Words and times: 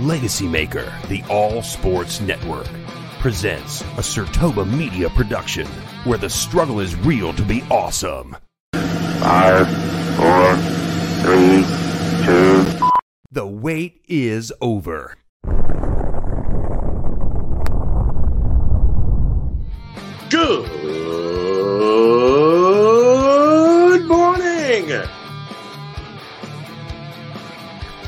Legacy 0.00 0.46
Maker, 0.46 0.92
the 1.08 1.24
All 1.30 1.62
Sports 1.62 2.20
Network, 2.20 2.68
presents 3.18 3.80
a 3.80 4.02
Sirtoba 4.02 4.70
Media 4.70 5.08
production 5.08 5.66
where 6.04 6.18
the 6.18 6.28
struggle 6.28 6.80
is 6.80 6.94
real 6.96 7.32
to 7.32 7.42
be 7.42 7.62
awesome. 7.70 8.36
Five, 8.74 9.66
four, 10.16 10.54
three, 11.22 11.64
two. 12.26 12.66
The 13.32 13.46
wait 13.46 14.04
is 14.06 14.52
over. 14.60 15.16
Good 20.28 20.68
morning. 24.06 25.08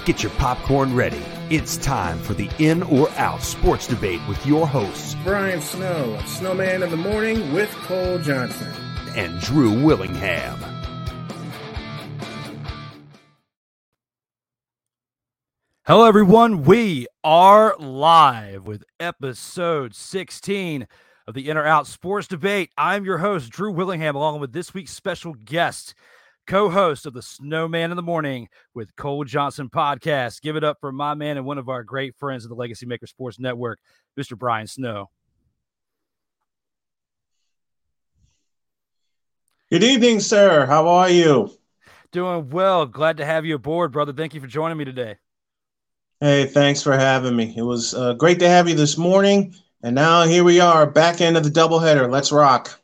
Get 0.04 0.22
your 0.22 0.32
popcorn 0.32 0.94
ready. 0.94 1.24
It's 1.50 1.78
time 1.78 2.18
for 2.20 2.34
the 2.34 2.50
In 2.58 2.82
or 2.82 3.08
Out 3.12 3.42
sports 3.42 3.86
debate 3.86 4.20
with 4.28 4.44
your 4.46 4.66
hosts, 4.66 5.16
Brian 5.24 5.62
Snow, 5.62 6.18
Snowman 6.26 6.82
in 6.82 6.90
the 6.90 6.96
Morning 6.96 7.52
with 7.54 7.70
Cole 7.86 8.18
Johnson. 8.18 8.68
and 9.16 9.40
Drew 9.40 9.82
Willingham. 9.82 10.58
Hello, 15.86 16.04
everyone. 16.06 16.64
We 16.64 17.06
are 17.24 17.74
live 17.78 18.66
with 18.66 18.84
episode 19.00 19.94
16 19.94 20.86
of 21.26 21.34
the 21.34 21.48
In 21.48 21.56
or 21.56 21.64
Out 21.66 21.86
Sports 21.86 22.28
Debate. 22.28 22.70
I'm 22.76 23.04
your 23.06 23.18
host, 23.18 23.50
Drew 23.50 23.72
Willingham, 23.72 24.14
along 24.14 24.40
with 24.40 24.52
this 24.52 24.74
week's 24.74 24.92
special 24.92 25.32
guest, 25.32 25.94
co 26.48 26.70
host 26.70 27.04
of 27.04 27.12
the 27.12 27.20
Snowman 27.20 27.90
in 27.90 27.96
the 27.96 28.02
Morning 28.02 28.48
with 28.74 28.96
Cole 28.96 29.22
Johnson 29.24 29.68
podcast. 29.68 30.40
Give 30.40 30.56
it 30.56 30.64
up 30.64 30.78
for 30.80 30.90
my 30.90 31.12
man 31.12 31.36
and 31.36 31.44
one 31.44 31.58
of 31.58 31.68
our 31.68 31.84
great 31.84 32.16
friends 32.16 32.44
of 32.44 32.48
the 32.48 32.56
Legacy 32.56 32.86
Maker 32.86 33.06
Sports 33.06 33.38
Network, 33.38 33.78
Mr. 34.18 34.36
Brian 34.36 34.66
Snow. 34.66 35.10
Good 39.70 39.84
evening, 39.84 40.20
sir. 40.20 40.64
How 40.64 40.88
are 40.88 41.10
you? 41.10 41.52
Doing 42.12 42.48
well. 42.48 42.86
Glad 42.86 43.18
to 43.18 43.26
have 43.26 43.44
you 43.44 43.56
aboard, 43.56 43.92
brother. 43.92 44.14
Thank 44.14 44.32
you 44.32 44.40
for 44.40 44.46
joining 44.46 44.78
me 44.78 44.86
today. 44.86 45.16
Hey, 46.20 46.46
thanks 46.46 46.82
for 46.82 46.96
having 46.96 47.36
me. 47.36 47.52
It 47.54 47.62
was 47.62 47.92
uh, 47.92 48.14
great 48.14 48.38
to 48.38 48.48
have 48.48 48.66
you 48.66 48.74
this 48.74 48.96
morning. 48.96 49.54
And 49.82 49.94
now 49.94 50.24
here 50.24 50.42
we 50.42 50.60
are, 50.60 50.86
back 50.90 51.20
end 51.20 51.36
of 51.36 51.44
the 51.44 51.50
doubleheader. 51.50 52.10
Let's 52.10 52.32
rock. 52.32 52.80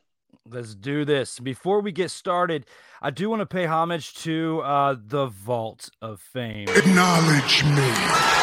Let's 0.47 0.75
do 0.75 1.05
this. 1.05 1.39
Before 1.39 1.79
we 1.81 1.91
get 1.91 2.11
started, 2.11 2.67
I 3.01 3.09
do 3.09 3.31
want 3.31 3.39
to 3.39 3.47
pay 3.47 3.65
homage 3.65 4.13
to 4.17 4.61
uh, 4.61 4.95
the 4.95 5.25
Vault 5.25 5.89
of 6.03 6.21
Fame. 6.21 6.67
Acknowledge 6.69 7.63
me. 7.63 8.35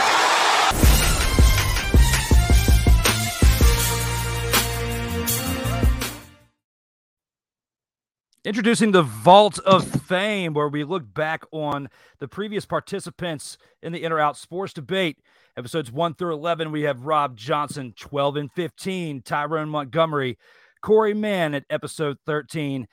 Introducing 8.45 8.91
the 8.91 9.05
Vault 9.05 9.61
of 9.61 9.86
Fame, 9.86 10.55
where 10.55 10.67
we 10.67 10.83
look 10.83 11.14
back 11.14 11.45
on 11.53 11.89
the 12.19 12.27
previous 12.27 12.67
participants 12.67 13.56
in 13.80 13.92
the 13.92 14.03
In 14.03 14.11
or 14.11 14.19
Out 14.19 14.36
Sports 14.36 14.73
Debate. 14.73 15.19
Episodes 15.56 15.92
1 15.92 16.14
through 16.14 16.33
11, 16.33 16.73
we 16.73 16.83
have 16.83 17.06
Rob 17.06 17.36
Johnson, 17.36 17.95
12 17.97 18.36
and 18.36 18.53
15, 18.53 19.23
Tyrone 19.23 19.69
Montgomery, 19.69 20.36
Corey 20.83 21.15
Mann 21.15 21.55
at 21.55 21.65
episode 21.71 22.19
13, 22.27 22.87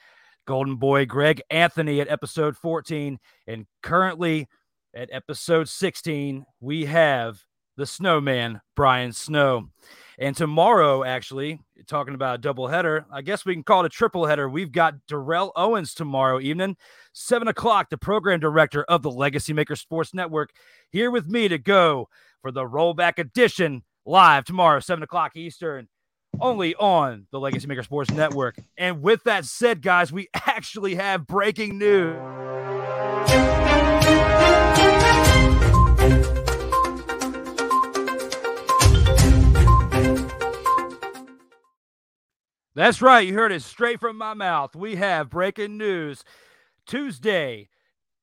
Golden 0.46 0.76
Boy 0.76 1.06
Greg 1.06 1.42
Anthony 1.50 2.00
at 2.02 2.10
episode 2.10 2.56
14, 2.56 3.20
and 3.48 3.66
currently 3.84 4.48
at 4.94 5.10
episode 5.12 5.68
16, 5.68 6.46
we 6.60 6.86
have 6.86 7.44
the 7.78 7.86
Snowman, 7.86 8.62
Brian 8.76 9.12
Snow. 9.12 9.70
And 10.20 10.36
tomorrow, 10.36 11.04
actually, 11.04 11.62
talking 11.88 12.14
about 12.14 12.36
a 12.36 12.40
double 12.40 12.68
header, 12.68 13.06
I 13.12 13.22
guess 13.22 13.46
we 13.46 13.54
can 13.54 13.64
call 13.64 13.84
it 13.84 13.86
a 13.86 13.90
triple 13.90 14.26
header. 14.26 14.50
We've 14.50 14.72
got 14.72 14.96
Darrell 15.08 15.54
Owens 15.56 15.94
tomorrow 15.94 16.40
evening, 16.40 16.76
seven 17.14 17.48
o'clock, 17.48 17.90
the 17.90 17.98
program 17.98 18.40
director 18.40 18.84
of 18.84 19.02
the 19.02 19.12
Legacy 19.12 19.54
Maker 19.54 19.76
Sports 19.76 20.14
Network, 20.14 20.52
here 20.92 21.10
with 21.10 21.28
me 21.28 21.48
to 21.48 21.58
go 21.58 22.10
for 22.42 22.52
the 22.52 22.66
rollback 22.66 23.18
edition 23.18 23.84
live 24.06 24.44
tomorrow, 24.44 24.80
seven 24.80 25.04
o'clock 25.04 25.38
Eastern, 25.38 25.88
only 26.40 26.76
on 26.76 27.28
the 27.32 27.40
Legacy 27.40 27.68
Maker 27.68 27.84
Sports 27.84 28.12
Network. 28.12 28.58
And 28.78 29.02
with 29.02 29.24
that 29.24 29.46
said, 29.46 29.82
guys, 29.82 30.12
we 30.12 30.28
actually 30.34 30.96
have 30.96 31.28
breaking 31.28 31.78
news. 31.78 32.18
That's 42.76 43.02
right. 43.02 43.28
You 43.28 43.34
heard 43.34 43.52
it 43.52 43.62
straight 43.62 44.00
from 44.00 44.18
my 44.18 44.34
mouth. 44.34 44.74
We 44.74 44.96
have 44.96 45.30
breaking 45.30 45.78
news 45.78 46.24
Tuesday, 46.86 47.68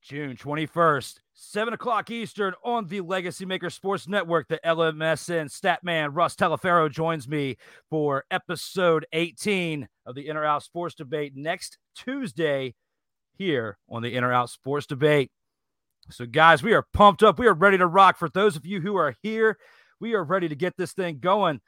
June 0.07 0.37
21st, 0.37 1.17
7 1.35 1.75
o'clock 1.75 2.13
Eastern 2.13 2.55
on 2.63 2.87
the 2.87 3.01
Legacy 3.01 3.45
Maker 3.45 3.71
Sports 3.71 4.07
Network. 4.07 4.47
The 4.47 4.61
LMSN 4.65 5.51
Statman 5.51 6.11
Russ 6.13 6.37
Teleferro 6.37 6.89
joins 6.89 7.27
me 7.27 7.57
for 7.91 8.23
episode 8.31 9.05
18 9.13 9.89
of 10.07 10.15
the 10.15 10.29
In 10.29 10.37
or 10.37 10.45
Out 10.45 10.63
Sports 10.63 10.95
Debate 10.95 11.33
next 11.35 11.79
Tuesday 11.97 12.77
here 13.37 13.79
on 13.91 14.01
the 14.01 14.15
In 14.15 14.23
or 14.23 14.33
Out 14.33 14.49
Sports 14.49 14.87
Debate. 14.87 15.33
So, 16.11 16.25
guys, 16.25 16.63
we 16.63 16.73
are 16.73 16.87
pumped 16.95 17.25
up. 17.25 17.41
We 17.41 17.49
are 17.49 17.55
ready 17.55 17.79
to 17.79 17.87
rock. 17.89 18.17
For 18.17 18.29
those 18.29 18.55
of 18.55 18.65
you 18.65 18.81
who 18.81 18.95
are 18.95 19.17
here, 19.25 19.59
we 19.99 20.15
are 20.15 20.23
ready 20.23 20.49
to 20.49 20.55
get 20.55 20.77
this 20.77 20.93
thing 20.93 21.19
going. 21.19 21.61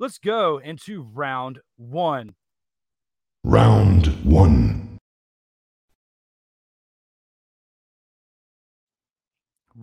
Let's 0.00 0.18
go 0.18 0.58
into 0.58 1.08
round 1.14 1.60
one. 1.76 2.34
Round 3.44 4.08
one. 4.24 4.93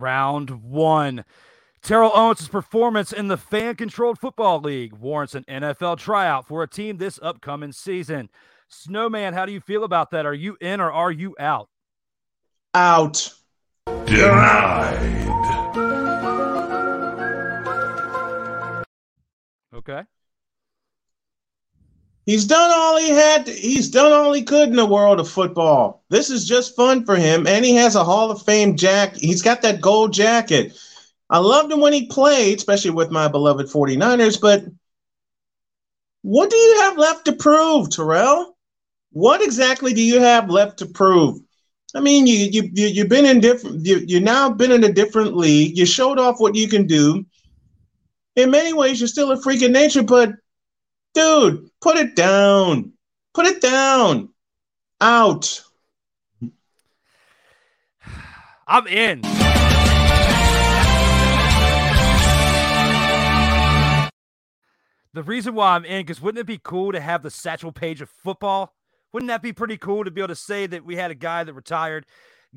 Round 0.02 0.64
one. 0.64 1.24
Terrell 1.80 2.10
Owens' 2.12 2.48
performance 2.48 3.12
in 3.12 3.28
the 3.28 3.36
fan 3.36 3.76
controlled 3.76 4.18
football 4.18 4.58
league 4.58 4.94
warrants 4.94 5.36
an 5.36 5.44
NFL 5.44 5.98
tryout 5.98 6.48
for 6.48 6.64
a 6.64 6.68
team 6.68 6.96
this 6.96 7.20
upcoming 7.22 7.70
season. 7.70 8.28
Snowman, 8.66 9.32
how 9.32 9.46
do 9.46 9.52
you 9.52 9.60
feel 9.60 9.84
about 9.84 10.10
that? 10.10 10.26
Are 10.26 10.34
you 10.34 10.56
in 10.60 10.80
or 10.80 10.90
are 10.90 11.12
you 11.12 11.36
out? 11.38 11.68
Out. 12.74 13.32
Denied. 13.86 15.28
Okay. 19.72 20.02
He's 22.24 22.44
done 22.44 22.70
all 22.72 22.98
he 22.98 23.10
had. 23.10 23.46
To, 23.46 23.52
he's 23.52 23.90
done 23.90 24.12
all 24.12 24.32
he 24.32 24.42
could 24.42 24.68
in 24.68 24.76
the 24.76 24.86
world 24.86 25.18
of 25.18 25.28
football. 25.28 26.04
This 26.08 26.30
is 26.30 26.46
just 26.46 26.76
fun 26.76 27.04
for 27.04 27.16
him, 27.16 27.46
and 27.46 27.64
he 27.64 27.74
has 27.76 27.96
a 27.96 28.04
Hall 28.04 28.30
of 28.30 28.42
Fame 28.42 28.76
jack. 28.76 29.16
He's 29.16 29.42
got 29.42 29.62
that 29.62 29.80
gold 29.80 30.12
jacket. 30.12 30.78
I 31.28 31.38
loved 31.38 31.72
him 31.72 31.80
when 31.80 31.92
he 31.92 32.06
played, 32.06 32.58
especially 32.58 32.90
with 32.90 33.10
my 33.10 33.26
beloved 33.26 33.66
49ers. 33.66 34.40
But 34.40 34.64
what 36.22 36.50
do 36.50 36.56
you 36.56 36.80
have 36.82 36.98
left 36.98 37.24
to 37.24 37.32
prove, 37.32 37.90
Terrell? 37.90 38.56
What 39.10 39.42
exactly 39.42 39.92
do 39.92 40.02
you 40.02 40.20
have 40.20 40.48
left 40.48 40.78
to 40.78 40.86
prove? 40.86 41.40
I 41.94 42.00
mean, 42.00 42.26
you 42.26 42.36
you 42.36 42.70
you 42.72 42.86
you've 42.86 43.08
been 43.08 43.26
in 43.26 43.40
different. 43.40 43.84
You 43.84 43.98
you 44.06 44.20
now 44.20 44.48
been 44.50 44.72
in 44.72 44.84
a 44.84 44.92
different 44.92 45.36
league. 45.36 45.76
You 45.76 45.84
showed 45.84 46.18
off 46.18 46.40
what 46.40 46.54
you 46.54 46.68
can 46.68 46.86
do. 46.86 47.26
In 48.36 48.50
many 48.50 48.72
ways, 48.72 49.00
you're 49.00 49.08
still 49.08 49.32
a 49.32 49.40
freak 49.40 49.62
of 49.62 49.72
nature, 49.72 50.02
but 50.02 50.30
dude, 51.14 51.70
put 51.80 51.96
it 51.96 52.16
down. 52.16 52.92
Put 53.34 53.46
it 53.46 53.60
down. 53.60 54.28
Out. 55.00 55.62
I'm 58.66 58.86
in. 58.86 59.22
The 65.14 65.22
reason 65.22 65.54
why 65.54 65.74
I'm 65.74 65.84
in, 65.84 66.00
because 66.00 66.22
wouldn't 66.22 66.40
it 66.40 66.46
be 66.46 66.60
cool 66.62 66.92
to 66.92 67.00
have 67.00 67.22
the 67.22 67.30
Satchel 67.30 67.72
Paige 67.72 68.00
of 68.00 68.08
football? 68.08 68.74
Wouldn't 69.12 69.28
that 69.28 69.42
be 69.42 69.52
pretty 69.52 69.76
cool 69.76 70.04
to 70.04 70.10
be 70.10 70.22
able 70.22 70.28
to 70.28 70.34
say 70.34 70.66
that 70.66 70.86
we 70.86 70.96
had 70.96 71.10
a 71.10 71.14
guy 71.14 71.44
that 71.44 71.52
retired, 71.52 72.06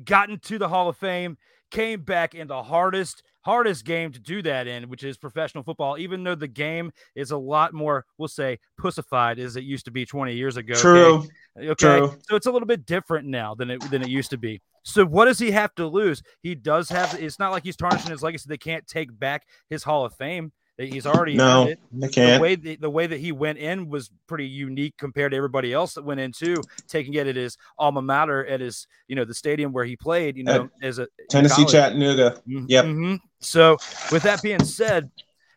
got 0.02 0.30
into 0.30 0.58
the 0.58 0.68
Hall 0.68 0.88
of 0.88 0.96
Fame, 0.96 1.36
came 1.70 2.00
back 2.00 2.34
in 2.34 2.48
the 2.48 2.62
hardest, 2.62 3.22
hardest 3.46 3.84
game 3.84 4.10
to 4.10 4.18
do 4.18 4.42
that 4.42 4.66
in, 4.66 4.88
which 4.88 5.04
is 5.04 5.16
professional 5.16 5.62
football, 5.62 5.96
even 5.98 6.24
though 6.24 6.34
the 6.34 6.48
game 6.48 6.90
is 7.14 7.30
a 7.30 7.36
lot 7.36 7.72
more, 7.72 8.04
we'll 8.18 8.26
say, 8.26 8.58
pussified 8.76 9.38
as 9.38 9.54
it 9.54 9.62
used 9.62 9.84
to 9.84 9.92
be 9.92 10.04
20 10.04 10.34
years 10.34 10.56
ago. 10.56 10.74
True. 10.74 11.24
Okay. 11.56 11.68
okay? 11.68 11.98
True. 11.98 12.16
So 12.28 12.34
it's 12.34 12.46
a 12.46 12.50
little 12.50 12.66
bit 12.66 12.84
different 12.86 13.28
now 13.28 13.54
than 13.54 13.70
it 13.70 13.80
than 13.88 14.02
it 14.02 14.08
used 14.08 14.30
to 14.30 14.36
be. 14.36 14.60
So 14.82 15.06
what 15.06 15.26
does 15.26 15.38
he 15.38 15.52
have 15.52 15.72
to 15.76 15.86
lose? 15.86 16.24
He 16.42 16.56
does 16.56 16.88
have 16.88 17.14
it's 17.20 17.38
not 17.38 17.52
like 17.52 17.62
he's 17.62 17.76
tarnishing 17.76 18.10
his 18.10 18.22
legacy. 18.22 18.46
They 18.48 18.58
can't 18.58 18.84
take 18.84 19.16
back 19.16 19.46
his 19.70 19.84
Hall 19.84 20.04
of 20.04 20.12
Fame. 20.14 20.50
He's 20.78 21.06
already 21.06 21.36
No, 21.36 21.64
they 21.64 22.06
The 22.06 22.08
can't. 22.08 22.40
way 22.42 22.54
the, 22.54 22.76
the 22.76 22.90
way 22.90 23.06
that 23.06 23.18
he 23.18 23.32
went 23.32 23.58
in 23.58 23.88
was 23.88 24.10
pretty 24.26 24.46
unique 24.46 24.94
compared 24.98 25.32
to 25.32 25.36
everybody 25.36 25.72
else 25.72 25.94
that 25.94 26.04
went 26.04 26.20
in 26.20 26.32
too, 26.32 26.62
taking 26.86 27.14
it 27.14 27.26
at 27.26 27.36
his 27.36 27.56
alma 27.78 28.02
mater, 28.02 28.44
at 28.46 28.60
his 28.60 28.86
you 29.08 29.16
know 29.16 29.24
the 29.24 29.34
stadium 29.34 29.72
where 29.72 29.84
he 29.86 29.96
played. 29.96 30.36
You 30.36 30.44
know, 30.44 30.68
as 30.82 30.98
a 30.98 31.08
Tennessee. 31.30 31.64
Chattanooga. 31.66 32.42
Mhm, 32.46 32.66
Yep. 32.68 32.84
mhm. 32.84 33.18
So, 33.40 33.78
with 34.12 34.22
that 34.24 34.42
being 34.42 34.64
said, 34.64 35.10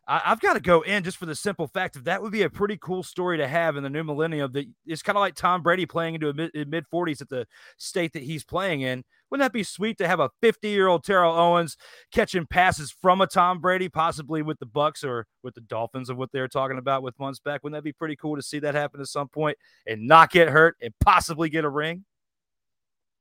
I, 0.09 0.21
I've 0.25 0.39
got 0.39 0.53
to 0.53 0.59
go 0.59 0.81
in 0.81 1.03
just 1.03 1.17
for 1.17 1.27
the 1.27 1.35
simple 1.35 1.67
fact 1.67 1.93
that 1.93 2.05
that 2.05 2.21
would 2.21 2.31
be 2.31 2.41
a 2.41 2.49
pretty 2.49 2.77
cool 2.81 3.03
story 3.03 3.37
to 3.37 3.47
have 3.47 3.77
in 3.77 3.83
the 3.83 3.89
new 3.89 4.03
millennium. 4.03 4.51
That 4.51 4.65
it's 4.85 5.03
kind 5.03 5.15
of 5.15 5.21
like 5.21 5.35
Tom 5.35 5.61
Brady 5.61 5.85
playing 5.85 6.15
into 6.15 6.29
a 6.29 6.65
mid 6.65 6.87
forties 6.87 7.21
at 7.21 7.29
the 7.29 7.45
state 7.77 8.13
that 8.13 8.23
he's 8.23 8.43
playing 8.43 8.81
in. 8.81 9.03
Wouldn't 9.29 9.45
that 9.45 9.53
be 9.53 9.63
sweet 9.63 9.99
to 9.99 10.07
have 10.07 10.19
a 10.19 10.31
50 10.41 10.67
year 10.67 10.87
old 10.87 11.03
Terrell 11.03 11.33
Owens 11.35 11.77
catching 12.11 12.47
passes 12.47 12.91
from 12.91 13.21
a 13.21 13.27
Tom 13.27 13.61
Brady, 13.61 13.87
possibly 13.87 14.41
with 14.41 14.57
the 14.57 14.65
Bucs 14.65 15.03
or 15.03 15.27
with 15.43 15.53
the 15.53 15.61
Dolphins 15.61 16.09
of 16.09 16.17
what 16.17 16.31
they 16.31 16.39
were 16.41 16.47
talking 16.47 16.79
about 16.79 17.03
with 17.03 17.17
months 17.19 17.39
back? 17.39 17.63
Wouldn't 17.63 17.77
that 17.77 17.83
be 17.83 17.93
pretty 17.93 18.15
cool 18.15 18.35
to 18.35 18.41
see 18.41 18.57
that 18.59 18.73
happen 18.73 18.99
at 18.99 19.07
some 19.07 19.29
point 19.29 19.57
and 19.85 20.07
not 20.07 20.31
get 20.31 20.49
hurt 20.49 20.75
and 20.81 20.91
possibly 20.99 21.49
get 21.49 21.63
a 21.63 21.69
ring? 21.69 22.05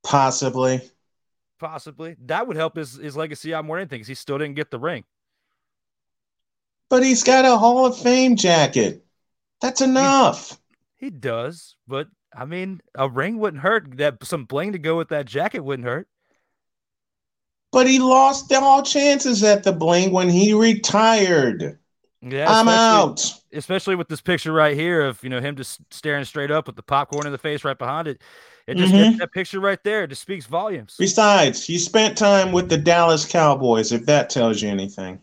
Possibly. 0.02 0.80
Possibly. 1.60 2.16
That 2.24 2.46
would 2.46 2.56
help 2.56 2.76
his, 2.76 2.94
his 2.94 3.16
legacy 3.16 3.52
out 3.52 3.64
more 3.64 3.76
than 3.76 3.82
anything 3.82 4.00
'cause 4.00 4.08
he 4.08 4.14
still 4.14 4.38
didn't 4.38 4.54
get 4.54 4.70
the 4.70 4.78
ring. 4.78 5.04
But 6.90 7.02
he's 7.02 7.22
got 7.22 7.44
a 7.44 7.56
Hall 7.56 7.86
of 7.86 7.98
Fame 7.98 8.36
jacket. 8.36 9.04
That's 9.60 9.80
enough. 9.80 10.58
He 10.96 11.10
does, 11.10 11.76
but 11.86 12.08
I 12.34 12.44
mean, 12.44 12.80
a 12.94 13.08
ring 13.08 13.38
wouldn't 13.38 13.62
hurt. 13.62 13.96
That 13.98 14.24
some 14.24 14.44
bling 14.44 14.72
to 14.72 14.78
go 14.78 14.96
with 14.96 15.08
that 15.08 15.26
jacket 15.26 15.60
wouldn't 15.60 15.86
hurt. 15.86 16.08
But 17.70 17.86
he 17.86 17.98
lost 17.98 18.52
all 18.52 18.82
chances 18.82 19.42
at 19.44 19.62
the 19.62 19.72
bling 19.72 20.12
when 20.12 20.28
he 20.28 20.54
retired. 20.54 21.78
Yeah, 22.22 22.50
I'm 22.50 22.68
out. 22.68 23.32
Especially 23.52 23.94
with 23.94 24.08
this 24.08 24.20
picture 24.20 24.52
right 24.52 24.76
here 24.76 25.02
of 25.02 25.22
you 25.22 25.28
know 25.30 25.40
him 25.40 25.56
just 25.56 25.80
staring 25.90 26.24
straight 26.24 26.50
up 26.50 26.66
with 26.66 26.76
the 26.76 26.82
popcorn 26.82 27.26
in 27.26 27.32
the 27.32 27.38
face 27.38 27.64
right 27.64 27.78
behind 27.78 28.08
it. 28.08 28.22
It 28.66 28.76
just 28.76 28.92
Mhm. 28.92 29.18
that 29.18 29.32
picture 29.32 29.60
right 29.60 29.82
there 29.84 30.06
just 30.06 30.22
speaks 30.22 30.46
volumes. 30.46 30.96
Besides, 30.98 31.64
he 31.64 31.78
spent 31.78 32.18
time 32.18 32.52
with 32.52 32.68
the 32.68 32.76
Dallas 32.76 33.24
Cowboys, 33.24 33.92
if 33.92 34.04
that 34.06 34.30
tells 34.30 34.60
you 34.60 34.68
anything. 34.68 35.20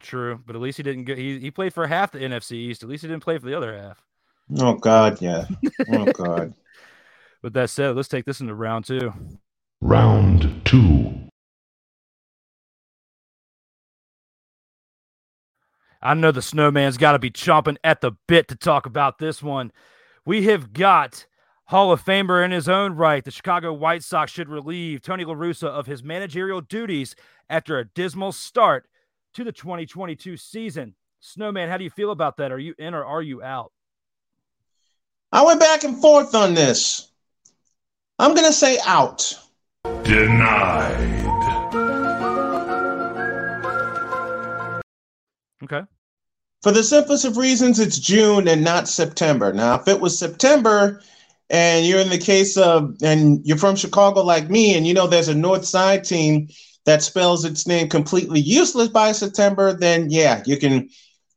True, 0.00 0.40
but 0.46 0.56
at 0.56 0.62
least 0.62 0.76
he 0.76 0.82
didn't 0.82 1.04
get. 1.04 1.18
He, 1.18 1.38
he 1.38 1.50
played 1.50 1.74
for 1.74 1.86
half 1.86 2.12
the 2.12 2.18
NFC 2.18 2.52
East. 2.52 2.82
At 2.82 2.88
least 2.88 3.02
he 3.02 3.08
didn't 3.08 3.22
play 3.22 3.38
for 3.38 3.46
the 3.46 3.56
other 3.56 3.76
half. 3.76 4.02
Oh, 4.58 4.74
God, 4.74 5.20
yeah. 5.20 5.46
Oh, 5.92 6.04
God. 6.06 6.54
With 7.42 7.52
that 7.52 7.70
said, 7.70 7.94
let's 7.94 8.08
take 8.08 8.24
this 8.24 8.40
into 8.40 8.54
round 8.54 8.84
two. 8.84 9.12
Round 9.80 10.62
two. 10.64 11.14
I 16.00 16.14
know 16.14 16.30
the 16.30 16.42
snowman's 16.42 16.96
got 16.96 17.12
to 17.12 17.18
be 17.18 17.30
chomping 17.30 17.76
at 17.82 18.00
the 18.00 18.12
bit 18.26 18.48
to 18.48 18.56
talk 18.56 18.86
about 18.86 19.18
this 19.18 19.42
one. 19.42 19.72
We 20.24 20.44
have 20.44 20.72
got 20.72 21.26
Hall 21.66 21.92
of 21.92 22.04
Famer 22.04 22.44
in 22.44 22.50
his 22.50 22.68
own 22.68 22.94
right. 22.94 23.24
The 23.24 23.30
Chicago 23.30 23.72
White 23.72 24.04
Sox 24.04 24.32
should 24.32 24.48
relieve 24.48 25.02
Tony 25.02 25.24
La 25.24 25.34
Russa 25.34 25.66
of 25.66 25.86
his 25.86 26.02
managerial 26.02 26.60
duties 26.60 27.16
after 27.50 27.78
a 27.78 27.84
dismal 27.84 28.32
start 28.32 28.86
to 29.38 29.44
the 29.44 29.52
2022 29.52 30.36
season. 30.36 30.92
Snowman, 31.20 31.68
how 31.68 31.76
do 31.76 31.84
you 31.84 31.90
feel 31.90 32.10
about 32.10 32.38
that? 32.38 32.50
Are 32.50 32.58
you 32.58 32.74
in 32.76 32.92
or 32.92 33.04
are 33.04 33.22
you 33.22 33.40
out? 33.40 33.70
I 35.30 35.44
went 35.44 35.60
back 35.60 35.84
and 35.84 36.00
forth 36.00 36.34
on 36.34 36.54
this. 36.54 37.12
I'm 38.18 38.34
going 38.34 38.48
to 38.48 38.52
say 38.52 38.78
out. 38.84 39.32
Denied. 40.02 41.24
Okay. 45.62 45.82
For 46.62 46.72
the 46.72 46.82
simplest 46.82 47.24
of 47.24 47.36
reasons, 47.36 47.78
it's 47.78 48.00
June 48.00 48.48
and 48.48 48.64
not 48.64 48.88
September. 48.88 49.52
Now, 49.52 49.76
if 49.76 49.86
it 49.86 50.00
was 50.00 50.18
September 50.18 51.00
and 51.48 51.86
you're 51.86 52.00
in 52.00 52.08
the 52.08 52.18
case 52.18 52.56
of, 52.56 52.96
and 53.02 53.46
you're 53.46 53.56
from 53.56 53.76
Chicago 53.76 54.22
like 54.22 54.50
me, 54.50 54.76
and 54.76 54.84
you 54.84 54.94
know 54.94 55.06
there's 55.06 55.28
a 55.28 55.34
North 55.34 55.64
Side 55.64 56.02
team 56.02 56.48
that 56.84 57.02
spells 57.02 57.44
its 57.44 57.66
name 57.66 57.88
completely 57.88 58.40
useless 58.40 58.88
by 58.88 59.12
September, 59.12 59.72
then 59.72 60.10
yeah, 60.10 60.42
you 60.46 60.56
can 60.56 60.88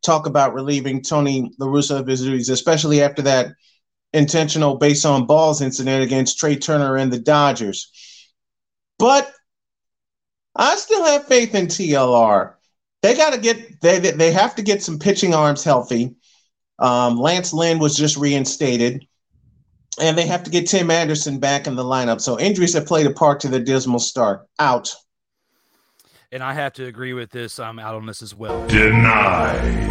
talk 0.04 0.26
about 0.26 0.54
relieving 0.54 1.02
Tony 1.02 1.52
La 1.60 1.68
Russa 1.68 2.00
of 2.00 2.08
his 2.08 2.22
duties, 2.22 2.50
especially 2.50 3.02
after 3.02 3.22
that 3.24 3.54
intentional 4.14 4.76
base 4.76 5.06
on 5.06 5.26
balls 5.26 5.62
incident 5.62 6.04
against 6.04 6.38
Trea 6.38 6.58
Turner 6.58 6.98
and 6.98 7.12
the 7.12 7.20
Dodgers. 7.20 7.92
But 9.00 9.32
I 10.56 10.76
still 10.76 11.04
have 11.06 11.28
faith 11.28 11.56
in 11.56 11.68
TLR. 11.68 12.56
They 13.02 13.16
got 13.16 13.34
to 13.34 13.40
get 13.40 13.82
they- 13.82 14.00
they 14.00 14.32
have 14.32 14.56
to 14.56 14.62
get 14.62 14.84
some 14.84 15.00
pitching 15.00 15.34
arms 15.34 15.64
healthy. 15.64 16.16
Um, 16.78 17.20
Lance 17.20 17.54
Lynn 17.54 17.80
was 17.80 17.96
just 17.96 18.18
reinstated, 18.18 19.06
and 20.00 20.18
they 20.18 20.26
have 20.26 20.44
to 20.44 20.52
get 20.52 20.68
Tim 20.68 20.92
Anderson 20.92 21.40
back 21.40 21.68
in 21.68 21.76
the 21.76 21.84
lineup. 21.84 22.22
So 22.22 22.40
injuries 22.40 22.74
have 22.74 22.86
played 22.86 23.08
a 23.08 23.12
part 23.12 23.40
to 23.42 23.48
the 23.48 23.60
dismal 23.60 24.00
start. 24.00 24.48
Out. 24.60 24.96
And 26.34 26.42
I 26.42 26.54
have 26.54 26.72
to 26.74 26.86
agree 26.86 27.12
with 27.14 27.32
this. 27.32 27.60
I'm 27.60 27.78
out 27.78 27.94
on 27.96 28.06
this 28.06 28.22
as 28.22 28.34
well. 28.34 28.66
Denied. 28.68 29.90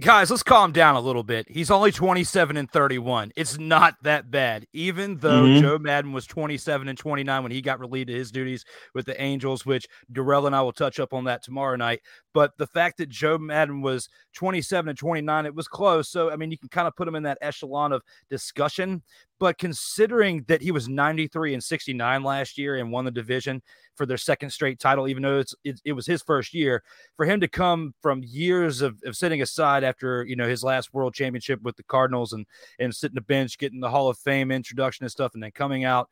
Guys, 0.00 0.30
let's 0.30 0.44
calm 0.44 0.70
down 0.70 0.94
a 0.94 1.00
little 1.00 1.24
bit. 1.24 1.46
He's 1.50 1.72
only 1.72 1.90
27 1.90 2.56
and 2.56 2.70
31. 2.70 3.32
It's 3.34 3.58
not 3.58 3.96
that 4.02 4.30
bad. 4.30 4.64
Even 4.72 5.18
though 5.18 5.42
Mhm. 5.42 5.60
Joe 5.60 5.76
Maddon 5.76 6.12
was 6.12 6.24
27 6.24 6.86
and 6.86 6.96
29 6.96 7.42
when 7.42 7.50
he 7.50 7.60
got 7.60 7.80
relieved 7.80 8.08
of 8.08 8.14
his 8.14 8.30
duties 8.30 8.64
with 8.94 9.06
the 9.06 9.20
Angels, 9.20 9.66
which 9.66 9.88
Darrell 10.12 10.46
and 10.46 10.54
I 10.54 10.62
will 10.62 10.72
touch 10.72 11.00
up 11.00 11.12
on 11.12 11.24
that 11.24 11.42
tomorrow 11.42 11.74
night. 11.74 12.02
But 12.32 12.56
the 12.58 12.68
fact 12.68 12.98
that 12.98 13.08
Joe 13.08 13.38
Maddon 13.38 13.82
was 13.82 14.08
27 14.34 14.88
and 14.88 14.96
29, 14.96 15.46
it 15.46 15.54
was 15.56 15.66
close. 15.66 16.08
So, 16.08 16.30
I 16.30 16.36
mean, 16.36 16.52
you 16.52 16.58
can 16.58 16.68
kind 16.68 16.86
of 16.86 16.94
put 16.94 17.08
him 17.08 17.16
in 17.16 17.24
that 17.24 17.38
echelon 17.40 17.92
of 17.92 18.04
discussion. 18.30 19.02
But 19.38 19.58
considering 19.58 20.44
that 20.48 20.62
he 20.62 20.72
was 20.72 20.88
93 20.88 21.54
and 21.54 21.62
69 21.62 22.22
last 22.22 22.58
year 22.58 22.76
and 22.76 22.90
won 22.90 23.04
the 23.04 23.10
division 23.10 23.62
for 23.94 24.04
their 24.04 24.16
second 24.16 24.50
straight 24.50 24.80
title, 24.80 25.06
even 25.08 25.22
though 25.22 25.42
it, 25.64 25.80
it 25.84 25.92
was 25.92 26.06
his 26.06 26.22
first 26.22 26.52
year, 26.52 26.82
for 27.16 27.24
him 27.24 27.40
to 27.40 27.48
come 27.48 27.94
from 28.00 28.22
years 28.24 28.82
of, 28.82 29.00
of 29.04 29.16
sitting 29.16 29.42
aside 29.42 29.84
after 29.84 30.24
you 30.24 30.36
know 30.36 30.48
his 30.48 30.64
last 30.64 30.92
world 30.92 31.14
championship 31.14 31.62
with 31.62 31.76
the 31.76 31.84
Cardinals 31.84 32.32
and 32.32 32.46
and 32.78 32.94
sitting 32.94 33.14
the 33.14 33.20
bench, 33.20 33.58
getting 33.58 33.80
the 33.80 33.90
Hall 33.90 34.08
of 34.08 34.18
Fame 34.18 34.50
introduction 34.50 35.04
and 35.04 35.12
stuff, 35.12 35.34
and 35.34 35.42
then 35.42 35.52
coming 35.52 35.84
out 35.84 36.08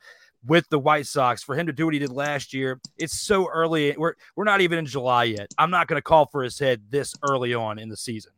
with 0.46 0.68
the 0.68 0.78
White 0.78 1.06
Sox 1.06 1.42
for 1.42 1.54
him 1.54 1.66
to 1.66 1.72
do 1.72 1.86
what 1.86 1.94
he 1.94 2.00
did 2.00 2.12
last 2.12 2.54
year, 2.54 2.80
it's 2.98 3.20
so 3.20 3.48
early. 3.48 3.94
We're 3.96 4.14
we're 4.36 4.44
not 4.44 4.60
even 4.60 4.78
in 4.78 4.86
July 4.86 5.24
yet. 5.24 5.52
I'm 5.58 5.70
not 5.70 5.88
going 5.88 5.98
to 5.98 6.02
call 6.02 6.26
for 6.26 6.42
his 6.42 6.58
head 6.58 6.82
this 6.90 7.14
early 7.22 7.54
on 7.54 7.78
in 7.78 7.88
the 7.88 7.96
season. 7.96 8.32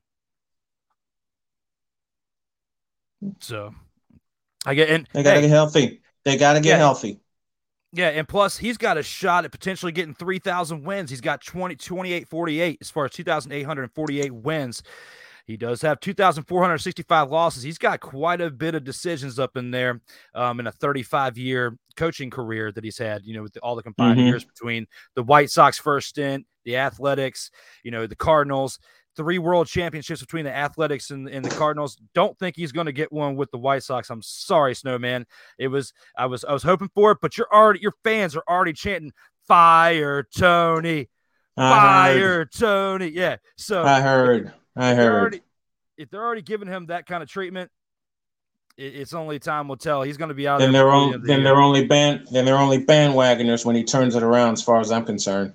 So 3.41 3.74
I 4.67 4.74
get 4.74 4.88
and 4.91 5.08
They 5.12 5.22
got 5.22 5.34
to 5.34 5.36
hey, 5.36 5.43
get 5.43 5.50
healthy. 5.50 6.03
They 6.24 6.36
got 6.36 6.55
to 6.55 6.60
get 6.60 6.70
Yeah. 6.70 6.77
healthy. 6.79 7.20
yeah, 7.93 8.08
and 8.08 8.29
plus 8.29 8.58
he's 8.58 8.77
got 8.77 8.98
a 8.98 9.03
shot 9.03 9.44
at 9.44 9.53
potentially 9.53 9.93
getting 9.93 10.15
3,000 10.15 10.84
wins. 10.84 11.10
He's 11.10 11.20
got 11.20 11.43
20, 11.43 11.77
28, 11.77 12.29
48 12.29 12.79
as 12.81 12.91
far 12.91 13.06
as 13.06 13.12
2,848 13.12 14.32
wins. 14.34 14.82
He 15.46 15.56
does 15.56 15.81
have 15.81 15.98
2,465 16.00 17.31
losses. 17.31 17.62
He's 17.62 17.79
got 17.79 18.00
quite 18.00 18.43
a 18.43 18.50
bit 18.50 18.74
of 18.74 18.84
decisions 18.84 19.38
up 19.38 19.56
in 19.56 19.70
there 19.70 20.03
um, 20.34 20.60
in 20.60 20.67
a 20.67 20.72
35 20.72 21.38
year 21.38 21.79
coaching 21.96 22.29
career 22.29 22.70
that 22.72 22.84
he's 22.84 22.98
had, 22.98 23.24
you 23.24 23.34
know, 23.34 23.43
with 23.44 23.55
the, 23.55 23.60
all 23.60 23.74
the 23.74 23.82
combined 23.82 24.20
Mhm. 24.20 24.27
years 24.27 24.44
between 24.44 24.86
the 25.15 25.22
White 25.22 25.48
Sox 25.50 25.79
first 25.79 26.08
stint, 26.08 26.46
the 26.67 26.77
Athletics, 26.77 27.50
you 27.82 27.91
know, 27.91 28.06
the 28.06 28.15
Cardinals, 28.15 28.79
three 29.19 29.39
world 29.39 29.67
championships 29.67 30.20
between 30.22 30.44
the 30.46 30.55
Athletics 30.56 31.10
and, 31.10 31.29
and 31.29 31.44
the 31.44 31.51
Cardinals. 31.55 31.98
Don't 32.15 32.39
think 32.39 32.56
he's 32.56 32.72
going 32.72 32.87
to 32.87 32.93
get 32.93 33.13
one 33.13 33.34
with 33.37 33.51
the 33.51 33.58
White 33.58 33.82
Sox. 33.82 34.08
I'm 34.08 34.22
sorry, 34.22 34.75
Snowman. 34.75 35.27
It 35.58 35.69
was 35.69 35.93
I 36.17 36.25
was 36.27 36.44
I 36.44 36.53
was 36.53 36.63
hoping 36.63 36.89
for 36.94 37.10
it, 37.10 37.19
but 37.20 37.37
you're 37.37 37.53
already 37.53 37.81
your 37.81 37.93
fans 38.05 38.34
are 38.37 38.44
already 38.48 38.72
chanting 38.72 39.13
fire 39.46 40.22
Tony, 40.34 41.08
heard. 41.56 41.70
fire 41.70 42.44
Tony. 42.46 43.08
Yeah. 43.08 43.37
So 43.56 43.82
I 43.82 44.01
heard. 44.01 44.53
I 44.77 44.93
if 44.93 44.96
they're 44.96 45.05
heard. 45.10 45.20
already 45.20 45.41
if 45.98 46.10
they're 46.10 46.25
already 46.25 46.43
giving 46.43 46.69
him 46.69 46.87
that 46.87 47.06
kind 47.06 47.22
of 47.22 47.29
treatment, 47.29 47.70
it, 48.77 48.94
it's 48.94 49.13
only 49.15 49.41
time 49.41 49.67
will 49.67 49.77
tell. 49.77 50.03
He's 50.03 50.17
going 50.17 50.29
to 50.29 50.34
be 50.34 50.46
out 50.46 50.60
Then 50.60 50.70
there. 50.72 50.84
they're 50.84 50.91
before 50.93 51.01
the 51.01 51.06
on. 51.06 51.06
end 51.06 51.15
of 51.17 51.22
the 51.22 51.27
Then 51.27 51.37
year. 51.41 51.44
they're 51.44 51.60
only 51.60 51.87
band. 51.87 52.29
Then 52.31 52.44
they're 52.44 52.56
only 52.58 52.84
bandwagoners 52.84 53.65
when 53.65 53.75
he 53.75 53.82
turns 53.82 54.15
it 54.15 54.22
around. 54.22 54.53
As 54.53 54.63
far 54.63 54.79
as 54.81 54.93
I'm 54.93 55.05
concerned. 55.05 55.55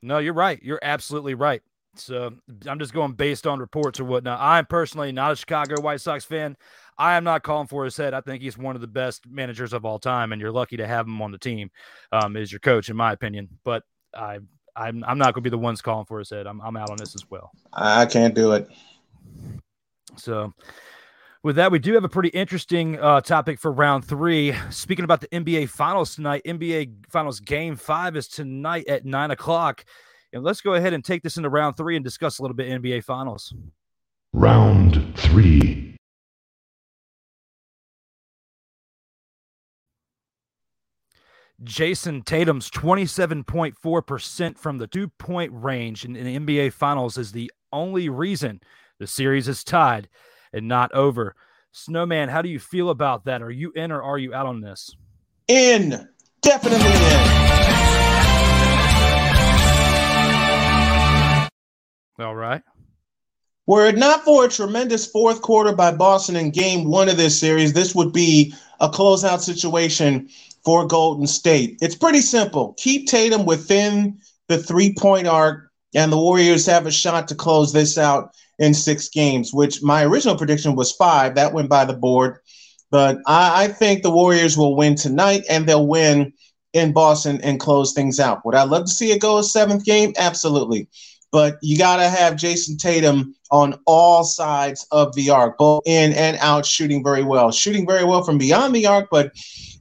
No, 0.00 0.18
you're 0.18 0.32
right. 0.34 0.58
You're 0.62 0.78
absolutely 0.80 1.34
right. 1.34 1.60
So 2.00 2.32
I'm 2.66 2.78
just 2.78 2.92
going 2.92 3.12
based 3.12 3.46
on 3.46 3.58
reports 3.58 4.00
or 4.00 4.04
whatnot. 4.04 4.40
I'm 4.40 4.66
personally 4.66 5.12
not 5.12 5.32
a 5.32 5.36
Chicago 5.36 5.80
White 5.80 6.00
Sox 6.00 6.24
fan. 6.24 6.56
I 6.98 7.16
am 7.16 7.24
not 7.24 7.42
calling 7.42 7.66
for 7.66 7.84
his 7.84 7.96
head. 7.96 8.12
I 8.14 8.20
think 8.20 8.42
he's 8.42 8.58
one 8.58 8.74
of 8.74 8.80
the 8.80 8.86
best 8.86 9.26
managers 9.26 9.72
of 9.72 9.84
all 9.84 9.98
time, 9.98 10.32
and 10.32 10.40
you're 10.40 10.52
lucky 10.52 10.76
to 10.78 10.86
have 10.86 11.06
him 11.06 11.22
on 11.22 11.32
the 11.32 11.38
team 11.38 11.70
um, 12.12 12.36
as 12.36 12.52
your 12.52 12.58
coach, 12.58 12.90
in 12.90 12.96
my 12.96 13.12
opinion. 13.12 13.48
But 13.64 13.84
I, 14.14 14.38
I'm, 14.76 15.02
I'm 15.06 15.18
not 15.18 15.34
going 15.34 15.42
to 15.42 15.42
be 15.42 15.50
the 15.50 15.58
ones 15.58 15.80
calling 15.80 16.04
for 16.06 16.18
his 16.18 16.30
head. 16.30 16.46
I'm, 16.46 16.60
I'm 16.60 16.76
out 16.76 16.90
on 16.90 16.96
this 16.98 17.14
as 17.14 17.24
well. 17.30 17.50
I, 17.72 18.02
I 18.02 18.06
can't 18.06 18.34
do 18.34 18.52
it. 18.52 18.68
So 20.16 20.52
With 21.42 21.56
that, 21.56 21.72
we 21.72 21.78
do 21.78 21.94
have 21.94 22.04
a 22.04 22.08
pretty 22.08 22.28
interesting 22.30 23.00
uh, 23.00 23.22
topic 23.22 23.58
for 23.58 23.72
round 23.72 24.04
three. 24.04 24.54
Speaking 24.68 25.06
about 25.06 25.22
the 25.22 25.28
NBA 25.28 25.70
Finals 25.70 26.14
tonight, 26.14 26.42
NBA 26.44 27.06
Finals 27.08 27.40
Game 27.40 27.76
Five 27.76 28.14
is 28.14 28.28
tonight 28.28 28.86
at 28.88 29.06
nine 29.06 29.30
o'clock, 29.30 29.86
and 30.32 30.42
let's 30.42 30.60
go 30.60 30.74
ahead 30.74 30.92
and 30.92 31.04
take 31.04 31.22
this 31.22 31.36
into 31.36 31.48
round 31.48 31.76
three 31.76 31.96
and 31.96 32.04
discuss 32.04 32.38
a 32.38 32.42
little 32.42 32.56
bit 32.56 32.68
NBA 32.82 33.04
Finals. 33.04 33.52
Round 34.32 35.16
three. 35.16 35.96
Jayson 41.62 42.22
Tatum's 42.22 42.70
27.4% 42.70 44.58
from 44.58 44.78
the 44.78 44.86
two 44.86 45.08
point 45.08 45.52
range 45.54 46.04
in, 46.04 46.16
in, 46.16 46.44
the 46.44 46.54
NBA 46.54 46.72
Finals 46.72 47.18
is 47.18 47.32
the 47.32 47.52
only 47.70 48.08
reason 48.08 48.60
the 48.98 49.06
series 49.06 49.46
is 49.46 49.62
tied 49.62 50.08
and 50.52 50.66
not 50.66 50.90
over. 50.92 51.34
Snowman, 51.72 52.28
how 52.30 52.40
do 52.40 52.48
you 52.48 52.58
feel 52.58 52.90
about 52.90 53.26
that? 53.26 53.42
Are 53.42 53.50
you 53.50 53.72
in 53.74 53.92
or 53.92 54.02
are 54.02 54.18
you 54.18 54.32
out 54.34 54.46
on 54.46 54.60
this? 54.60 54.96
In. 55.48 56.08
Definitely 56.40 56.86
in. 56.86 57.69
All 62.20 62.34
right. 62.34 62.62
Were 63.66 63.86
it 63.86 63.96
not 63.96 64.24
for 64.24 64.44
a 64.44 64.48
tremendous 64.48 65.06
fourth 65.06 65.42
quarter 65.42 65.72
by 65.72 65.92
Boston 65.92 66.36
in 66.36 66.50
game 66.50 66.90
one 66.90 67.08
of 67.08 67.16
this 67.16 67.38
series, 67.38 67.72
this 67.72 67.94
would 67.94 68.12
be 68.12 68.52
a 68.80 68.88
closeout 68.88 69.40
situation 69.40 70.28
for 70.64 70.86
Golden 70.86 71.26
State. 71.26 71.78
It's 71.80 71.94
pretty 71.94 72.20
simple. 72.20 72.74
Keep 72.78 73.06
Tatum 73.06 73.46
within 73.46 74.18
the 74.48 74.58
three 74.58 74.94
point 74.94 75.26
arc, 75.26 75.70
and 75.94 76.12
the 76.12 76.18
Warriors 76.18 76.66
have 76.66 76.86
a 76.86 76.90
shot 76.90 77.28
to 77.28 77.34
close 77.34 77.72
this 77.72 77.96
out 77.96 78.34
in 78.58 78.74
six 78.74 79.08
games, 79.08 79.54
which 79.54 79.82
my 79.82 80.04
original 80.04 80.36
prediction 80.36 80.74
was 80.74 80.92
five. 80.92 81.34
That 81.34 81.54
went 81.54 81.68
by 81.68 81.84
the 81.84 81.94
board. 81.94 82.38
But 82.90 83.18
I, 83.26 83.64
I 83.64 83.68
think 83.68 84.02
the 84.02 84.10
Warriors 84.10 84.58
will 84.58 84.76
win 84.76 84.96
tonight 84.96 85.44
and 85.48 85.66
they'll 85.66 85.86
win 85.86 86.32
in 86.72 86.92
Boston 86.92 87.40
and 87.42 87.60
close 87.60 87.92
things 87.92 88.20
out. 88.20 88.44
Would 88.44 88.54
I 88.54 88.64
love 88.64 88.84
to 88.84 88.90
see 88.90 89.12
it 89.12 89.20
go 89.20 89.38
a 89.38 89.44
seventh 89.44 89.84
game? 89.84 90.12
Absolutely. 90.16 90.88
But 91.32 91.58
you 91.62 91.78
got 91.78 91.96
to 91.96 92.08
have 92.08 92.34
Jayson 92.34 92.76
Tatum 92.76 93.34
on 93.50 93.78
all 93.86 94.24
sides 94.24 94.86
of 94.90 95.14
the 95.14 95.30
arc, 95.30 95.58
both 95.58 95.82
in 95.86 96.12
and 96.12 96.36
out, 96.40 96.66
shooting 96.66 97.04
very 97.04 97.22
well. 97.22 97.52
Shooting 97.52 97.86
very 97.86 98.04
well 98.04 98.24
from 98.24 98.38
beyond 98.38 98.74
the 98.74 98.86
arc, 98.86 99.08
but 99.10 99.32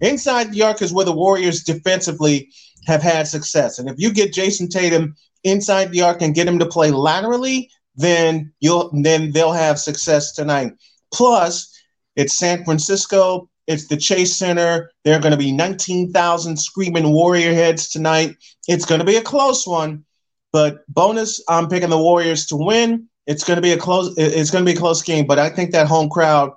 inside 0.01 0.51
the 0.51 0.61
arc 0.61 0.81
is 0.81 0.93
where 0.93 1.05
the 1.05 1.11
Warriors 1.11 1.63
defensively 1.63 2.49
have 2.85 3.01
had 3.01 3.27
success. 3.27 3.79
And 3.79 3.89
if 3.89 3.95
you 3.97 4.11
get 4.11 4.33
Jayson 4.33 4.69
Tatum 4.69 5.15
inside 5.43 5.91
the 5.91 6.01
arc 6.01 6.21
and 6.21 6.35
get 6.35 6.47
him 6.47 6.59
to 6.59 6.65
play 6.65 6.91
laterally, 6.91 7.69
then 7.95 8.53
you'll 8.59 8.89
then 9.01 9.31
they'll 9.31 9.51
have 9.51 9.79
success 9.79 10.33
tonight. 10.33 10.73
Plus, 11.13 11.75
it's 12.15 12.33
San 12.37 12.63
Francisco. 12.63 13.49
It's 13.67 13.87
the 13.87 13.97
Chase 13.97 14.35
Center. 14.35 14.91
There 15.03 15.15
are 15.15 15.21
going 15.21 15.31
to 15.31 15.37
be 15.37 15.51
19,000 15.51 16.57
screaming 16.57 17.11
Warrior 17.11 17.53
heads 17.53 17.89
tonight. 17.89 18.35
It's 18.67 18.85
going 18.85 18.99
to 18.99 19.05
be 19.05 19.17
a 19.17 19.21
close 19.21 19.67
one, 19.67 20.05
but 20.51 20.85
bonus, 20.87 21.43
I'm 21.47 21.67
picking 21.67 21.89
the 21.89 21.97
Warriors 21.97 22.45
to 22.47 22.55
win. 22.55 23.07
It's 23.27 23.43
going 23.43 23.57
to 23.57 23.61
be 23.61 23.71
a 23.71 23.77
close. 23.77 24.13
It's 24.17 24.49
going 24.51 24.65
to 24.65 24.71
be 24.71 24.75
a 24.75 24.79
close 24.79 25.01
game, 25.01 25.27
but 25.27 25.39
I 25.39 25.49
think 25.49 25.71
that 25.71 25.87
home 25.87 26.09
crowd 26.09 26.51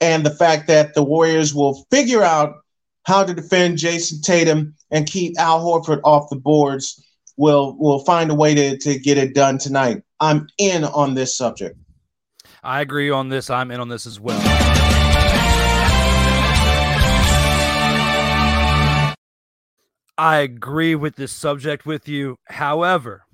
and 0.00 0.24
the 0.24 0.34
fact 0.34 0.66
that 0.68 0.94
the 0.94 1.02
Warriors 1.02 1.54
will 1.54 1.86
figure 1.90 2.22
out 2.22 2.56
how 3.04 3.24
to 3.24 3.34
defend 3.34 3.78
Jayson 3.78 4.20
Tatum 4.22 4.74
and 4.90 5.06
keep 5.06 5.38
Al 5.38 5.64
Horford 5.64 6.00
off 6.04 6.28
the 6.30 6.36
boards 6.36 7.02
will 7.36 7.76
will 7.78 8.04
find 8.04 8.30
a 8.30 8.34
way 8.34 8.54
to, 8.54 8.78
to 8.78 8.98
get 8.98 9.18
it 9.18 9.34
done 9.34 9.58
tonight. 9.58 10.02
I'm 10.20 10.46
in 10.58 10.84
on 10.84 11.14
this 11.14 11.36
subject. 11.36 11.78
I 12.62 12.80
agree 12.80 13.10
on 13.10 13.28
this. 13.28 13.50
I'm 13.50 13.70
in 13.70 13.80
on 13.80 13.88
this 13.88 14.06
as 14.06 14.20
well. 14.20 14.40
I 20.16 20.38
agree 20.38 20.94
with 20.94 21.16
this 21.16 21.32
subject 21.32 21.86
with 21.86 22.08
you. 22.08 22.36
However, 22.44 23.24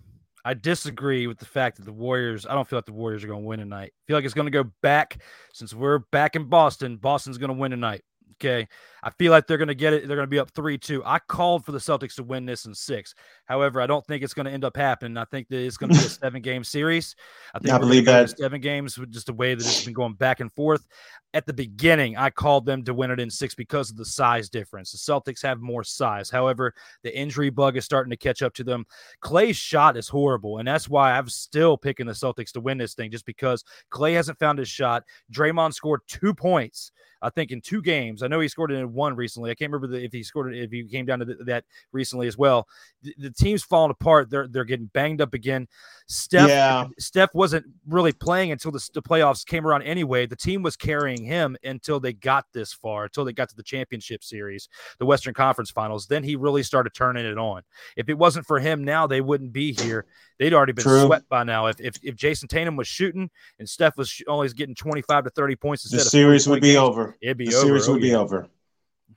I 0.44 0.54
disagree 0.54 1.26
with 1.26 1.38
the 1.38 1.44
fact 1.44 1.76
that 1.76 1.84
the 1.84 1.92
Warriors, 1.92 2.46
I 2.46 2.54
don't 2.54 2.66
feel 2.66 2.78
like 2.78 2.86
the 2.86 2.92
Warriors 2.92 3.22
are 3.22 3.26
going 3.26 3.42
to 3.42 3.46
win 3.46 3.60
tonight. 3.60 3.92
I 3.94 4.02
feel 4.06 4.16
like 4.16 4.24
it's 4.24 4.34
going 4.34 4.46
to 4.46 4.50
go 4.50 4.70
back 4.82 5.22
since 5.52 5.74
we're 5.74 5.98
back 5.98 6.36
in 6.36 6.44
Boston. 6.44 6.96
Boston's 6.96 7.36
going 7.38 7.50
to 7.50 7.56
win 7.56 7.70
tonight. 7.70 8.02
Okay. 8.36 8.66
I 9.02 9.10
feel 9.10 9.30
like 9.30 9.46
they're 9.46 9.58
going 9.58 9.68
to 9.68 9.74
get 9.74 9.92
it. 9.92 10.06
They're 10.06 10.16
going 10.16 10.26
to 10.26 10.30
be 10.30 10.38
up 10.38 10.50
3 10.50 10.78
2. 10.78 11.02
I 11.04 11.18
called 11.18 11.64
for 11.64 11.72
the 11.72 11.78
Celtics 11.78 12.14
to 12.16 12.22
win 12.22 12.44
this 12.44 12.66
in 12.66 12.74
six. 12.74 13.14
However, 13.46 13.80
I 13.80 13.86
don't 13.86 14.06
think 14.06 14.22
it's 14.22 14.34
going 14.34 14.46
to 14.46 14.52
end 14.52 14.64
up 14.64 14.76
happening. 14.76 15.16
I 15.16 15.24
think 15.24 15.48
that 15.48 15.58
it's 15.64 15.76
going 15.76 15.92
to 15.92 15.98
be 15.98 16.04
a 16.04 16.08
seven 16.08 16.42
game 16.42 16.64
series. 16.64 17.16
I 17.54 17.58
think 17.58 17.74
I 17.74 17.78
believe 17.78 18.04
that. 18.06 18.38
Seven 18.38 18.60
games 18.60 18.98
with 18.98 19.10
just 19.10 19.26
the 19.26 19.32
way 19.32 19.54
that 19.54 19.64
it's 19.64 19.84
been 19.84 19.94
going 19.94 20.14
back 20.14 20.40
and 20.40 20.52
forth. 20.52 20.86
At 21.32 21.46
the 21.46 21.52
beginning, 21.52 22.16
I 22.16 22.30
called 22.30 22.66
them 22.66 22.82
to 22.84 22.94
win 22.94 23.10
it 23.10 23.20
in 23.20 23.30
six 23.30 23.54
because 23.54 23.90
of 23.90 23.96
the 23.96 24.04
size 24.04 24.48
difference. 24.48 24.90
The 24.90 24.98
Celtics 24.98 25.42
have 25.42 25.60
more 25.60 25.84
size. 25.84 26.28
However, 26.28 26.74
the 27.02 27.16
injury 27.16 27.50
bug 27.50 27.76
is 27.76 27.84
starting 27.84 28.10
to 28.10 28.16
catch 28.16 28.42
up 28.42 28.52
to 28.54 28.64
them. 28.64 28.84
Klay's 29.22 29.56
shot 29.56 29.96
is 29.96 30.08
horrible. 30.08 30.58
And 30.58 30.66
that's 30.66 30.88
why 30.88 31.12
I'm 31.12 31.28
still 31.28 31.76
picking 31.76 32.06
the 32.06 32.12
Celtics 32.12 32.52
to 32.52 32.60
win 32.60 32.78
this 32.78 32.94
thing, 32.94 33.10
just 33.10 33.26
because 33.26 33.64
Klay 33.92 34.14
hasn't 34.14 34.40
found 34.40 34.58
his 34.58 34.68
shot. 34.68 35.04
Draymond 35.32 35.74
scored 35.74 36.00
two 36.08 36.34
points 36.34 36.90
I 37.22 37.30
think 37.30 37.50
in 37.50 37.60
two 37.60 37.82
games. 37.82 38.22
I 38.22 38.28
know 38.28 38.40
he 38.40 38.48
scored 38.48 38.72
it 38.72 38.76
in 38.76 38.89
one 38.92 39.14
recently. 39.16 39.50
I 39.50 39.54
can't 39.54 39.70
remember 39.70 39.96
the, 39.96 40.04
if 40.04 40.12
he 40.12 40.22
scored 40.22 40.54
it 40.54 40.62
if 40.62 40.70
he 40.70 40.84
came 40.84 41.06
down 41.06 41.20
to 41.20 41.24
the, 41.24 41.34
that 41.44 41.64
recently 41.92 42.26
as 42.26 42.38
well. 42.38 42.66
The, 43.02 43.14
the, 43.18 43.30
team's 43.30 43.62
falling 43.62 43.90
apart. 43.90 44.30
They're 44.30 44.48
they're 44.48 44.64
getting 44.64 44.86
banged 44.86 45.20
up 45.20 45.34
again. 45.34 45.68
Steph 46.08 46.48
yeah. 46.48 46.86
Steph 46.98 47.34
wasn't 47.34 47.66
really 47.86 48.12
playing 48.12 48.52
until 48.52 48.72
the, 48.72 48.88
the 48.94 49.02
playoffs 49.02 49.44
came 49.44 49.66
around 49.66 49.82
anyway. 49.82 50.26
The 50.26 50.36
team 50.36 50.62
was 50.62 50.76
carrying 50.76 51.24
him 51.24 51.56
until 51.62 52.00
they 52.00 52.12
got 52.12 52.46
this 52.52 52.72
far, 52.72 53.04
until 53.04 53.24
they 53.24 53.32
got 53.32 53.48
to 53.50 53.56
the 53.56 53.62
championship 53.62 54.24
series, 54.24 54.68
the 54.98 55.06
Western 55.06 55.34
Conference 55.34 55.70
Finals. 55.70 56.06
Then 56.06 56.24
he 56.24 56.36
really 56.36 56.62
started 56.62 56.94
turning 56.94 57.26
it 57.26 57.38
on. 57.38 57.62
If 57.96 58.08
it 58.08 58.18
wasn't 58.18 58.46
for 58.46 58.58
him 58.58 58.84
now, 58.84 59.06
they 59.06 59.20
wouldn't 59.20 59.52
be 59.52 59.72
here. 59.72 60.06
They'd 60.38 60.54
already 60.54 60.72
been 60.72 60.84
True. 60.84 61.04
swept 61.04 61.28
by 61.28 61.44
now. 61.44 61.66
If, 61.66 61.80
if 61.80 61.96
if 62.02 62.16
Jayson 62.16 62.48
Tatum 62.48 62.76
was 62.76 62.88
shooting 62.88 63.30
and 63.58 63.68
Steph 63.68 63.96
was 63.98 64.22
only 64.26 64.48
getting 64.48 64.74
25 64.74 65.24
to 65.24 65.30
30 65.30 65.56
points 65.56 65.90
the 65.90 66.00
series 66.00 66.48
would 66.48 66.62
be 66.62 66.68
games, 66.68 66.78
over. 66.78 67.16
It'd 67.20 67.36
be 67.36 67.48
the 67.48 67.56
over. 67.56 67.66
series 67.66 67.88
oh, 67.88 67.92
would 67.92 68.02
yeah. 68.02 68.10
be 68.10 68.14
over. 68.14 68.48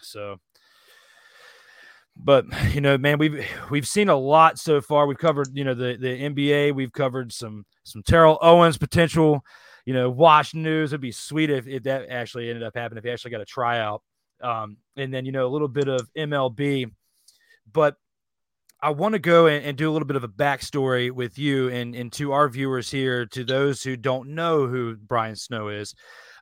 So 0.03 0.39
but 2.15 2.45
you 2.73 2.81
know, 2.81 2.97
man, 2.97 3.17
we've 3.17 3.45
we've 3.69 3.87
seen 3.87 4.09
a 4.09 4.15
lot 4.15 4.59
so 4.59 4.81
far. 4.81 5.07
We've 5.07 5.17
covered, 5.17 5.49
you 5.53 5.63
know, 5.63 5.73
the 5.73 5.97
the 5.99 6.21
NBA. 6.21 6.75
We've 6.75 6.91
covered 6.91 7.31
some 7.31 7.65
some 7.83 8.03
Terrell 8.03 8.37
Owens 8.41 8.77
potential, 8.77 9.43
you 9.85 9.93
know, 9.93 10.09
wash 10.09 10.53
news. 10.53 10.93
It'd 10.93 11.01
be 11.01 11.11
sweet 11.11 11.49
if, 11.49 11.67
if 11.67 11.83
that 11.83 12.09
actually 12.09 12.49
ended 12.49 12.63
up 12.63 12.75
happening. 12.75 12.99
If 12.99 13.03
he 13.03 13.11
actually 13.11 13.31
got 13.31 13.41
a 13.41 13.45
tryout, 13.45 14.03
um, 14.41 14.77
and 14.95 15.13
then 15.13 15.25
you 15.25 15.31
know 15.31 15.47
a 15.47 15.49
little 15.49 15.67
bit 15.67 15.87
of 15.87 16.09
MLB. 16.17 16.91
But 17.71 17.95
I 18.81 18.91
want 18.91 19.13
to 19.13 19.19
go 19.19 19.47
and, 19.47 19.65
and, 19.65 19.77
do 19.77 19.89
a 19.89 19.93
little 19.93 20.05
bit 20.05 20.17
of 20.17 20.25
a 20.25 20.27
backstory 20.27 21.09
with 21.09 21.39
you 21.39 21.69
and, 21.69 21.95
and 21.95 22.11
to 22.13 22.33
our 22.33 22.49
viewers 22.49 22.91
here, 22.91 23.25
to 23.27 23.45
those 23.45 23.81
who 23.81 23.95
don't 23.95 24.35
know 24.35 24.67
who 24.67 24.97
Brian 24.97 25.37
Snow 25.37 25.69
is. 25.69 25.95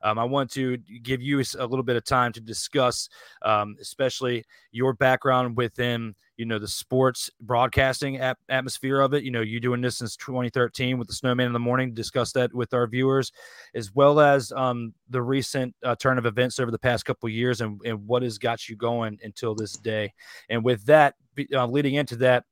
Um, 0.04 0.18
I 0.20 0.24
want 0.24 0.52
to 0.52 0.78
give 0.78 1.22
you 1.22 1.44
a 1.58 1.66
little 1.66 1.84
bit 1.84 1.96
of 1.96 2.04
time 2.04 2.32
to 2.34 2.42
discuss, 2.42 3.10
um, 3.42 3.76
especially 3.82 4.44
your 4.72 4.94
background 4.94 5.58
within, 5.58 6.16
you 6.38 6.46
know, 6.46 6.60
the 6.60 6.68
sports 6.68 7.30
broadcasting 7.40 8.20
ap- 8.20 8.40
atmosphere 8.50 9.02
of 9.02 9.14
it. 9.14 9.24
You 9.24 9.32
know, 9.32 9.42
you 9.42 9.60
doing 9.60 9.82
this 9.82 9.98
since 9.98 10.16
2013 10.16 10.98
with 10.98 11.08
the 11.08 11.14
Snowman 11.14 11.48
in 11.48 11.54
the 11.54 11.60
Morning. 11.60 11.94
Discuss 11.94 12.32
that 12.34 12.54
with 12.54 12.74
our 12.74 12.88
viewers, 12.88 13.32
as 13.76 13.94
well 13.94 14.20
as 14.20 14.52
um, 14.54 14.94
the 15.10 15.22
recent 15.22 15.76
uh, 15.84 15.96
turn 15.96 16.18
of 16.18 16.26
events 16.26 16.60
over 16.60 16.72
the 16.72 16.80
past 16.80 17.06
couple 17.06 17.30
years 17.30 17.62
and, 17.62 17.80
and 17.86 18.08
what 18.08 18.24
has 18.24 18.38
got 18.38 18.68
you 18.68 18.76
going 18.76 19.20
until 19.24 19.56
this 19.56 19.74
day. 19.74 20.14
And 20.50 20.64
with 20.64 20.86
that, 20.86 21.16
uh, 21.54 21.68
leading 21.68 21.96
into 21.96 22.16
that, 22.18 22.46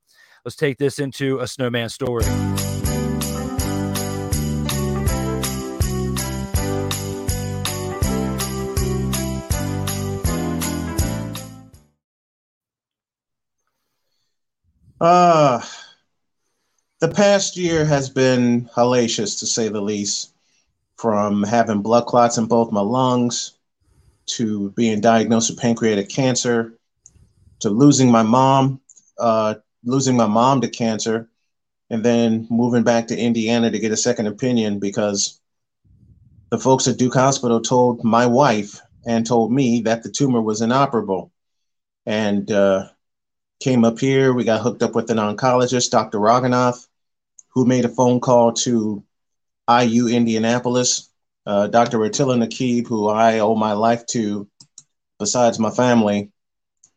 let's 0.46 0.56
take 0.56 0.78
this 0.78 1.00
into 1.00 1.40
a 1.40 1.48
Snowman 1.48 1.90
story. 1.90 2.26
Uh, 15.00 15.62
the 17.00 17.08
past 17.08 17.56
year 17.56 17.86
has 17.86 18.10
been 18.10 18.70
hellacious 18.76 19.40
to 19.40 19.46
say 19.46 19.70
the 19.70 19.82
least. 19.82 20.34
From 20.98 21.44
having 21.44 21.82
blood 21.82 22.08
clots 22.08 22.38
in 22.38 22.48
both 22.48 22.74
my 22.74 22.82
lungs 22.82 23.54
to 24.26 24.72
being 24.72 25.00
diagnosed 25.00 25.50
with 25.50 25.60
pancreatic 25.60 26.10
cancer 26.10 26.74
to 27.62 27.70
losing 27.70 28.12
my 28.12 28.24
mom, 28.24 28.82
uh, 29.18 29.56
losing 29.86 30.18
my 30.18 30.28
mom 30.28 30.60
to 30.62 30.68
cancer, 30.68 31.30
and 31.90 32.04
then 32.04 32.48
moving 32.50 32.84
back 32.84 33.08
to 33.08 33.18
Indiana 33.18 33.72
to 33.72 33.80
get 33.80 33.94
a 33.94 33.98
second 33.98 34.28
opinion 34.28 34.80
because 34.80 35.40
the 36.50 36.60
folks 36.60 36.88
at 36.90 36.98
Duke 36.98 37.14
Hospital 37.14 37.62
told 37.62 38.04
my 38.04 38.26
wife 38.26 38.82
and 39.06 39.26
told 39.26 39.54
me 39.54 39.82
that 39.82 40.04
the 40.04 40.12
tumor 40.12 40.42
was 40.42 40.62
inoperable. 40.62 41.32
And 42.06 42.52
uh, 42.52 42.90
came 43.60 43.84
up 43.84 44.00
here. 44.00 44.34
We 44.34 44.44
got 44.44 44.62
hooked 44.62 44.84
up 44.84 44.96
with 44.96 45.10
an 45.10 45.18
oncologist, 45.18 45.92
Dr. 45.92 46.20
Raghunath, 46.20 46.88
who 47.50 47.66
made 47.66 47.86
a 47.86 47.90
phone 47.90 48.20
call 48.20 48.54
to 48.54 49.04
IU 49.70 50.08
Indianapolis 50.08 51.10
uh, 51.50 51.66
Dr. 51.66 52.04
Attila 52.04 52.36
Nakeeb, 52.36 52.88
who 52.88 53.08
I 53.08 53.40
owe 53.40 53.56
my 53.56 53.74
life 53.74 54.06
to, 54.08 54.48
besides 55.18 55.58
my 55.58 55.72
family, 55.72 56.32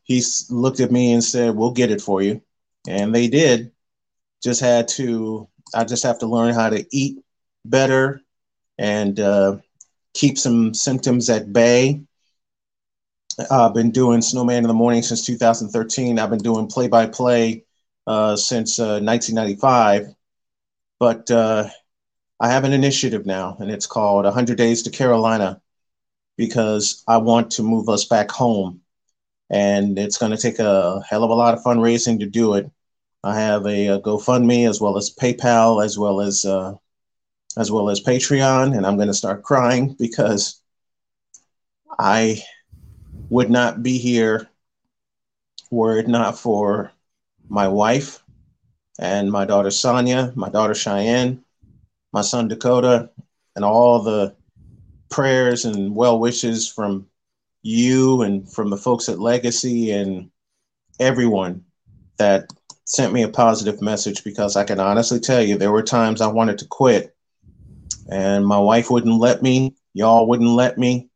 he 0.03 0.23
looked 0.51 0.81
at 0.81 0.93
me 0.93 1.13
and 1.15 1.25
said, 1.25 1.57
"We'll 1.57 1.71
get 1.71 1.91
it 1.91 2.03
for 2.03 2.21
you," 2.21 2.43
and 2.87 3.15
they 3.15 3.29
did. 3.29 3.73
Just 4.43 4.61
had 4.61 4.89
to. 4.89 5.49
I 5.75 5.85
just 5.85 6.03
have 6.03 6.19
to 6.19 6.27
learn 6.27 6.53
how 6.53 6.69
to 6.69 6.85
eat 6.95 7.25
better 7.65 8.21
and 8.77 9.19
uh, 9.19 9.57
keep 10.13 10.37
some 10.37 10.75
symptoms 10.75 11.31
at 11.31 11.51
bay. 11.51 12.03
I've 13.51 13.75
been 13.75 13.91
doing 13.91 14.23
Snowman 14.23 14.65
in 14.65 14.69
the 14.69 14.75
Morning 14.75 15.03
since 15.03 15.25
2013. 15.25 16.19
I've 16.19 16.31
been 16.31 16.39
doing 16.39 16.67
play 16.67 16.89
by 16.89 17.07
play 17.07 17.65
since 18.37 18.79
uh, 18.79 19.01
1995. 19.01 20.15
But 20.99 21.31
uh, 21.31 21.69
I 22.41 22.51
have 22.51 22.65
an 22.65 22.73
initiative 22.73 23.27
now, 23.27 23.57
and 23.59 23.71
it's 23.71 23.87
called 23.87 24.25
100 24.25 24.57
Days 24.57 24.83
to 24.83 24.91
Carolina 24.91 25.61
because 26.37 27.03
I 27.09 27.19
want 27.19 27.51
to 27.53 27.63
move 27.63 27.89
us 27.89 28.05
back 28.05 28.31
home. 28.31 28.81
And 29.51 29.99
it's 29.99 30.19
going 30.19 30.33
to 30.33 30.39
take 30.39 30.59
a 30.59 31.03
hell 31.09 31.25
of 31.25 31.31
a 31.31 31.35
lot 31.35 31.55
of 31.55 31.63
fundraising 31.63 32.21
to 32.21 32.27
do 32.27 32.55
it. 32.55 32.71
I 33.25 33.39
have 33.39 33.67
a, 33.67 33.87
a 33.89 34.01
GoFundMe 34.01 34.69
as 34.69 34.81
well 34.81 34.97
as 34.97 35.15
PayPal 35.15 35.85
as 35.85 35.99
well 35.99 36.21
as 36.21 36.45
uh, 36.45 36.75
as 37.57 37.71
well 37.71 37.91
as 37.91 38.01
Patreon, 38.01 38.77
and 38.77 38.87
I'm 38.87 38.97
going 38.97 39.09
to 39.09 39.15
start 39.15 39.43
crying 39.43 39.95
because 39.99 40.61
I 41.99 42.43
would 43.31 43.51
not 43.51 43.83
be 43.83 43.99
here 43.99 44.49
were 45.71 45.99
it 45.99 46.09
not 46.09 46.39
for 46.39 46.93
my 47.49 47.67
wife 47.67 48.23
and 48.99 49.31
my 49.31 49.45
daughter 49.45 49.71
Sonia, 49.71 50.33
my 50.37 50.49
daughter 50.49 50.75
Cheyenne, 50.75 51.43
my 52.13 52.21
son 52.21 52.49
Dakota, 52.49 53.11
and 53.57 53.65
all 53.65 54.03
the 54.03 54.35
prayers 55.11 55.65
and 55.65 55.95
well 55.95 56.19
wishes 56.19 56.69
from 56.69 57.07
you 57.63 58.23
and 58.23 58.51
from 58.51 58.71
the 58.71 58.77
folks 58.77 59.09
at 59.09 59.19
Legacy 59.19 59.91
and 59.91 60.31
everyone 61.01 61.65
that 62.19 62.51
sent 62.85 63.13
me 63.13 63.23
a 63.23 63.29
positive 63.29 63.81
message 63.81 64.25
because 64.25 64.57
I 64.57 64.65
can 64.65 64.81
honestly 64.81 65.21
tell 65.21 65.43
you 65.43 65.57
there 65.57 65.73
were 65.73 65.83
times 65.83 66.21
I 66.21 66.27
wanted 66.27 66.59
to 66.59 66.67
quit 66.67 67.15
and 68.11 68.47
my 68.47 68.59
wife 68.59 68.91
wouldn't 68.91 69.19
let 69.19 69.43
me, 69.43 69.75
y'all 69.95 70.27
wouldn't 70.27 70.51
let 70.51 70.79
me. 70.79 71.09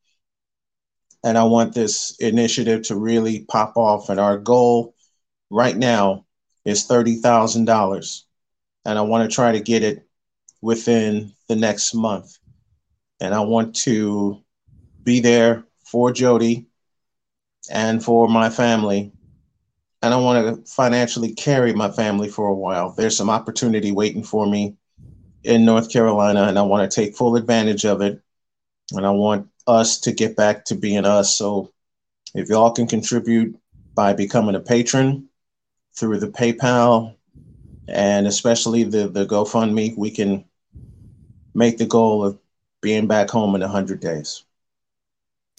And 1.26 1.37
I 1.37 1.42
want 1.42 1.75
this 1.75 2.14
initiative 2.21 2.83
to 2.85 2.95
really 2.95 3.40
pop 3.40 3.76
off. 3.76 4.11
And 4.11 4.21
our 4.21 4.38
goal 4.38 4.95
right 5.50 5.76
now 5.76 6.25
is 6.64 6.87
$30,000. 6.87 8.23
And 8.85 8.97
I 8.97 9.02
want 9.02 9.28
to 9.28 9.35
try 9.35 9.50
to 9.50 9.59
get 9.59 9.83
it 9.83 10.06
within 10.62 11.33
the 11.49 11.56
next 11.56 11.95
month. 11.95 12.38
And 13.21 13.35
I 13.35 13.40
want 13.40 13.75
to 13.76 14.40
be 15.02 15.18
there 15.18 15.64
for 15.85 16.12
Jody 16.12 16.68
and 17.73 18.04
for 18.04 18.28
my 18.28 18.49
family. 18.49 19.11
And 20.02 20.14
I 20.14 20.18
want 20.18 20.64
to 20.64 20.71
financially 20.71 21.35
carry 21.35 21.73
my 21.73 21.90
family 21.90 22.28
for 22.28 22.47
a 22.47 22.54
while. 22.54 22.92
There's 22.92 23.16
some 23.16 23.30
opportunity 23.30 23.90
waiting 23.90 24.23
for 24.23 24.47
me 24.47 24.76
in 25.42 25.64
North 25.64 25.90
Carolina, 25.90 26.45
and 26.45 26.56
I 26.56 26.62
want 26.62 26.88
to 26.88 26.95
take 26.95 27.16
full 27.16 27.35
advantage 27.35 27.85
of 27.85 28.00
it. 28.00 28.23
And 28.93 29.05
I 29.05 29.11
want 29.11 29.49
us 29.66 29.99
to 30.00 30.12
get 30.12 30.37
back 30.37 30.64
to 30.66 30.75
being 30.75 31.05
us. 31.05 31.37
So 31.37 31.73
if 32.35 32.49
y'all 32.49 32.71
can 32.71 32.87
contribute 32.87 33.59
by 33.95 34.12
becoming 34.12 34.55
a 34.55 34.61
patron 34.61 35.28
through 35.95 36.21
the 36.21 36.28
PayPal 36.28 37.16
and 37.88 38.26
especially 38.26 38.85
the, 38.85 39.09
the 39.09 39.26
GoFundMe, 39.26 39.97
we 39.97 40.11
can 40.11 40.45
make 41.55 41.78
the 41.78 41.87
goal 41.87 42.25
of 42.25 42.38
being 42.81 43.07
back 43.07 43.31
home 43.31 43.55
in 43.55 43.61
100 43.61 44.00
days. 44.00 44.45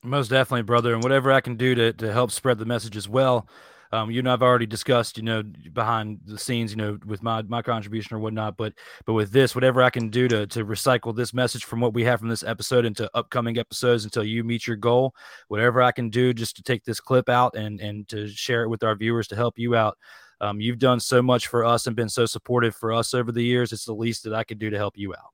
Most 0.04 0.30
definitely, 0.30 0.62
brother. 0.62 0.94
And 0.94 1.04
whatever 1.04 1.32
I 1.32 1.42
can 1.42 1.56
do 1.56 1.76
to, 1.76 1.94
to 1.94 2.14
help 2.14 2.32
spread 2.32 2.60
the 2.60 2.66
message 2.66 2.96
as 2.96 3.10
well. 3.10 3.48
Um, 3.92 4.12
you 4.12 4.22
know, 4.22 4.34
I've 4.34 4.42
already 4.42 4.66
discussed, 4.66 5.18
you 5.18 5.24
know, 5.24 5.44
behind 5.74 6.20
the 6.26 6.38
scenes, 6.38 6.72
you 6.72 6.78
know, 6.78 6.98
with 7.06 7.24
my 7.24 7.42
my 7.44 7.62
contribution 7.62 8.16
or 8.16 8.20
whatnot. 8.20 8.58
But 8.58 8.74
but 9.06 9.14
with 9.14 9.32
this, 9.32 9.56
whatever 9.56 9.82
I 9.82 9.90
can 9.90 10.10
do 10.10 10.28
to 10.28 10.48
to 10.48 10.66
recycle 10.66 11.16
this 11.16 11.34
message 11.34 11.66
from 11.66 11.80
what 11.80 11.94
we 11.94 12.04
have 12.04 12.20
from 12.20 12.30
this 12.30 12.44
episode 12.44 12.86
into 12.86 13.10
upcoming 13.14 13.58
episodes 13.58 14.04
until 14.04 14.24
you 14.24 14.44
meet 14.44 14.68
your 14.68 14.78
goal, 14.78 15.14
whatever 15.48 15.82
I 15.82 15.92
can 15.92 16.10
do 16.10 16.34
just 16.34 16.56
to 16.58 16.64
take 16.64 16.84
this 16.84 17.00
clip 17.00 17.30
out 17.30 17.56
and 17.56 17.80
and 17.80 18.08
to 18.10 18.28
share 18.28 18.64
it 18.64 18.70
with 18.70 18.84
our 18.84 18.96
viewers 18.96 19.28
to 19.30 19.36
help 19.36 19.58
you 19.58 19.76
out. 19.76 19.98
Um, 20.40 20.62
you've 20.62 20.80
done 20.80 21.00
so 21.00 21.22
much 21.22 21.48
for 21.48 21.66
us 21.66 21.88
and 21.88 21.96
been 21.96 22.10
so 22.10 22.26
supportive 22.26 22.76
for 22.76 22.94
us 22.94 23.14
over 23.14 23.32
the 23.32 23.42
years. 23.42 23.74
It's 23.74 23.86
the 23.86 23.94
least 23.94 24.24
that 24.24 24.34
I 24.34 24.44
could 24.44 24.60
do 24.60 24.70
to 24.70 24.78
help 24.78 24.98
you 24.98 25.14
out. 25.14 25.32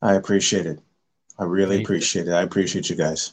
I 0.00 0.14
appreciate 0.14 0.66
it. 0.66 0.80
I 1.38 1.44
really 1.44 1.82
appreciate 1.82 2.28
it. 2.28 2.32
I 2.32 2.42
appreciate 2.42 2.88
you 2.88 2.96
guys. 2.96 3.32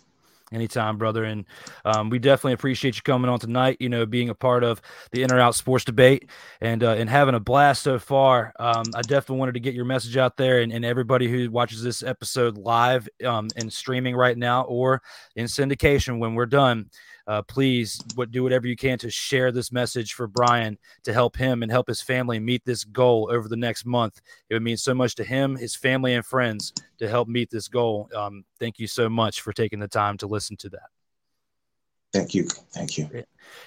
Anytime, 0.53 0.97
brother. 0.97 1.23
And 1.23 1.45
um, 1.83 2.09
we 2.09 2.19
definitely 2.19 2.53
appreciate 2.53 2.95
you 2.95 3.01
coming 3.01 3.29
on 3.29 3.39
tonight, 3.39 3.77
you 3.79 3.89
know, 3.89 4.05
being 4.05 4.29
a 4.29 4.35
part 4.35 4.63
of 4.63 4.81
the 5.11 5.23
In 5.23 5.31
or 5.31 5.39
Out 5.39 5.55
Sports 5.55 5.83
Debate 5.83 6.29
and 6.61 6.83
uh, 6.83 6.91
and 6.91 7.09
having 7.09 7.33
a 7.33 7.39
blast 7.39 7.81
so 7.81 7.97
far. 7.97 8.53
Um, 8.59 8.83
I 8.95 9.01
definitely 9.01 9.37
wanted 9.37 9.53
to 9.53 9.59
get 9.59 9.73
your 9.73 9.85
message 9.85 10.15
out 10.15 10.37
there 10.37 10.59
and, 10.59 10.71
and 10.71 10.85
everybody 10.85 11.27
who 11.27 11.49
watches 11.49 11.81
this 11.81 12.03
episode 12.03 12.57
live 12.57 13.09
um, 13.25 13.47
and 13.55 13.73
streaming 13.73 14.15
right 14.15 14.37
now 14.37 14.61
or 14.63 15.01
in 15.35 15.45
syndication 15.47 16.19
when 16.19 16.35
we're 16.35 16.45
done. 16.45 16.89
Uh, 17.25 17.41
please 17.41 18.01
what, 18.15 18.31
do 18.31 18.43
whatever 18.43 18.67
you 18.67 18.75
can 18.75 18.97
to 18.97 19.09
share 19.09 19.51
this 19.51 19.71
message 19.71 20.13
for 20.13 20.27
Brian 20.27 20.77
to 21.03 21.13
help 21.13 21.37
him 21.37 21.63
and 21.63 21.71
help 21.71 21.87
his 21.87 22.01
family 22.01 22.39
meet 22.39 22.63
this 22.65 22.83
goal 22.83 23.29
over 23.31 23.47
the 23.47 23.55
next 23.55 23.85
month. 23.85 24.21
It 24.49 24.53
would 24.53 24.63
mean 24.63 24.77
so 24.77 24.93
much 24.93 25.15
to 25.15 25.23
him, 25.23 25.55
his 25.55 25.75
family, 25.75 26.13
and 26.13 26.25
friends 26.25 26.73
to 26.99 27.07
help 27.07 27.27
meet 27.27 27.49
this 27.49 27.67
goal. 27.67 28.09
Um, 28.15 28.43
thank 28.59 28.79
you 28.79 28.87
so 28.87 29.09
much 29.09 29.41
for 29.41 29.53
taking 29.53 29.79
the 29.79 29.87
time 29.87 30.17
to 30.17 30.27
listen 30.27 30.57
to 30.57 30.69
that. 30.69 30.89
Thank 32.11 32.35
you. 32.35 32.47
Thank 32.73 32.97
you. 32.97 33.09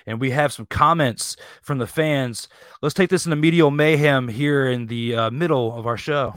And 0.06 0.20
we 0.20 0.30
have 0.30 0.52
some 0.52 0.66
comments 0.66 1.36
from 1.62 1.78
the 1.78 1.86
fans. 1.86 2.48
Let's 2.80 2.94
take 2.94 3.10
this 3.10 3.26
into 3.26 3.36
medial 3.36 3.72
mayhem 3.72 4.28
here 4.28 4.68
in 4.68 4.86
the 4.86 5.16
uh, 5.16 5.30
middle 5.30 5.76
of 5.76 5.86
our 5.86 5.96
show. 5.96 6.34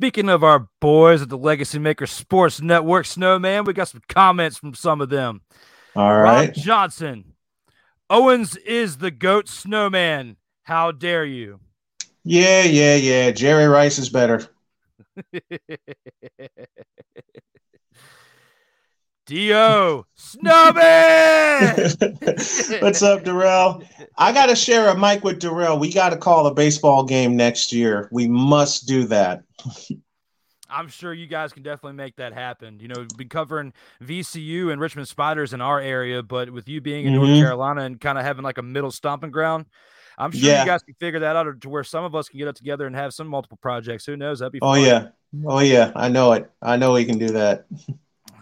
Speaking 0.00 0.30
of 0.30 0.42
our 0.42 0.66
boys 0.80 1.20
at 1.20 1.28
the 1.28 1.36
Legacy 1.36 1.78
Maker 1.78 2.06
Sports 2.06 2.62
Network, 2.62 3.04
Snowman, 3.04 3.64
we 3.64 3.74
got 3.74 3.88
some 3.88 4.00
comments 4.08 4.56
from 4.56 4.72
some 4.72 5.02
of 5.02 5.10
them. 5.10 5.42
All 5.94 6.16
right. 6.16 6.46
Rob. 6.46 6.54
Johnson. 6.54 7.34
Owens 8.08 8.56
is 8.56 8.96
the 8.96 9.10
GOAT 9.10 9.46
Snowman. 9.46 10.38
How 10.62 10.90
dare 10.90 11.26
you? 11.26 11.60
Yeah, 12.24 12.62
yeah, 12.62 12.96
yeah. 12.96 13.30
Jerry 13.30 13.66
Rice 13.66 13.98
is 13.98 14.08
better. 14.08 14.46
Dio 19.34 20.04
Snowman. 20.16 21.76
What's 22.80 23.00
up, 23.00 23.22
Darrell? 23.22 23.80
I 24.18 24.32
got 24.32 24.46
to 24.46 24.56
share 24.56 24.88
a 24.88 24.98
mic 24.98 25.22
with 25.22 25.38
Darrell. 25.38 25.78
We 25.78 25.92
got 25.92 26.08
to 26.10 26.16
call 26.16 26.48
a 26.48 26.52
baseball 26.54 27.04
game 27.04 27.36
next 27.36 27.72
year. 27.72 28.08
We 28.10 28.26
must 28.26 28.88
do 28.88 29.04
that. 29.04 29.44
I'm 30.68 30.88
sure 30.88 31.14
you 31.14 31.28
guys 31.28 31.52
can 31.52 31.62
definitely 31.62 31.92
make 31.96 32.16
that 32.16 32.32
happen. 32.32 32.80
You 32.80 32.88
know, 32.88 32.96
we've 32.98 33.08
been 33.16 33.28
covering 33.28 33.72
VCU 34.02 34.72
and 34.72 34.80
Richmond 34.80 35.06
Spiders 35.06 35.52
in 35.52 35.60
our 35.60 35.78
area, 35.80 36.24
but 36.24 36.50
with 36.50 36.68
you 36.68 36.80
being 36.80 37.06
in 37.06 37.14
North 37.14 37.28
Mhm. 37.28 37.40
Carolina 37.40 37.82
and 37.82 38.00
kind 38.00 38.18
of 38.18 38.24
having 38.24 38.42
like 38.42 38.58
a 38.58 38.62
middle 38.62 38.90
stomping 38.90 39.30
ground, 39.30 39.66
I'm 40.18 40.32
sure 40.32 40.40
Yeah. 40.50 40.62
you 40.62 40.66
guys 40.66 40.82
can 40.82 40.94
figure 40.94 41.20
that 41.20 41.36
out 41.36 41.60
to 41.60 41.68
where 41.68 41.84
some 41.84 42.02
of 42.02 42.16
us 42.16 42.28
can 42.28 42.38
get 42.40 42.48
up 42.48 42.56
together 42.56 42.84
and 42.84 42.96
have 42.96 43.14
some 43.14 43.28
multiple 43.28 43.60
projects. 43.62 44.04
Who 44.06 44.16
knows? 44.16 44.40
That'd 44.40 44.54
be 44.54 44.58
Oh 44.60 44.74
fun. 44.74 44.80
yeah. 44.82 45.06
Oh 45.46 45.60
yeah. 45.60 45.92
I 45.94 46.08
know 46.08 46.32
it. 46.32 46.50
I 46.60 46.76
know 46.76 46.94
we 46.94 47.04
can 47.04 47.18
do 47.18 47.28
that. 47.28 47.66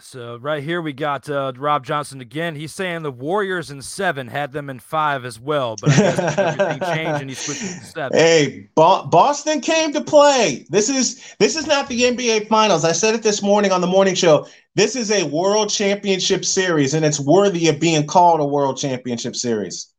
So 0.00 0.36
right 0.36 0.62
here 0.62 0.80
we 0.80 0.92
got 0.92 1.28
uh, 1.28 1.52
Rob 1.56 1.84
Johnson 1.84 2.20
again. 2.20 2.54
He's 2.54 2.72
saying 2.72 3.02
the 3.02 3.10
Warriors 3.10 3.70
in 3.70 3.82
seven 3.82 4.28
had 4.28 4.52
them 4.52 4.70
in 4.70 4.78
five 4.78 5.24
as 5.24 5.40
well, 5.40 5.76
but 5.80 5.98
everything 5.98 6.80
changed 6.80 7.20
and 7.20 7.30
he 7.30 7.34
switched 7.34 7.62
it 7.62 7.78
to 7.80 7.84
seven. 7.84 8.18
Hey, 8.18 8.68
Bo- 8.74 9.06
Boston 9.06 9.60
came 9.60 9.92
to 9.92 10.02
play. 10.02 10.66
This 10.70 10.88
is 10.88 11.34
this 11.38 11.56
is 11.56 11.66
not 11.66 11.88
the 11.88 12.02
NBA 12.02 12.48
Finals. 12.48 12.84
I 12.84 12.92
said 12.92 13.14
it 13.14 13.22
this 13.22 13.42
morning 13.42 13.72
on 13.72 13.80
the 13.80 13.86
morning 13.86 14.14
show. 14.14 14.46
This 14.74 14.94
is 14.94 15.10
a 15.10 15.24
World 15.24 15.70
Championship 15.70 16.44
Series, 16.44 16.94
and 16.94 17.04
it's 17.04 17.20
worthy 17.20 17.68
of 17.68 17.80
being 17.80 18.06
called 18.06 18.40
a 18.40 18.46
World 18.46 18.76
Championship 18.78 19.34
Series. 19.34 19.92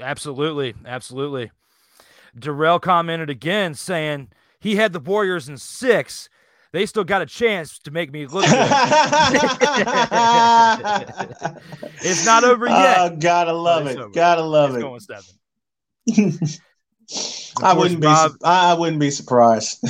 Absolutely, 0.00 0.74
absolutely. 0.86 1.50
Darrell 2.38 2.80
commented 2.80 3.30
again 3.30 3.74
saying 3.74 4.28
he 4.58 4.76
had 4.76 4.92
the 4.92 5.00
Warriors 5.00 5.48
in 5.48 5.56
six. 5.58 6.28
They 6.72 6.86
still 6.86 7.04
got 7.04 7.20
a 7.20 7.26
chance 7.26 7.78
to 7.80 7.90
make 7.90 8.10
me 8.10 8.26
look 8.26 8.46
good. 8.46 8.52
it's 12.02 12.24
not 12.24 12.44
over 12.44 12.66
yet. 12.66 12.98
Oh, 12.98 13.16
gotta 13.18 13.52
love 13.52 13.86
it. 13.86 13.98
over. 13.98 14.08
Gotta 14.10 14.42
love 14.42 14.70
it's 14.70 14.78
it. 14.78 14.80
going 14.80 15.00
seven. 15.00 15.24
I 17.62 17.74
course, 17.74 17.76
wouldn't 17.76 18.00
be. 18.00 18.06
Rob- 18.06 18.36
I 18.42 18.72
wouldn't 18.74 19.00
be 19.00 19.10
surprised. 19.10 19.84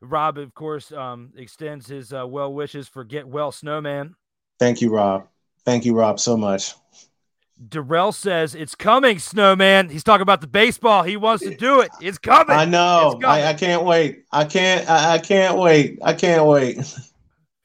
Rob, 0.00 0.38
of 0.38 0.54
course, 0.54 0.92
um, 0.92 1.32
extends 1.36 1.86
his 1.86 2.12
uh, 2.12 2.26
well 2.26 2.52
wishes 2.52 2.88
for 2.88 3.04
Get 3.04 3.28
Well 3.28 3.52
Snowman. 3.52 4.14
Thank 4.58 4.80
you, 4.80 4.90
Rob. 4.90 5.28
Thank 5.64 5.84
you, 5.84 5.94
Rob, 5.94 6.20
so 6.20 6.36
much. 6.36 6.74
Darrell 7.68 8.12
says 8.12 8.54
it's 8.54 8.74
coming, 8.74 9.18
Snowman. 9.18 9.88
He's 9.88 10.04
talking 10.04 10.22
about 10.22 10.40
the 10.40 10.46
baseball. 10.46 11.02
He 11.02 11.16
wants 11.16 11.44
to 11.44 11.54
do 11.54 11.80
it. 11.80 11.90
It's 12.00 12.18
coming. 12.18 12.56
I 12.56 12.64
know. 12.64 13.20
I, 13.24 13.46
I, 13.46 13.54
can't 13.54 13.84
wait. 13.84 14.24
I 14.32 14.44
can't. 14.44 14.88
I, 14.88 15.14
I 15.14 15.18
can't 15.18 15.56
wait. 15.56 15.98
I 16.02 16.14
can't 16.14 16.46
wait. 16.46 16.78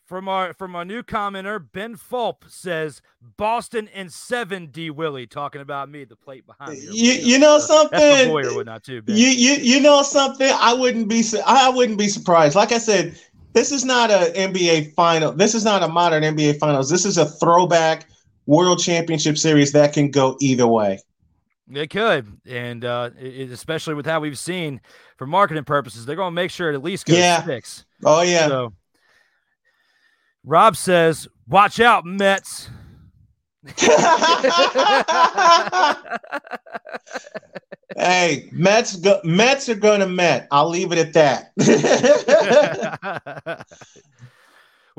From 0.05 0.27
our 0.27 0.55
from 0.55 0.75
our 0.75 0.85
new 0.85 1.03
commenter, 1.03 1.63
Ben 1.71 1.95
Fulp 1.95 2.37
says 2.47 2.99
Boston 3.37 3.87
and 3.93 4.11
seven 4.11 4.65
D 4.65 4.89
Willie 4.89 5.27
talking 5.27 5.61
about 5.61 5.87
me, 5.87 6.03
the 6.03 6.15
plate 6.15 6.47
behind 6.47 6.79
me. 6.79 6.87
You, 6.91 7.13
you 7.13 7.37
know 7.37 7.59
something? 7.59 7.99
That's 7.99 8.23
the 8.23 8.29
boy 8.31 8.41
or 8.41 8.55
whatnot 8.55 8.83
too. 8.83 9.03
Ben. 9.03 9.15
You 9.15 9.27
you 9.27 9.53
you 9.61 9.79
know 9.79 10.01
something? 10.01 10.51
I 10.51 10.73
wouldn't 10.73 11.09
be 11.09 11.23
I 11.45 11.69
wouldn't 11.69 11.99
be 11.99 12.07
surprised. 12.07 12.55
Like 12.55 12.71
I 12.71 12.79
said, 12.79 13.19
this 13.53 13.71
is 13.71 13.85
not 13.85 14.09
a 14.09 14.33
NBA 14.35 14.95
final. 14.95 15.31
This 15.31 15.53
is 15.53 15.63
not 15.63 15.83
a 15.83 15.87
modern 15.87 16.23
NBA 16.23 16.57
finals. 16.57 16.89
This 16.89 17.05
is 17.05 17.19
a 17.19 17.25
throwback 17.25 18.07
World 18.49 18.79
Championship 18.79 19.37
Series 19.37 19.71
that 19.73 19.93
can 19.93 20.09
go 20.09 20.35
either 20.41 20.65
way. 20.65 20.99
It 21.71 21.91
could, 21.91 22.39
and 22.47 22.83
uh, 22.83 23.11
it, 23.19 23.51
especially 23.51 23.93
with 23.93 24.07
how 24.07 24.19
we've 24.19 24.39
seen 24.39 24.81
for 25.17 25.27
marketing 25.27 25.65
purposes, 25.65 26.03
they're 26.07 26.15
going 26.15 26.31
to 26.31 26.35
make 26.35 26.49
sure 26.49 26.71
it 26.71 26.73
at 26.73 26.81
least 26.81 27.05
goes 27.05 27.19
yeah. 27.19 27.45
six. 27.45 27.85
Oh 28.03 28.23
yeah. 28.23 28.47
So, 28.47 28.73
Rob 30.43 30.75
says, 30.75 31.27
"Watch 31.47 31.79
out, 31.79 32.05
Mets." 32.05 32.71
hey, 37.95 38.49
Mets 38.51 38.95
go, 38.95 39.21
Mets 39.23 39.69
are 39.69 39.75
going 39.75 39.99
to 39.99 40.07
Met. 40.07 40.47
I'll 40.49 40.69
leave 40.69 40.91
it 40.91 40.97
at 40.97 41.13
that. 41.13 41.51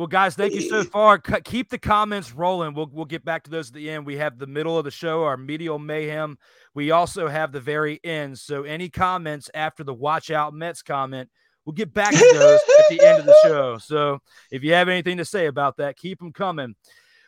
well, 0.01 0.07
guys, 0.07 0.35
thank 0.35 0.55
you 0.55 0.63
so 0.63 0.83
far. 0.83 1.19
keep 1.19 1.69
the 1.69 1.79
comments 1.79 2.33
rolling. 2.33 2.73
We'll 2.73 2.89
we'll 2.91 3.05
get 3.05 3.23
back 3.23 3.43
to 3.45 3.51
those 3.51 3.69
at 3.69 3.75
the 3.75 3.91
end. 3.91 4.07
We 4.07 4.17
have 4.17 4.39
the 4.39 4.47
middle 4.47 4.79
of 4.79 4.85
the 4.85 4.91
show, 4.91 5.25
our 5.25 5.37
medial 5.37 5.79
mayhem. 5.79 6.39
We 6.73 6.91
also 6.91 7.29
have 7.29 7.53
the 7.53 7.61
very 7.61 8.01
end. 8.03 8.39
So 8.39 8.63
any 8.63 8.89
comments 8.89 9.51
after 9.53 9.85
the 9.85 9.93
watch 9.93 10.31
out 10.31 10.55
Mets 10.55 10.81
comment 10.81 11.29
We'll 11.67 11.75
get 11.75 11.93
back 11.93 12.13
to 12.13 12.31
those 12.33 12.61
at 12.79 12.85
the 12.89 13.07
end 13.07 13.21
of 13.21 13.27
the 13.27 13.37
show. 13.43 13.79
So 13.81 14.21
if 14.51 14.63
you 14.63 14.73
have 14.73 14.89
anything 14.89 15.19
to 15.19 15.25
say 15.27 15.47
about 15.47 15.77
that, 15.77 15.99
keep 15.99 16.19
them 16.19 16.33
coming. 16.33 16.77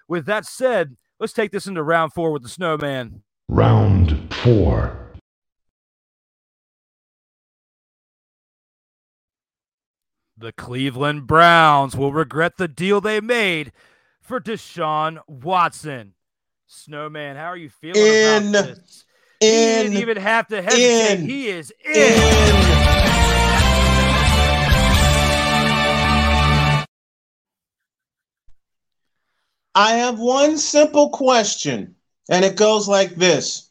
With 0.09 0.25
that 0.25 0.47
said, 0.47 0.97
let's 1.21 1.35
take 1.35 1.53
this 1.53 1.67
into 1.67 1.83
round 1.83 2.15
four 2.15 2.33
with 2.33 2.43
the 2.43 2.49
snowman. 2.49 3.23
Round 3.49 4.33
four. 4.37 5.02
The 10.43 10.51
Cleveland 10.51 11.29
Browns 11.29 11.95
will 11.95 12.13
regret 12.13 12.57
the 12.57 12.67
deal 12.67 13.01
they 13.01 13.21
made 13.21 13.71
for 14.21 14.41
Deshaun 14.41 15.21
Watson. 15.29 16.15
Snowman, 16.67 17.37
how 17.37 17.45
are 17.45 17.57
you 17.57 17.71
feeling 17.71 18.03
in, 18.03 18.49
about 18.49 18.67
this? 18.67 19.05
In, 19.41 19.49
he 19.49 19.83
didn't 19.85 19.99
even 19.99 20.17
have 20.17 20.49
to 20.49 20.61
hesitate. 20.61 21.21
In, 21.21 21.29
he 21.29 21.47
is 21.47 21.73
in. 21.85 21.93
in. 21.93 22.17
I 29.77 29.93
have 29.93 30.19
one 30.19 30.59
simple 30.59 31.11
question, 31.11 31.95
and 32.29 32.45
it 32.45 32.57
goes 32.57 32.89
like 32.89 33.15
this 33.15 33.71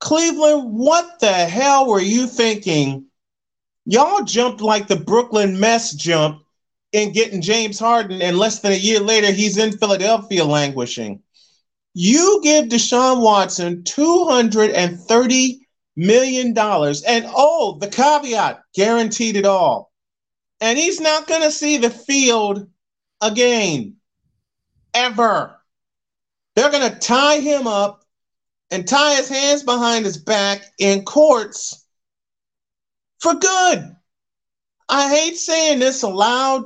Cleveland, 0.00 0.72
what 0.76 1.20
the 1.20 1.32
hell 1.32 1.86
were 1.86 2.00
you 2.00 2.26
thinking? 2.26 3.07
Y'all 3.90 4.22
jumped 4.22 4.60
like 4.60 4.86
the 4.86 4.96
Brooklyn 4.96 5.58
mess 5.58 5.94
jump 5.94 6.42
in 6.92 7.10
getting 7.10 7.40
James 7.40 7.78
Harden, 7.78 8.20
and 8.20 8.36
less 8.36 8.58
than 8.58 8.72
a 8.72 8.76
year 8.76 9.00
later, 9.00 9.32
he's 9.32 9.56
in 9.56 9.78
Philadelphia 9.78 10.44
languishing. 10.44 11.22
You 11.94 12.42
give 12.44 12.66
Deshaun 12.66 13.22
Watson 13.22 13.84
$230 13.84 15.58
million, 15.96 16.48
and 16.48 17.24
oh, 17.34 17.78
the 17.80 17.88
caveat 17.88 18.60
guaranteed 18.74 19.36
it 19.36 19.46
all. 19.46 19.90
And 20.60 20.78
he's 20.78 21.00
not 21.00 21.26
going 21.26 21.40
to 21.40 21.50
see 21.50 21.78
the 21.78 21.88
field 21.88 22.68
again 23.22 23.96
ever. 24.92 25.58
They're 26.56 26.70
going 26.70 26.92
to 26.92 26.98
tie 26.98 27.40
him 27.40 27.66
up 27.66 28.04
and 28.70 28.86
tie 28.86 29.14
his 29.14 29.30
hands 29.30 29.62
behind 29.62 30.04
his 30.04 30.18
back 30.18 30.62
in 30.78 31.06
courts 31.06 31.86
for 33.20 33.34
good. 33.34 33.96
I 34.88 35.08
hate 35.10 35.36
saying 35.36 35.80
this 35.80 36.02
aloud, 36.02 36.64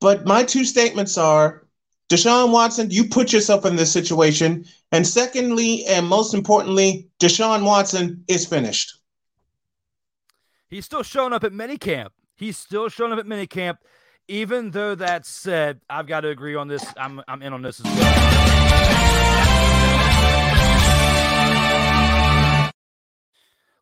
but 0.00 0.26
my 0.26 0.42
two 0.42 0.64
statements 0.64 1.16
are 1.16 1.66
Deshaun 2.08 2.52
Watson, 2.52 2.90
you 2.90 3.04
put 3.04 3.32
yourself 3.32 3.66
in 3.66 3.76
this 3.76 3.92
situation. 3.92 4.64
And 4.92 5.06
secondly, 5.06 5.84
and 5.86 6.06
most 6.06 6.32
importantly, 6.32 7.10
Deshaun 7.20 7.64
Watson 7.64 8.24
is 8.28 8.46
finished. 8.46 8.94
He's 10.68 10.86
still 10.86 11.02
showing 11.02 11.32
up 11.32 11.44
at 11.44 11.52
minicamp. 11.52 12.08
He's 12.34 12.56
still 12.56 12.88
showing 12.88 13.12
up 13.12 13.18
at 13.18 13.26
minicamp 13.26 13.78
even 14.28 14.70
though 14.70 14.94
that 14.94 15.26
said, 15.26 15.80
I've 15.88 16.06
got 16.06 16.20
to 16.20 16.28
agree 16.28 16.54
on 16.54 16.68
this. 16.68 16.84
I'm 16.96 17.22
I'm 17.26 17.42
in 17.42 17.52
on 17.52 17.62
this 17.62 17.80
as 17.80 17.86
well. 17.86 19.07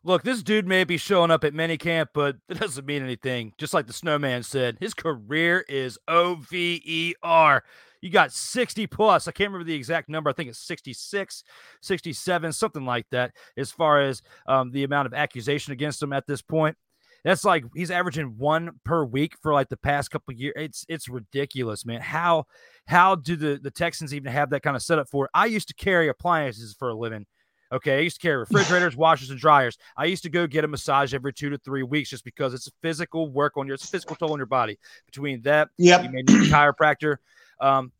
Look, 0.07 0.23
this 0.23 0.41
dude 0.41 0.65
may 0.65 0.85
be 0.85 0.95
showing 0.95 1.31
up 1.31 1.43
at 1.43 1.53
minicamp, 1.53 2.07
but 2.13 2.37
it 2.49 2.57
doesn't 2.61 2.85
mean 2.85 3.03
anything. 3.03 3.51
Just 3.57 3.73
like 3.73 3.87
the 3.87 3.93
snowman 3.93 4.41
said, 4.41 4.77
his 4.79 4.93
career 4.93 5.65
is 5.67 5.99
OVER. 6.07 7.61
You 8.01 8.09
got 8.09 8.31
60 8.31 8.87
plus. 8.87 9.27
I 9.27 9.33
can't 9.33 9.49
remember 9.49 9.67
the 9.67 9.75
exact 9.75 10.07
number. 10.07 10.29
I 10.29 10.33
think 10.33 10.47
it's 10.47 10.59
66, 10.59 11.43
67, 11.81 12.53
something 12.53 12.85
like 12.85 13.05
that, 13.11 13.33
as 13.57 13.69
far 13.69 13.99
as 13.99 14.21
um, 14.47 14.71
the 14.71 14.85
amount 14.85 15.07
of 15.07 15.13
accusation 15.13 15.73
against 15.73 16.01
him 16.01 16.13
at 16.13 16.25
this 16.25 16.41
point. 16.41 16.77
That's 17.25 17.43
like 17.43 17.65
he's 17.75 17.91
averaging 17.91 18.35
one 18.37 18.79
per 18.85 19.03
week 19.03 19.33
for 19.41 19.51
like 19.51 19.67
the 19.67 19.75
past 19.75 20.09
couple 20.09 20.33
years. 20.35 20.53
It's 20.55 20.85
it's 20.87 21.09
ridiculous, 21.09 21.85
man. 21.85 21.99
How 21.99 22.45
how 22.85 23.15
do 23.15 23.35
the 23.35 23.59
the 23.61 23.71
Texans 23.71 24.13
even 24.13 24.31
have 24.31 24.51
that 24.51 24.61
kind 24.61 24.77
of 24.77 24.81
setup 24.81 25.09
for 25.09 25.25
it? 25.25 25.31
I 25.33 25.47
used 25.47 25.67
to 25.67 25.73
carry 25.73 26.07
appliances 26.07 26.73
for 26.79 26.87
a 26.87 26.95
living. 26.95 27.25
Okay, 27.71 27.97
I 27.97 27.99
used 28.01 28.21
to 28.21 28.27
carry 28.27 28.37
refrigerators, 28.37 28.95
washers, 28.97 29.29
and 29.29 29.39
dryers. 29.39 29.77
I 29.95 30.05
used 30.05 30.23
to 30.23 30.29
go 30.29 30.47
get 30.47 30.63
a 30.63 30.67
massage 30.67 31.13
every 31.13 31.33
two 31.33 31.49
to 31.49 31.57
three 31.57 31.83
weeks 31.83 32.09
just 32.09 32.23
because 32.23 32.53
it's 32.53 32.67
a 32.67 32.71
physical 32.81 33.29
work 33.29 33.57
on 33.57 33.67
your, 33.67 33.75
it's 33.75 33.85
a 33.85 33.87
physical 33.87 34.15
toll 34.15 34.33
on 34.33 34.39
your 34.39 34.45
body. 34.45 34.77
Between 35.05 35.41
that, 35.43 35.69
yep. 35.77 36.03
you 36.03 36.09
may 36.09 36.21
need 36.21 36.47
a 36.47 36.53
chiropractor. 36.53 37.17
Um, 37.59 37.91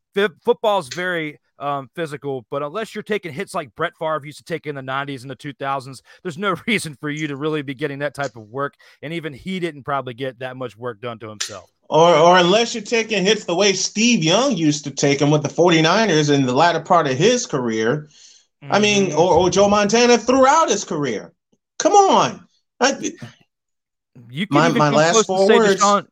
football 0.44 0.80
is 0.80 0.88
very 0.88 1.40
um, 1.60 1.90
physical, 1.96 2.46
but 2.50 2.64
unless 2.64 2.94
you're 2.94 3.04
taking 3.04 3.34
hits 3.34 3.54
like 3.54 3.74
Brett 3.76 3.94
Favre 3.98 4.22
used 4.24 4.38
to 4.40 4.44
take 4.44 4.68
in 4.68 4.76
the 4.76 4.82
90s 4.82 5.22
and 5.22 5.30
the 5.30 5.36
2000s, 5.36 6.02
there's 6.24 6.38
no 6.38 6.56
reason 6.68 6.96
for 6.96 7.10
you 7.10 7.28
to 7.28 7.36
really 7.36 7.62
be 7.62 7.74
getting 7.74 8.00
that 8.00 8.14
type 8.14 8.36
of 8.36 8.44
work. 8.50 8.76
And 9.02 9.14
even 9.14 9.34
he 9.34 9.60
didn't 9.60 9.84
probably 9.84 10.14
get 10.14 10.40
that 10.40 10.58
much 10.58 10.78
work 10.78 11.02
done 11.02 11.20
to 11.20 11.30
himself. 11.30 11.72
Or, 11.90 12.14
or 12.14 12.38
unless 12.38 12.76
you're 12.76 12.84
taking 12.84 13.24
hits 13.24 13.46
the 13.46 13.56
way 13.56 13.74
Steve 13.74 14.24
Young 14.24 14.56
used 14.58 14.84
to 14.84 14.92
take 14.92 15.20
them 15.20 15.32
with 15.32 15.44
the 15.44 15.50
49ers 15.50 16.34
in 16.34 16.46
the 16.46 16.54
latter 16.54 16.82
part 16.82 17.08
of 17.08 17.18
his 17.18 17.46
career. 17.46 18.10
Mm-hmm. 18.64 18.74
I 18.74 18.80
mean, 18.80 19.10
mm-hmm. 19.10 19.20
or, 19.20 19.34
or, 19.36 19.50
Joe 19.50 19.70
Montana 19.70 20.18
throughout 20.18 20.70
his 20.70 20.84
career. 20.84 21.32
Come 21.78 21.94
on. 21.94 22.48
I, 22.80 23.12
you 24.30 24.48
my, 24.50 24.70
my 24.70 24.90
last 24.90 25.28
four 25.28 25.48
words 25.48 25.82
Deshaun. 25.82 26.08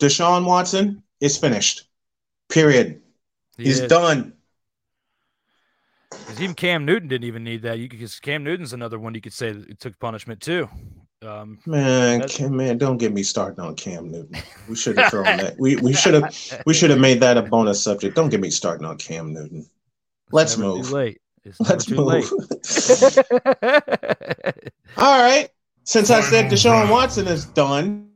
Deshaun 0.00 0.44
Watson 0.44 1.02
is 1.20 1.36
finished. 1.36 1.88
Period. 2.48 3.02
He 3.56 3.64
He's 3.64 3.80
is. 3.80 3.88
done. 3.88 4.34
Because 6.10 6.40
even 6.40 6.54
Cam 6.54 6.84
Newton 6.84 7.08
didn't 7.08 7.26
even 7.26 7.42
need 7.42 7.62
that. 7.62 7.78
You 7.78 7.88
because 7.88 8.20
Cam 8.20 8.44
Newton's 8.44 8.72
another 8.72 8.98
one 8.98 9.14
you 9.14 9.20
could 9.20 9.32
say 9.32 9.52
that 9.52 9.80
took 9.80 9.98
punishment 9.98 10.40
too. 10.40 10.68
Um, 11.22 11.58
man, 11.66 12.28
Cam, 12.28 12.56
man, 12.56 12.78
don't 12.78 12.98
get 12.98 13.12
me 13.12 13.22
started 13.22 13.60
on 13.60 13.74
Cam 13.74 14.10
Newton. 14.10 14.36
We 14.68 14.76
should 14.76 14.98
have 14.98 15.10
thrown 15.10 15.24
that. 15.24 15.58
We 15.58 15.76
we 15.76 15.92
should 15.92 16.14
have 16.14 16.62
we 16.66 16.74
should 16.74 16.90
have 16.90 17.00
made 17.00 17.20
that 17.20 17.36
a 17.36 17.42
bonus 17.42 17.82
subject. 17.82 18.14
Don't 18.14 18.28
get 18.28 18.40
me 18.40 18.50
started 18.50 18.86
on 18.86 18.98
Cam 18.98 19.32
Newton. 19.32 19.66
Let's 20.32 20.56
move. 20.56 20.90
late. 20.90 21.20
Let's 21.60 21.88
move. 21.90 21.98
All 24.96 25.20
right. 25.20 25.48
Since 25.84 26.10
I 26.10 26.22
said 26.22 26.50
Deshaun 26.50 26.90
Watson 26.90 27.26
is 27.28 27.44
done, 27.44 28.10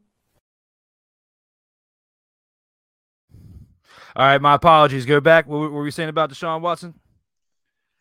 All 4.19 4.27
right, 4.27 4.43
my 4.43 4.55
apologies. 4.55 5.07
Go 5.07 5.21
back. 5.21 5.47
What 5.47 5.71
were 5.71 5.83
we 5.83 5.93
saying 5.93 6.09
about 6.09 6.33
Deshaun 6.33 6.61
Watson? 6.61 6.93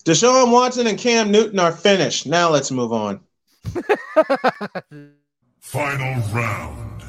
Deshaun 0.03 0.51
Watson 0.51 0.87
and 0.87 0.97
Cam 0.97 1.29
Newton 1.29 1.59
are 1.59 1.71
finished. 1.71 2.25
Now 2.25 2.49
let's 2.49 2.71
move 2.71 2.91
on. 2.91 3.19
Final 5.59 6.21
round. 6.33 7.03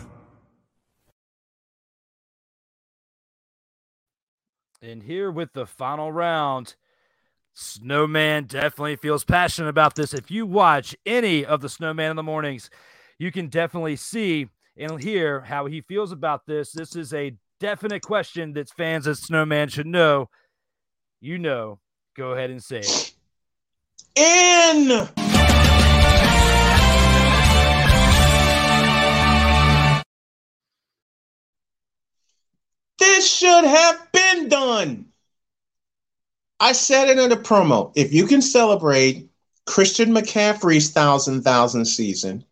And 4.82 5.02
here 5.02 5.30
with 5.30 5.54
the 5.54 5.64
final 5.64 6.12
round, 6.12 6.74
Snowman 7.60 8.44
definitely 8.44 8.94
feels 8.94 9.24
passionate 9.24 9.68
about 9.68 9.96
this. 9.96 10.14
If 10.14 10.30
you 10.30 10.46
watch 10.46 10.94
any 11.04 11.44
of 11.44 11.60
the 11.60 11.68
Snowman 11.68 12.10
in 12.10 12.16
the 12.16 12.22
mornings, 12.22 12.70
you 13.18 13.32
can 13.32 13.48
definitely 13.48 13.96
see 13.96 14.46
and 14.76 15.02
hear 15.02 15.40
how 15.40 15.66
he 15.66 15.80
feels 15.80 16.12
about 16.12 16.46
this. 16.46 16.70
This 16.70 16.94
is 16.94 17.12
a 17.12 17.34
definite 17.58 18.02
question 18.02 18.52
that 18.52 18.70
fans 18.70 19.08
of 19.08 19.18
Snowman 19.18 19.70
should 19.70 19.88
know, 19.88 20.30
you 21.20 21.36
know, 21.36 21.80
go 22.16 22.30
ahead 22.30 22.50
and 22.50 22.62
say 22.62 22.78
it. 22.78 23.14
In. 24.14 25.08
This 33.00 33.28
should 33.28 33.64
have 33.64 34.12
been 34.12 34.48
done. 34.48 35.06
I 36.60 36.72
said 36.72 37.08
it 37.08 37.18
in 37.18 37.30
the 37.30 37.36
promo. 37.36 37.92
If 37.94 38.12
you 38.12 38.26
can 38.26 38.42
celebrate 38.42 39.28
Christian 39.66 40.10
McCaffrey's 40.10 40.90
thousand 40.90 41.42
thousand 41.42 41.84
season, 41.84 42.44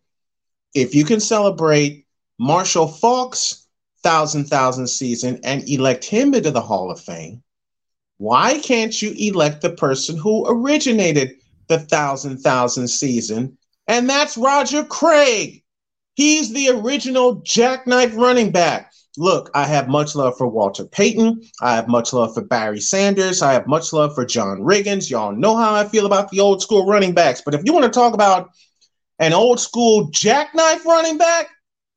if 0.75 0.95
you 0.95 1.05
can 1.05 1.21
celebrate 1.21 2.07
Marshall 2.39 2.87
Faulk's 2.87 3.67
thousand 4.03 4.45
thousand 4.45 4.87
season 4.87 5.41
and 5.43 5.69
elect 5.69 6.05
him 6.05 6.35
into 6.35 6.51
the 6.51 6.61
Hall 6.61 6.91
of 6.91 7.01
Fame, 7.01 7.43
why 8.19 8.59
can't 8.59 9.01
you 9.03 9.13
elect 9.19 9.61
the 9.61 9.71
person 9.71 10.17
who 10.17 10.47
originated 10.47 11.37
the 11.67 11.81
thousand 11.81 12.39
thousand 12.39 12.89
season? 12.89 13.59
And 13.89 14.09
that's 14.09 14.37
Roger 14.37 14.85
Craig. 14.85 15.63
He's 16.15 16.53
the 16.53 16.71
original 16.71 17.37
jackknife 17.37 18.17
running 18.17 18.53
back. 18.53 18.93
Look, 19.19 19.51
I 19.55 19.65
have 19.65 19.89
much 19.89 20.15
love 20.15 20.37
for 20.37 20.47
Walter 20.47 20.85
Payton. 20.85 21.43
I 21.63 21.75
have 21.75 21.89
much 21.89 22.13
love 22.13 22.35
for 22.35 22.43
Barry 22.43 22.81
Sanders. 22.81 23.41
I 23.43 23.53
have 23.53 23.67
much 23.67 23.93
love 23.93 24.15
for 24.15 24.27
John 24.27 24.59
Riggins. 24.59 25.09
Y'all 25.09 25.33
know 25.33 25.57
how 25.57 25.75
I 25.75 25.89
feel 25.89 26.07
about 26.07 26.31
the 26.31 26.41
old 26.41 26.61
school 26.63 26.87
running 26.87 27.15
backs. 27.15 27.43
But 27.45 27.55
if 27.55 27.63
you 27.65 27.73
want 27.73 27.85
to 27.85 27.91
talk 27.91 28.13
about 28.13 28.51
an 29.19 29.33
old 29.33 29.59
school 29.59 30.11
jackknife 30.11 30.85
running 30.85 31.17
back, 31.17 31.49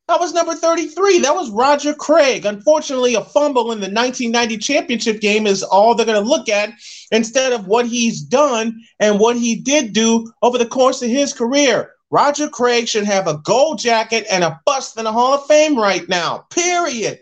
that 0.07 0.19
was 0.19 0.33
number 0.33 0.55
33. 0.55 1.19
That 1.19 1.35
was 1.35 1.51
Roger 1.51 1.93
Craig. 1.93 2.45
Unfortunately, 2.45 3.13
a 3.13 3.21
fumble 3.21 3.71
in 3.71 3.79
the 3.79 3.91
1990 3.91 4.57
championship 4.57 5.21
game 5.21 5.45
is 5.45 5.61
all 5.61 5.93
they're 5.93 6.05
going 6.05 6.23
to 6.23 6.27
look 6.27 6.49
at 6.49 6.73
instead 7.11 7.53
of 7.53 7.67
what 7.67 7.85
he's 7.85 8.21
done 8.21 8.81
and 8.99 9.19
what 9.19 9.37
he 9.37 9.55
did 9.55 9.93
do 9.93 10.31
over 10.41 10.57
the 10.57 10.65
course 10.65 11.03
of 11.03 11.09
his 11.09 11.31
career. 11.31 11.91
Roger 12.11 12.49
Craig 12.49 12.87
should 12.87 13.05
have 13.05 13.27
a 13.27 13.37
gold 13.37 13.79
jacket 13.79 14.25
and 14.31 14.43
a 14.43 14.59
bust 14.65 14.97
in 14.97 15.03
the 15.03 15.11
Hall 15.11 15.35
of 15.35 15.45
Fame 15.45 15.77
right 15.77 16.07
now. 16.09 16.45
Period. 16.49 17.19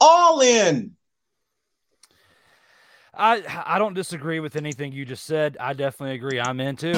All 0.00 0.40
in. 0.40 0.96
I 3.14 3.42
I 3.66 3.78
don't 3.78 3.94
disagree 3.94 4.40
with 4.40 4.56
anything 4.56 4.92
you 4.92 5.04
just 5.04 5.24
said. 5.24 5.56
I 5.58 5.72
definitely 5.72 6.16
agree. 6.16 6.38
I'm 6.40 6.60
in 6.60 6.76
too. 6.76 6.92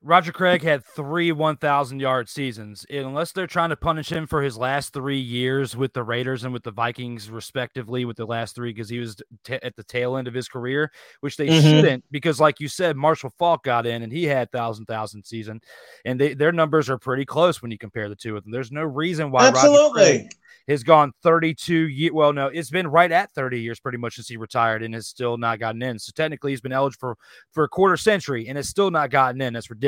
Roger 0.00 0.30
Craig 0.30 0.62
had 0.62 0.84
three 0.84 1.32
1,000 1.32 1.98
yard 1.98 2.28
seasons. 2.28 2.86
Unless 2.88 3.32
they're 3.32 3.48
trying 3.48 3.70
to 3.70 3.76
punish 3.76 4.12
him 4.12 4.28
for 4.28 4.42
his 4.42 4.56
last 4.56 4.92
three 4.92 5.18
years 5.18 5.76
with 5.76 5.92
the 5.92 6.04
Raiders 6.04 6.44
and 6.44 6.52
with 6.52 6.62
the 6.62 6.70
Vikings, 6.70 7.28
respectively, 7.30 8.04
with 8.04 8.16
the 8.16 8.24
last 8.24 8.54
three, 8.54 8.72
because 8.72 8.88
he 8.88 9.00
was 9.00 9.16
t- 9.44 9.58
at 9.60 9.74
the 9.74 9.82
tail 9.82 10.16
end 10.16 10.28
of 10.28 10.34
his 10.34 10.48
career, 10.48 10.92
which 11.20 11.36
they 11.36 11.48
Mhm. 11.48 11.62
shouldn't, 11.62 12.04
because 12.12 12.38
like 12.38 12.60
you 12.60 12.68
said, 12.68 12.96
Marshall 12.96 13.32
Faulk 13.38 13.64
got 13.64 13.86
in 13.86 14.02
and 14.02 14.12
he 14.12 14.24
had 14.24 14.52
thousand 14.52 14.86
thousand 14.86 15.24
season, 15.24 15.60
and 16.04 16.20
they, 16.20 16.32
their 16.32 16.52
numbers 16.52 16.88
are 16.88 16.98
pretty 16.98 17.24
close 17.24 17.60
when 17.60 17.72
you 17.72 17.78
compare 17.78 18.08
the 18.08 18.16
two 18.16 18.36
of 18.36 18.44
them. 18.44 18.52
There's 18.52 18.70
no 18.72 18.84
reason 18.84 19.32
why 19.32 19.46
Roger 19.56 19.68
Craig 19.94 20.30
has 20.68 20.82
gone 20.84 21.12
32 21.22 21.88
years. 21.88 22.12
Well, 22.12 22.32
no, 22.34 22.48
it's 22.48 22.68
been 22.70 22.86
right 22.86 23.10
at 23.10 23.32
30 23.32 23.58
years 23.60 23.80
pretty 23.80 23.96
much 23.96 24.16
since 24.16 24.28
he 24.28 24.36
retired 24.36 24.82
and 24.82 24.92
has 24.94 25.06
still 25.06 25.38
not 25.38 25.58
gotten 25.58 25.82
in. 25.82 25.98
So 25.98 26.12
technically, 26.14 26.52
he's 26.52 26.60
been 26.60 26.72
eligible 26.72 26.98
for, 27.00 27.16
for 27.52 27.64
a 27.64 27.68
quarter 27.68 27.96
century 27.96 28.46
and 28.46 28.56
has 28.58 28.68
still 28.68 28.90
not 28.90 29.10
gotten 29.10 29.40
in. 29.40 29.54
That's 29.54 29.70
ridiculous. 29.70 29.87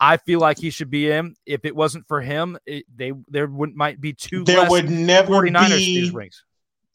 I 0.00 0.16
feel 0.16 0.40
like 0.40 0.58
he 0.58 0.70
should 0.70 0.90
be 0.90 1.10
in. 1.10 1.34
If 1.46 1.64
it 1.64 1.74
wasn't 1.76 2.06
for 2.08 2.20
him, 2.20 2.58
it, 2.66 2.84
they 2.94 3.12
there 3.28 3.46
would 3.46 3.74
might 3.76 4.00
be 4.00 4.12
two 4.12 4.44
There 4.44 4.68
would 4.68 4.90
never 4.90 5.32
49ers 5.32 5.68
be 5.76 6.08
Steelers 6.10 6.14
rings. 6.14 6.44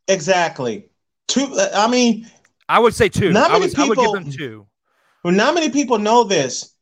exactly 0.07 0.89
two. 1.27 1.47
I 1.73 1.87
mean, 1.87 2.27
I 2.69 2.79
would 2.79 2.93
say 2.93 3.09
two. 3.09 3.31
Not 3.31 3.49
I 3.51 3.59
many 3.59 3.65
would, 3.67 3.79
I 3.79 3.87
would 3.87 3.95
give 3.97 4.03
people- 4.05 4.13
them 4.13 4.31
two. 4.31 4.67
well, 5.23 5.33
not 5.33 5.53
many 5.53 5.69
people 5.69 5.97
know 5.99 6.23
this. 6.23 6.73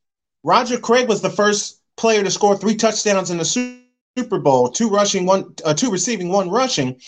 Roger 0.43 0.79
Craig 0.79 1.07
was 1.07 1.21
the 1.21 1.29
first 1.29 1.81
player 1.97 2.23
to 2.23 2.29
score 2.31 2.55
three 2.57 2.75
touchdowns 2.75 3.31
in 3.31 3.37
the 3.37 3.45
Super 3.45 4.39
Bowl, 4.39 4.69
two 4.69 4.89
rushing, 4.89 5.25
one, 5.25 5.53
uh, 5.65 5.73
two 5.73 5.89
receiving, 5.91 6.29
one 6.29 6.49
rushing, 6.49 6.99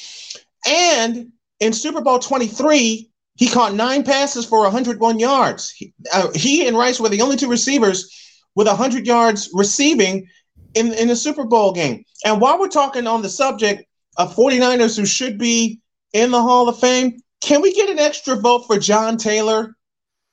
and 0.68 1.32
in 1.60 1.74
Super 1.74 2.02
Bowl 2.02 2.20
twenty 2.20 2.48
three. 2.48 3.10
He 3.38 3.47
caught 3.47 3.76
nine 3.76 4.04
passes 4.04 4.45
for 4.45 4.62
101 4.63 5.19
yards. 5.19 5.69
He, 5.69 5.93
uh, 6.13 6.32
he 6.34 6.67
and 6.67 6.78
Rice 6.78 7.00
were 7.00 7.10
the 7.10 7.21
only 7.21 7.38
two 7.38 7.50
receivers 7.50 8.12
with 8.56 8.67
100 8.67 9.06
yards 9.06 9.50
receiving 9.54 10.28
in, 10.73 10.91
in 10.93 11.08
the 11.08 11.15
Super 11.15 11.45
Bowl 11.45 11.71
game. 11.71 12.04
And 12.26 12.41
while 12.41 12.60
we're 12.60 12.67
talking 12.67 13.08
on 13.08 13.21
the 13.21 13.30
subject 13.30 13.84
of 14.17 14.36
49ers 14.36 14.97
who 14.97 15.06
should 15.06 15.38
be 15.38 15.80
in 16.13 16.32
the 16.32 16.41
Hall 16.41 16.67
of 16.67 16.80
Fame, 16.80 17.21
can 17.41 17.62
we 17.62 17.73
get 17.73 17.89
an 17.89 18.00
extra 18.00 18.36
vote 18.36 18.65
for 18.65 18.80
John 18.80 19.17
Taylor? 19.17 19.76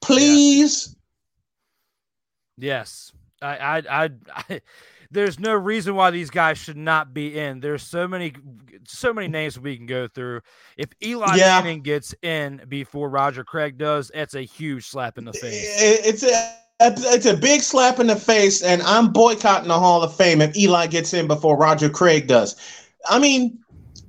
Please? 0.01 0.97
Yes. 2.57 3.12
I, 3.43 3.57
I, 3.57 3.83
I, 3.90 4.11
I, 4.49 4.61
there's 5.14 5.38
no 5.38 5.55
reason 5.55 5.94
why 5.94 6.11
these 6.11 6.29
guys 6.29 6.59
should 6.59 6.77
not 6.77 7.14
be 7.14 7.38
in. 7.38 7.61
There's 7.61 7.83
so 7.83 8.07
many, 8.07 8.33
so 8.87 9.12
many 9.14 9.29
names 9.29 9.59
we 9.59 9.77
can 9.77 9.87
go 9.87 10.09
through. 10.09 10.40
If 10.77 10.90
Eli 11.03 11.37
Yeah. 11.37 11.61
Manning 11.61 11.83
gets 11.83 12.14
in 12.22 12.62
before 12.68 13.09
Roger 13.09 13.44
Craig 13.44 13.79
does, 13.79 14.11
that's 14.12 14.35
a 14.35 14.42
huge 14.42 14.88
slap 14.88 15.16
in 15.16 15.24
the 15.24 15.33
face. 15.33 15.64
It's 15.81 16.22
a 16.24 16.55
it's 16.81 17.27
a 17.27 17.37
big 17.37 17.62
slap 17.62 18.00
in 18.00 18.09
the 18.09 18.16
face, 18.16 18.61
and 18.61 18.83
I'm 18.83 19.12
boycotting 19.12 19.68
the 19.68 19.79
Hall 19.79 20.03
of 20.03 20.14
Fame 20.14 20.42
if 20.42 20.57
Eli 20.57 20.88
gets 20.88 21.14
in 21.14 21.29
before 21.29 21.57
Roger 21.57 21.88
Craig 21.88 22.27
does. 22.27 22.57
I 23.09 23.20
mean, 23.20 23.59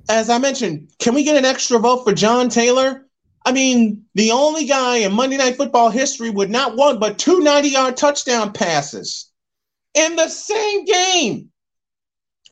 as 0.08 0.28
I 0.28 0.38
mentioned, 0.38 0.88
can 0.98 1.14
we 1.14 1.22
get 1.22 1.36
an 1.36 1.44
extra 1.44 1.78
vote 1.78 2.04
for 2.04 2.12
John 2.12 2.48
Taylor? 2.48 3.06
I 3.44 3.52
mean, 3.52 4.04
the 4.16 4.32
only 4.32 4.64
guy 4.66 4.96
in 4.96 5.12
Monday 5.12 5.36
Night 5.36 5.56
Football 5.56 5.90
history 5.90 6.30
with 6.30 6.50
not 6.50 6.76
one 6.76 6.98
but 6.98 7.18
two 7.18 7.40
90 7.40 7.68
yard 7.68 7.96
touchdown 7.96 8.52
passes 8.52 9.25
in 9.96 10.14
the 10.14 10.28
same 10.28 10.84
game. 10.84 11.50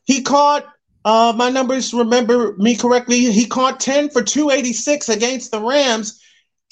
He 0.04 0.22
caught, 0.22 0.66
uh, 1.04 1.32
my 1.36 1.50
numbers 1.50 1.94
remember 1.94 2.56
me 2.56 2.74
correctly, 2.74 3.30
he 3.30 3.46
caught 3.46 3.78
10 3.78 4.10
for 4.10 4.22
286 4.22 5.08
against 5.08 5.50
the 5.50 5.60
Rams 5.60 6.20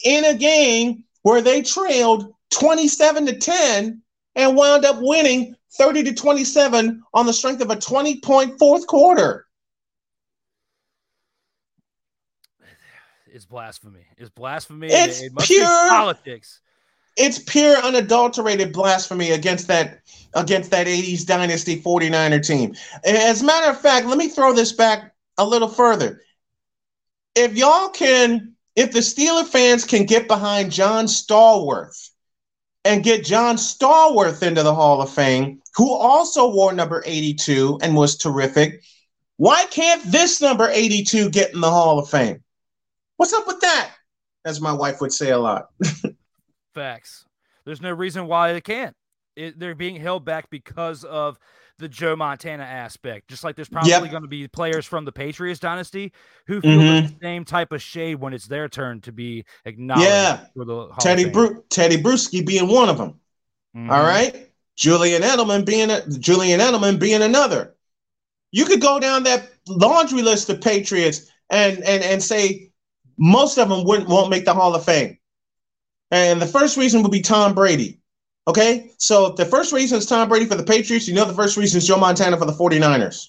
in 0.05 0.25
a 0.25 0.35
game 0.35 1.05
where 1.23 1.41
they 1.41 1.63
trailed 1.63 2.35
27 2.51 3.27
to 3.27 3.39
10 3.39 4.03
and 4.35 4.57
wound 4.57 4.85
up 4.85 4.97
winning 5.01 5.55
30 5.75 6.05
to 6.05 6.15
27 6.15 7.03
on 7.15 7.27
the 7.27 7.33
strength 7.33 7.63
of 7.63 7.71
a 7.71 7.77
20 7.77 8.21
point 8.21 8.59
fourth 8.59 8.87
quarter. 8.87 9.47
It's 13.27 13.47
blasphemy. 13.47 14.05
It's 14.19 14.29
blasphemy. 14.29 14.89
It's 14.91 15.23
it 15.23 15.33
pure- 15.39 15.67
politics. 15.67 16.61
It's 17.17 17.39
pure 17.39 17.77
unadulterated 17.77 18.73
blasphemy 18.73 19.31
against 19.33 19.69
that 19.69 20.01
against 20.35 20.71
that 20.71 20.87
80s 20.87 21.27
dynasty 21.27 21.81
49er 21.81 22.47
team. 22.47 22.75
As 23.05 23.43
a 23.43 23.45
matter 23.45 23.71
of 23.71 23.81
fact, 23.81 24.07
let 24.07 24.17
me 24.17 24.29
throw 24.29 24.55
this 24.55 24.73
back 24.73 25.15
a 25.37 25.47
little 25.47 25.69
further. 25.69 26.23
If 27.35 27.57
y'all 27.57 27.89
can 27.91 28.53
if 28.75 28.93
the 28.93 29.01
Steeler 29.01 29.47
fans 29.47 29.85
can 29.85 30.07
get 30.07 30.29
behind 30.29 30.73
John 30.73 31.05
Stallworth 31.05 32.11
and 32.85 33.05
get 33.05 33.25
John 33.25 33.57
Stallworth 33.57 34.43
into 34.43 34.63
the 34.63 34.75
Hall 34.75 35.03
of 35.03 35.11
Fame, 35.11 35.61
who 35.77 35.93
also 35.93 36.51
wore 36.51 36.73
number 36.73 37.03
82 37.05 37.79
and 37.83 37.95
was 37.95 38.17
terrific, 38.17 38.83
why 39.37 39.67
can't 39.67 40.03
this 40.11 40.41
number 40.41 40.69
82 40.69 41.31
get 41.31 41.53
in 41.53 41.61
the 41.61 41.71
Hall 41.71 41.99
of 41.99 42.09
Fame? 42.09 42.43
What's 43.17 43.33
up 43.33 43.47
with 43.47 43.61
that? 43.61 43.91
As 44.45 44.61
my 44.61 44.73
wife 44.73 45.01
would 45.01 45.13
say 45.13 45.31
a 45.31 45.39
lot. 45.39 45.69
Facts. 46.75 47.25
There's 47.65 47.81
no 47.81 47.91
reason 47.93 48.27
why 48.27 48.53
they 48.53 48.61
can't. 48.61 48.95
It, 49.37 49.59
they're 49.59 49.75
being 49.75 49.97
held 49.97 50.25
back 50.25 50.51
because 50.51 51.05
of 51.05 51.39
the 51.79 51.89
Joe 51.89 52.15
Montana 52.17 52.65
aspect. 52.65 53.29
Just 53.29 53.45
like 53.45 53.57
there's 53.57 53.69
probably 53.69 53.91
Yep. 53.91 54.11
going 54.11 54.23
to 54.23 54.29
be 54.29 54.47
players 54.47 54.85
from 54.87 55.05
the 55.05 55.13
Patriots 55.13 55.59
dynasty 55.59 56.13
who 56.47 56.61
feel 56.61 56.79
Mhm. 56.81 57.09
the 57.09 57.15
same 57.23 57.45
type 57.45 57.73
of 57.73 57.81
shade 57.83 58.17
when 58.17 58.35
it's 58.35 58.47
their 58.47 58.69
turn 58.69 59.01
to 59.03 59.13
be 59.13 59.45
acknowledged 59.65 60.07
Yeah. 60.09 60.45
for 60.55 60.65
the 60.65 60.89
Tedy. 61.01 61.33
Bru- 61.33 61.63
Tedy 61.71 61.97
Bruschi 62.03 62.45
being 62.47 62.69
one 62.69 62.89
of 62.89 62.99
them. 62.99 63.19
Mhm. 63.77 63.91
All 63.91 64.03
right, 64.03 64.51
Julian 64.77 65.23
Edelman 65.23 65.65
being 65.65 65.91
a, 65.91 66.07
Julian 66.19 66.61
Edelman 66.61 66.99
being 67.01 67.23
another. 67.23 67.75
You 68.51 68.67
could 68.67 68.83
go 68.83 69.01
down 69.01 69.23
that 69.23 69.51
laundry 69.67 70.21
list 70.23 70.51
of 70.51 70.61
Patriots 70.61 71.23
and 71.49 71.79
and 71.85 72.03
and 72.05 72.23
say 72.23 72.71
most 73.17 73.57
of 73.59 73.71
them 73.71 73.85
wouldn't 73.85 74.09
won't 74.11 74.29
make 74.31 74.45
the 74.45 74.53
Hall 74.55 74.75
of 74.75 74.85
Fame, 74.85 75.19
and 76.13 76.41
the 76.41 76.47
first 76.47 76.77
reason 76.77 77.03
would 77.03 77.11
be 77.11 77.23
Tom 77.23 77.55
Brady. 77.55 77.99
Okay, 78.47 78.93
so 78.99 79.31
the 79.31 79.47
first 79.47 79.73
reason 79.73 79.99
is 79.99 80.07
Tom 80.07 80.29
Brady 80.29 80.47
for 80.47 80.57
the 80.57 80.65
Patriots, 80.65 81.09
you 81.09 81.15
know 81.15 81.25
the 81.25 81.35
first 81.35 81.57
reason 81.57 81.79
is 81.79 81.87
Joe 81.87 81.97
Montana 81.97 82.37
for 82.37 82.45
the 82.45 82.53
49ers. 82.53 83.29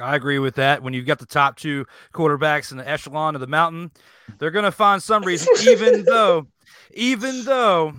I 0.00 0.16
agree 0.16 0.38
with 0.38 0.56
that. 0.56 0.82
When 0.82 0.94
you've 0.94 1.06
got 1.06 1.18
the 1.18 1.26
top 1.26 1.56
two 1.56 1.86
quarterbacks 2.12 2.70
in 2.70 2.78
the 2.78 2.88
echelon 2.88 3.34
of 3.34 3.40
the 3.40 3.46
mountain, 3.46 3.92
they're 4.38 4.50
going 4.50 4.64
to 4.64 4.72
find 4.72 5.02
some 5.02 5.22
reason, 5.22 5.48
even 5.62 6.04
though, 6.06 6.46
even 6.94 7.44
though 7.44 7.92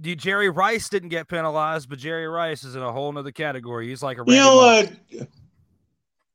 Jerry 0.00 0.50
Rice 0.50 0.88
didn't 0.88 1.08
get 1.08 1.28
penalized, 1.28 1.88
but 1.88 1.98
Jerry 1.98 2.28
Rice 2.28 2.64
is 2.64 2.74
in 2.74 2.82
a 2.82 2.92
whole 2.92 3.12
nother 3.12 3.32
category. 3.32 3.88
He's 3.88 4.02
like 4.02 4.18
a 4.18 4.24
You 4.26 4.34
know 4.34 4.56
what? 4.56 4.92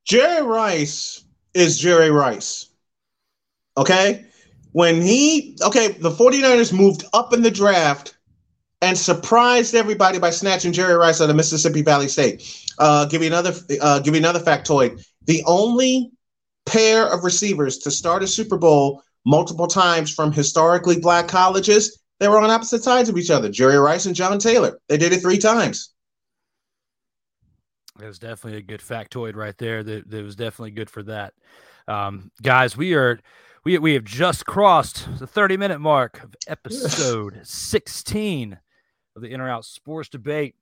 Jerry 0.04 0.42
Rice 0.42 1.24
is 1.54 1.78
Jerry 1.78 2.10
Rice. 2.10 2.70
Okay? 3.76 4.24
When 4.72 5.00
he, 5.00 5.56
okay, 5.62 5.88
the 5.92 6.10
49ers 6.10 6.72
moved 6.72 7.04
up 7.14 7.32
in 7.32 7.42
the 7.42 7.50
draft 7.50 8.16
and 8.82 8.96
surprised 8.96 9.74
everybody 9.74 10.18
by 10.18 10.30
snatching 10.30 10.72
Jerry 10.72 10.94
Rice 10.94 11.20
out 11.20 11.30
of 11.30 11.36
Mississippi 11.36 11.82
Valley 11.82 12.08
State. 12.08 12.64
Uh, 12.78 13.06
give 13.06 13.22
you 13.22 13.28
another, 13.28 13.52
uh, 13.80 14.00
give 14.00 14.14
you 14.14 14.20
another 14.20 14.40
factoid. 14.40 15.02
The 15.24 15.42
only 15.46 16.10
pair 16.66 17.06
of 17.06 17.24
receivers 17.24 17.78
to 17.78 17.90
start 17.90 18.22
a 18.22 18.26
Super 18.26 18.58
Bowl 18.58 19.02
multiple 19.24 19.66
times 19.66 20.12
from 20.12 20.32
historically 20.32 21.00
black 21.00 21.28
colleges, 21.28 22.02
they 22.20 22.28
were 22.28 22.38
on 22.38 22.50
opposite 22.50 22.82
sides 22.82 23.08
of 23.08 23.16
each 23.16 23.30
other. 23.30 23.48
Jerry 23.48 23.78
Rice 23.78 24.06
and 24.06 24.14
John 24.14 24.38
Taylor. 24.38 24.78
They 24.88 24.96
did 24.96 25.12
it 25.12 25.20
three 25.20 25.38
times. 25.38 25.92
That 27.98 28.06
was 28.06 28.18
definitely 28.18 28.58
a 28.58 28.62
good 28.62 28.80
factoid 28.80 29.36
right 29.36 29.56
there. 29.58 29.82
That, 29.82 30.10
that 30.10 30.22
was 30.22 30.36
definitely 30.36 30.72
good 30.72 30.90
for 30.90 31.02
that. 31.04 31.32
Um, 31.88 32.30
guys, 32.42 32.76
we 32.76 32.94
are 32.94 33.18
we 33.66 33.78
we 33.78 33.94
have 33.94 34.04
just 34.04 34.46
crossed 34.46 35.08
the 35.18 35.26
30 35.26 35.56
minute 35.56 35.80
mark 35.80 36.22
of 36.22 36.36
episode 36.46 37.40
16 37.42 38.56
of 39.16 39.22
the 39.22 39.28
In 39.32 39.40
or 39.40 39.48
Out 39.50 39.64
Sports 39.64 40.08
Debate. 40.08 40.54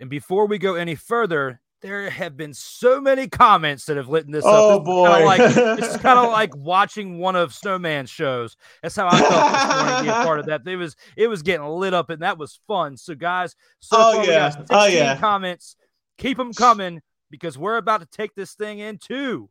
And 0.00 0.08
before 0.08 0.46
we 0.46 0.56
go 0.56 0.74
any 0.74 0.94
further, 0.94 1.60
there 1.82 2.08
have 2.08 2.38
been 2.38 2.54
so 2.54 3.02
many 3.02 3.28
comments 3.28 3.84
that 3.84 3.98
have 3.98 4.08
lit 4.08 4.26
this 4.32 4.46
Oh, 4.46 4.78
up. 4.78 4.84
This 4.86 4.94
is 4.94 4.96
kinda 4.96 5.18
boy. 5.18 5.24
like 5.26 5.78
it's 5.78 5.96
kind 5.98 6.18
of 6.18 6.32
like 6.32 6.56
watching 6.56 7.18
one 7.18 7.36
of 7.36 7.52
Snowman's 7.52 8.08
shows. 8.08 8.56
That's 8.82 8.96
how 8.96 9.08
I 9.08 9.18
felt 9.18 9.52
this 9.52 9.76
morning 9.76 10.02
being 10.04 10.24
part 10.26 10.40
of 10.40 10.46
that. 10.46 10.62
It 10.66 10.76
was 10.76 10.96
it 11.18 11.26
was 11.26 11.42
getting 11.42 11.66
lit 11.66 11.92
up 11.92 12.08
and 12.08 12.22
that 12.22 12.38
was 12.38 12.58
fun. 12.66 12.96
So 12.96 13.14
guys, 13.14 13.54
so 13.80 13.96
Oh, 13.98 14.12
far 14.14 14.22
we 14.22 14.28
yeah. 14.28 14.50
got 14.56 14.66
Oh, 14.70 14.86
yeah. 14.86 15.18
comments. 15.18 15.76
Keep 16.16 16.38
them 16.38 16.54
coming 16.54 17.02
because 17.30 17.58
we're 17.58 17.76
about 17.76 18.00
to 18.00 18.06
take 18.06 18.34
this 18.34 18.54
thing 18.54 18.78
into 18.78 19.50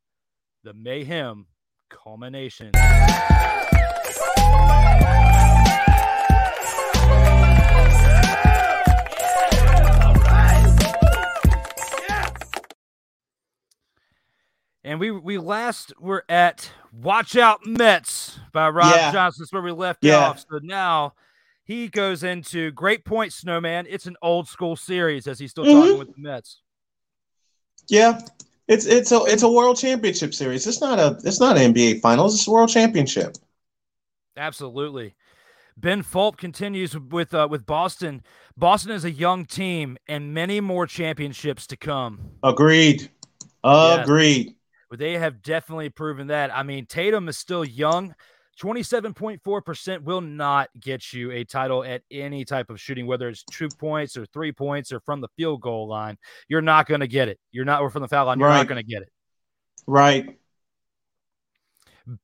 the 0.63 0.73
mayhem 0.73 1.45
culmination. 1.89 2.71
And 14.83 14.99
we 14.99 15.11
we 15.11 15.37
last 15.37 15.93
were 15.99 16.23
at 16.29 16.71
Watch 16.93 17.35
Out 17.35 17.65
Mets 17.65 18.39
by 18.53 18.69
Rob 18.69 18.95
Yeah. 18.95 19.11
Johnson. 19.11 19.41
That's 19.43 19.51
where 19.53 19.61
we 19.61 19.71
left 19.71 20.03
Yeah. 20.03 20.17
off. 20.17 20.39
So 20.49 20.59
now 20.61 21.13
he 21.65 21.89
goes 21.89 22.23
into 22.23 22.71
Great 22.71 23.03
Point 23.03 23.33
Snowman. 23.33 23.85
It's 23.89 24.05
an 24.05 24.15
old 24.21 24.47
school 24.47 24.75
series 24.75 25.27
as 25.27 25.39
he's 25.39 25.51
still 25.51 25.65
Mhm. 25.65 25.73
talking 25.81 25.99
with 25.99 26.15
the 26.15 26.21
Mets. 26.21 26.61
Yeah, 27.89 28.21
it's 28.67 28.85
it's 28.85 29.11
a 29.11 29.23
it's 29.25 29.43
a 29.43 29.51
world 29.51 29.77
championship 29.77 30.33
series. 30.33 30.67
It's 30.67 30.81
not 30.81 30.99
a 30.99 31.17
it's 31.23 31.39
not 31.39 31.57
an 31.57 31.73
NBA 31.73 32.01
finals. 32.01 32.35
It's 32.35 32.47
a 32.47 32.51
world 32.51 32.69
championship. 32.69 33.37
Absolutely. 34.35 35.15
Ben 35.77 36.01
Fulp 36.01 36.37
continues 36.37 36.97
with 36.97 37.33
uh, 37.33 37.47
with 37.49 37.65
Boston. 37.65 38.23
Boston 38.57 38.91
is 38.91 39.05
a 39.05 39.11
young 39.11 39.45
team 39.45 39.97
and 40.07 40.33
many 40.33 40.59
more 40.59 40.87
championships 40.87 41.67
to 41.67 41.77
come. 41.77 42.31
Agreed. 42.43 43.09
Agreed. 43.63 44.55
But 44.89 44.99
they 44.99 45.13
have 45.17 45.41
definitely 45.41 45.89
proven 45.89 46.27
that. 46.27 46.55
I 46.55 46.63
mean, 46.63 46.85
Tatum 46.85 47.27
is 47.27 47.37
still 47.37 47.65
young. 47.65 48.15
27.4% 48.59 50.03
will 50.03 50.21
not 50.21 50.69
get 50.79 51.13
you 51.13 51.31
a 51.31 51.43
title 51.43 51.83
at 51.83 52.01
any 52.11 52.43
type 52.43 52.69
of 52.69 52.79
shooting, 52.79 53.05
whether 53.05 53.29
it's 53.29 53.43
two 53.43 53.69
points 53.79 54.17
or 54.17 54.25
three 54.25 54.51
points 54.51 54.91
or 54.91 54.99
from 55.01 55.21
the 55.21 55.27
field 55.37 55.61
goal 55.61 55.87
line. 55.87 56.17
You're 56.47 56.61
not 56.61 56.87
going 56.87 57.01
to 57.01 57.07
get 57.07 57.27
it. 57.29 57.39
You're 57.51 57.65
not, 57.65 57.81
or 57.81 57.89
from 57.89 58.01
the 58.01 58.07
foul 58.07 58.25
line. 58.25 58.39
You're 58.39 58.47
Right. 58.47 58.57
not 58.57 58.67
going 58.67 58.83
to 58.83 58.89
get 58.89 59.03
it. 59.03 59.09
Right. 59.85 60.39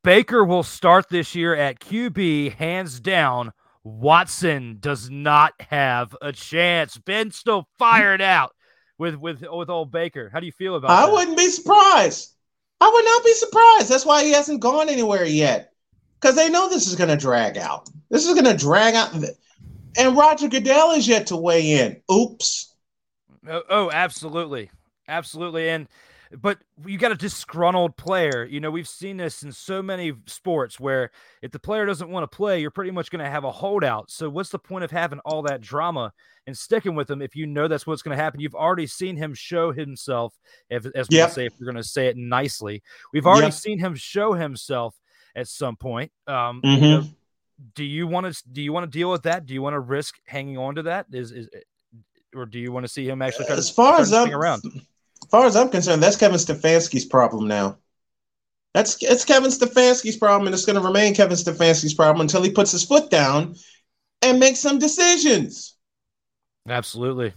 Baker 0.04 0.44
will 0.46 0.64
start 0.64 1.10
this 1.10 1.36
year 1.36 1.54
at 1.56 1.80
QB, 1.80 2.54
hands 2.56 3.00
down. 3.00 3.52
Watson 3.84 4.78
does 4.80 5.10
not 5.10 5.54
have 5.60 6.16
a 6.22 6.32
chance. 6.32 6.98
Ben's 6.98 7.36
still 7.36 7.68
fired 7.78 8.22
out 8.22 8.54
with 8.98 9.16
with 9.16 9.42
with 9.42 9.70
old 9.70 9.92
Baker. 9.92 10.30
How 10.32 10.40
do 10.40 10.46
you 10.46 10.54
feel 10.54 10.76
about 10.76 10.88
that? 10.88 11.04
I 11.04 11.06
that? 11.06 11.12
wouldn't 11.12 11.38
be 11.38 11.50
surprised. 11.50 12.30
I 12.80 12.90
would 12.90 13.04
not 13.06 13.26
be 13.26 13.34
surprised. 13.34 13.90
That's 13.90 14.06
why 14.06 14.24
he 14.24 14.32
hasn't 14.32 14.62
gone 14.62 14.88
anywhere 14.88 15.26
yet. 15.26 15.73
Because 16.24 16.38
they 16.38 16.50
know 16.50 16.70
this 16.70 16.88
is 16.88 16.96
going 16.96 17.10
to 17.10 17.18
drag 17.18 17.58
out. 17.58 17.90
This 18.10 18.26
is 18.26 18.34
going 18.34 18.46
to 18.46 18.56
drag 18.58 18.96
out. 18.96 19.14
And 19.98 20.16
Roger 20.16 20.48
Goodell 20.48 20.92
is 20.92 21.06
yet 21.06 21.28
to 21.28 21.36
weigh 21.36 21.72
in. 21.82 22.02
Oops. 22.10 22.74
Oh, 23.46 23.64
oh, 23.70 23.92
absolutely, 23.92 24.72
absolutely. 25.10 25.68
And 25.70 25.90
but 26.32 26.60
you 26.86 26.98
got 26.98 27.12
a 27.12 27.16
disgruntled 27.16 27.98
player. 27.98 28.46
You 28.46 28.62
know, 28.62 28.72
we've 28.72 28.88
seen 28.88 29.18
this 29.18 29.44
in 29.44 29.52
so 29.52 29.82
many 29.84 30.14
sports 30.26 30.80
where 30.80 31.12
if 31.42 31.52
the 31.52 31.60
player 31.60 31.86
doesn't 31.86 32.10
want 32.10 32.24
to 32.24 32.34
play, 32.34 32.62
you're 32.62 32.72
pretty 32.72 32.92
much 32.92 33.12
going 33.12 33.24
to 33.24 33.30
have 33.30 33.44
a 33.44 33.52
holdout. 33.52 34.10
So 34.10 34.30
what's 34.30 34.50
the 34.50 34.58
point 34.60 34.86
of 34.86 34.92
having 34.92 35.20
all 35.26 35.42
that 35.42 35.60
drama 35.60 36.14
and 36.48 36.58
sticking 36.58 36.96
with 36.96 37.12
him 37.12 37.22
if 37.22 37.36
you 37.36 37.46
know 37.48 37.68
that's 37.68 37.86
what's 37.86 38.02
going 38.02 38.18
to 38.18 38.24
happen? 38.24 38.40
You've 38.40 38.56
already 38.56 38.88
seen 38.88 39.18
him 39.18 39.34
show 39.34 39.74
himself, 39.74 40.40
if, 40.70 40.86
as 40.96 41.10
we 41.10 41.18
Yep. 41.18 41.32
say, 41.32 41.46
if 41.48 41.54
we're 41.60 41.66
going 41.66 41.76
to 41.76 41.84
say 41.84 42.08
it 42.08 42.16
nicely. 42.16 42.82
We've 43.12 43.28
already 43.28 43.48
Yep. 43.48 43.54
seen 43.54 43.80
him 43.80 43.94
show 43.96 44.32
himself 44.34 44.96
at 45.36 45.48
some 45.48 45.76
point. 45.76 46.12
Um, 46.28 46.62
you 46.64 46.78
Mhm. 46.78 46.90
know, 46.90 47.04
do 47.76 47.84
you 47.84 48.08
want 48.08 48.34
to 48.34 48.44
do 48.52 48.62
you 48.62 48.74
want 48.74 48.92
to 48.92 48.98
deal 48.98 49.10
with 49.12 49.24
that? 49.24 49.46
Do 49.46 49.54
you 49.54 49.62
want 49.62 49.74
to 49.74 49.80
risk 49.80 50.16
hanging 50.26 50.58
on 50.58 50.76
to 50.76 50.84
that? 50.84 51.08
Is 51.12 51.32
is 51.32 51.50
or 52.36 52.46
do 52.46 52.60
you 52.60 52.72
want 52.72 52.84
to 52.86 52.92
see 52.92 53.08
him 53.08 53.22
actually 53.22 53.46
try 53.46 53.56
to 53.56 53.60
As 53.60 53.70
far 53.70 53.94
turn 53.94 54.02
as 54.02 54.14
I'm 54.14 54.34
around? 54.34 54.64
as 54.66 55.30
far 55.30 55.46
as 55.46 55.56
I'm 55.56 55.70
concerned, 55.70 56.02
that's 56.02 56.18
Kevin 56.18 56.38
Stefanski's 56.38 57.06
problem 57.06 57.48
now. 57.48 57.78
That's 58.74 58.98
it's 59.02 59.24
Kevin 59.24 59.52
Stefanski's 59.52 60.18
problem, 60.18 60.48
and 60.48 60.54
it's 60.54 60.66
going 60.66 60.76
to 60.80 60.86
remain 60.86 61.14
Kevin 61.14 61.38
Stefanski's 61.38 61.94
problem 61.94 62.22
until 62.22 62.42
he 62.42 62.50
puts 62.52 62.72
his 62.72 62.84
foot 62.84 63.12
down 63.12 63.56
and 64.24 64.40
makes 64.40 64.60
some 64.60 64.80
decisions. 64.80 65.76
Absolutely. 66.68 67.34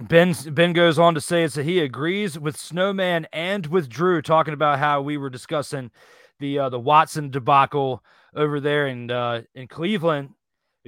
Ben 0.00 0.34
Ben 0.50 0.72
goes 0.72 0.98
on 0.98 1.14
to 1.14 1.20
say 1.20 1.46
that 1.46 1.64
he 1.64 1.78
agrees 1.78 2.38
with 2.38 2.56
Snowman 2.56 3.26
and 3.32 3.66
with 3.66 3.88
Drew 3.88 4.22
talking 4.22 4.54
about 4.54 4.78
how 4.78 5.02
we 5.02 5.16
were 5.16 5.30
discussing 5.30 5.90
the 6.40 6.58
uh, 6.60 6.68
the 6.68 6.80
Watson 6.80 7.30
debacle 7.30 8.02
over 8.34 8.60
there 8.60 8.86
in 8.88 9.10
uh, 9.10 9.42
in 9.54 9.68
Cleveland, 9.68 10.30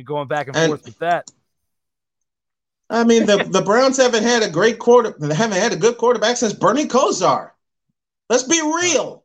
going 0.04 0.28
back 0.28 0.48
and 0.48 0.56
And- 0.56 0.68
forth 0.70 0.84
with 0.84 0.98
that. 0.98 1.30
I 2.88 3.02
mean, 3.02 3.26
the, 3.26 3.38
the 3.38 3.62
Browns 3.62 3.96
haven't 3.96 4.22
had 4.22 4.44
a 4.44 4.48
great 4.48 4.78
quarter, 4.78 5.12
they 5.18 5.34
haven't 5.34 5.58
had 5.58 5.72
a 5.72 5.76
good 5.76 5.96
quarterback 5.98 6.36
since 6.36 6.52
Bernie 6.52 6.86
Kosar. 6.86 7.50
Let's 8.30 8.44
be 8.44 8.60
real. 8.62 9.24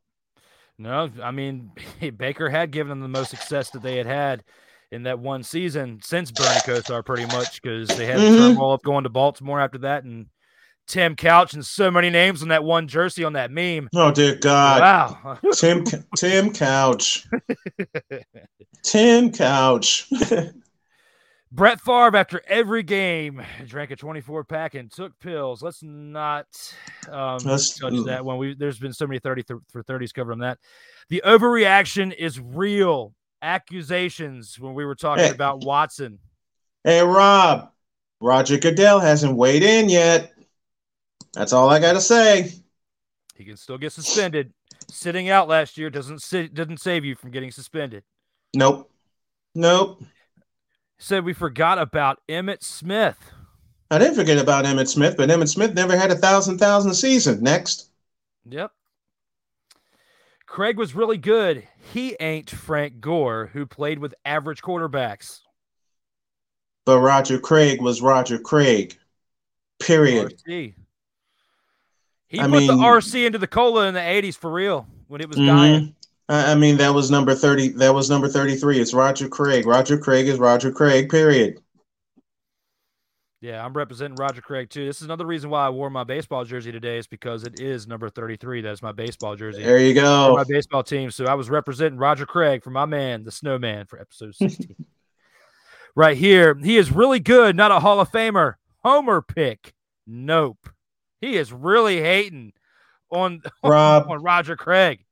No, 0.80 1.12
I 1.22 1.30
mean 1.30 1.72
Baker 2.18 2.50
had 2.50 2.72
given 2.72 2.90
them 2.90 3.02
the 3.02 3.08
most 3.08 3.30
success 3.30 3.70
that 3.72 3.84
they 3.84 3.98
had 3.98 4.08
had 4.08 4.44
in 4.92 5.04
that 5.04 5.20
one 5.20 5.44
season 5.44 6.00
since 6.04 6.32
Bernie 6.32 6.60
Kosar, 6.62 7.06
pretty 7.06 7.28
much 7.28 7.62
because 7.62 7.88
they 7.90 8.08
had 8.08 8.18
Mhm. 8.18 8.38
turmoil 8.56 8.72
up 8.74 8.82
going 8.82 9.04
to 9.04 9.10
Baltimore 9.12 9.62
after 9.62 9.78
that, 9.80 10.06
and 10.06 10.26
Tim 10.88 11.16
Couch 11.16 11.54
and 11.54 11.66
so 11.66 11.90
many 11.90 12.10
names 12.10 12.42
on 12.42 12.50
that 12.50 12.64
one 12.64 12.88
jersey 12.88 13.24
on 13.24 13.34
that 13.34 13.52
meme. 13.52 13.88
Oh 13.96 14.12
dear 14.12 14.36
God, 14.36 14.82
Wow. 15.24 15.38
Tim 15.54 15.84
Tim 16.18 16.52
Couch, 16.54 17.26
Tim 18.84 19.32
Couch. 19.32 20.10
Brett 21.54 21.82
Favre, 21.82 22.16
after 22.16 22.42
every 22.48 22.82
game, 22.82 23.42
drank 23.68 23.92
a 23.92 23.96
24 23.98 24.46
pack 24.46 24.74
and 24.74 24.90
took 24.90 25.20
pills. 25.20 25.62
Let's 25.62 25.84
not 25.84 26.46
um, 27.10 27.40
Let's- 27.44 27.78
touch 27.78 27.94
that 28.06 28.24
one. 28.24 28.38
We 28.38 28.54
there's 28.56 28.80
been 28.80 28.94
so 28.94 29.06
many 29.06 29.20
30 29.20 29.44
th- 29.44 29.60
for 29.70 29.84
30s 29.84 30.14
covered 30.14 30.32
on 30.34 30.40
that. 30.40 30.60
The 31.10 31.22
overreaction 31.26 32.14
is 32.16 32.40
real. 32.40 33.14
Accusations 33.42 34.60
when 34.60 34.74
we 34.76 34.86
were 34.86 34.96
talking 34.96 35.26
Hey. 35.26 35.32
about 35.32 35.64
Watson. 35.66 36.20
hey 36.84 37.02
Rob, 37.02 37.72
Roger 38.22 38.58
Goodell 38.58 39.00
hasn't 39.00 39.36
weighed 39.36 39.64
in 39.64 39.90
yet. 39.90 40.31
That's 41.34 41.54
all 41.54 41.70
I 41.70 41.80
got 41.80 41.94
to 41.94 42.02
say. 42.02 42.52
He 43.36 43.46
can 43.46 43.58
still 43.58 43.78
get 43.78 43.94
suspended. 43.94 44.54
Sitting 44.90 45.30
out 45.30 45.48
last 45.48 45.78
year 45.78 45.90
doesn't 45.90 46.22
sit, 46.22 46.54
didn't 46.54 46.78
save 46.78 47.06
you 47.06 47.16
from 47.16 47.32
getting 47.32 47.52
suspended. 47.52 48.04
Nope, 48.54 48.92
nope. 49.56 50.04
Said 50.98 51.24
we 51.24 51.34
forgot 51.34 51.80
about 51.80 52.20
Emmitt 52.28 52.64
Smith. 52.64 53.18
I 53.90 53.98
didn't 53.98 54.16
forget 54.16 54.38
about 54.38 54.66
Emmitt 54.66 54.88
Smith, 54.88 55.16
but 55.18 55.30
Emmitt 55.30 55.50
Smith 55.50 55.74
never 55.74 55.98
had 55.98 56.12
a 56.12 56.16
thousand 56.16 56.58
thousand 56.58 56.94
season. 56.94 57.42
Next. 57.42 57.90
Yep. 58.50 58.72
Craig 60.46 60.78
was 60.78 60.94
really 60.94 61.18
good. 61.18 61.68
He 61.94 62.16
ain't 62.20 62.50
Frank 62.50 63.00
Gore, 63.00 63.50
who 63.54 63.66
played 63.66 64.00
with 64.00 64.14
average 64.26 64.62
quarterbacks. 64.62 65.40
But 66.86 67.00
Roger 67.00 67.40
Craig 67.40 67.82
was 67.82 68.02
Roger 68.02 68.38
Craig. 68.38 68.98
Period. 69.80 70.42
RC. 70.46 70.74
He 72.32 72.40
I 72.40 72.48
put 72.48 72.66
the 72.66 72.74
RC 72.78 73.26
into 73.26 73.38
the 73.38 73.46
cola 73.48 73.88
in 73.88 73.94
the 73.94 74.00
80s 74.00 74.38
for 74.38 74.50
real 74.50 74.88
when 75.08 75.20
it 75.20 75.28
was 75.28 75.38
Mhm. 75.38 75.46
dying. 75.48 75.96
I 76.30 76.56
mean, 76.56 76.78
that 76.78 76.94
was 76.94 77.12
number 77.12 77.36
30. 77.36 77.70
That 77.74 77.94
was 77.94 78.10
number 78.10 78.30
33. 78.30 78.80
It's 78.80 78.94
Roger 78.94 79.28
Craig. 79.28 79.66
Roger 79.68 79.98
Craig 79.98 80.30
is 80.30 80.40
Roger 80.40 80.72
Craig, 80.72 81.10
period. 81.10 81.60
Yeah, 83.42 83.66
I'm 83.66 83.74
representing 83.74 84.16
Roger 84.16 84.42
Craig 84.42 84.70
too. 84.70 84.86
This 84.86 84.98
is 85.02 85.06
another 85.06 85.26
reason 85.26 85.50
why 85.50 85.66
I 85.66 85.70
wore 85.72 85.90
my 85.90 86.06
baseball 86.06 86.46
jersey 86.46 86.72
today 86.72 87.00
is 87.00 87.08
because 87.08 87.44
it 87.44 87.60
is 87.60 87.86
number 87.86 88.08
33. 88.08 88.62
That's 88.62 88.82
my 88.84 88.94
baseball 88.94 89.36
jersey. 89.36 89.64
There 89.64 89.80
you 89.80 89.94
go. 89.94 90.36
my 90.38 90.46
baseball 90.48 90.84
team. 90.84 91.12
So 91.12 91.26
I 91.26 91.34
was 91.34 91.50
representing 91.50 92.00
Roger 92.00 92.26
Craig 92.26 92.64
for 92.64 92.70
my 92.70 92.86
man, 92.86 93.24
the 93.26 93.32
Snowman, 93.32 93.88
for 93.88 94.00
episode 94.00 94.36
16. 94.36 94.76
right 95.96 96.16
here, 96.16 96.56
he 96.64 96.78
is 96.78 96.92
really 96.94 97.20
good, 97.20 97.58
not 97.58 97.72
a 97.72 97.80
Hall 97.82 98.00
of 98.00 98.10
Famer. 98.10 98.54
Homer 98.86 99.22
pick. 99.22 99.74
Nope. 100.08 100.70
He 101.22 101.38
is 101.38 101.54
really 101.54 102.02
hating 102.02 102.54
on, 103.12 103.42
Rob. 103.64 104.10
on 104.10 104.22
Roger 104.22 104.58
Craig. 104.58 105.06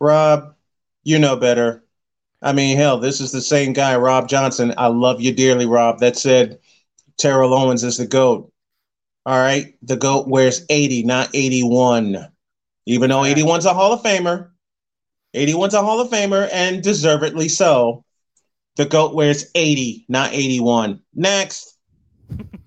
Rob, 0.00 0.56
you 1.04 1.18
know 1.18 1.36
better. 1.36 1.84
I 2.42 2.52
mean, 2.52 2.76
hell, 2.76 2.98
this 2.98 3.20
is 3.20 3.30
the 3.30 3.40
same 3.40 3.72
guy, 3.72 3.96
Rob 3.96 4.28
Johnson. 4.28 4.74
I 4.76 4.88
love 4.88 5.20
you 5.20 5.32
dearly, 5.32 5.64
Rob. 5.64 6.00
That 6.00 6.16
said, 6.16 6.58
Terrell 7.16 7.54
Owens 7.54 7.84
is 7.84 7.98
the 7.98 8.06
GOAT. 8.06 8.52
All 9.24 9.38
right. 9.38 9.74
The 9.82 9.96
GOAT 9.96 10.26
wears 10.26 10.66
80, 10.68 11.04
not 11.04 11.30
81. 11.32 12.28
Even 12.86 13.10
though 13.10 13.20
81's 13.20 13.64
a 13.64 13.72
Hall 13.72 13.92
of 13.92 14.02
Famer, 14.02 14.50
81's 15.36 15.74
a 15.74 15.82
Hall 15.82 16.00
of 16.00 16.10
Famer, 16.10 16.48
and 16.52 16.82
deservedly 16.82 17.48
so. 17.48 18.04
The 18.74 18.86
GOAT 18.86 19.14
wears 19.14 19.52
80, 19.54 20.06
not 20.08 20.32
81. 20.32 21.00
Next. 21.14 21.78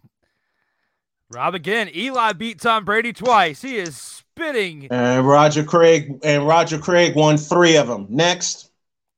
Rob 1.36 1.54
again. 1.54 1.90
Eli 1.94 2.32
beat 2.32 2.62
Tom 2.62 2.86
Brady 2.86 3.12
twice. 3.12 3.62
He 3.62 3.76
is 3.76 3.98
spitting 3.98 4.88
And 4.90 5.28
Roger 5.28 5.66
Craig 5.66 6.18
and 6.24 6.48
Roger 6.48 6.78
Craig 6.78 7.14
won 7.14 7.36
three 7.36 7.76
of 7.76 7.88
them. 7.88 8.08
Next. 8.10 8.72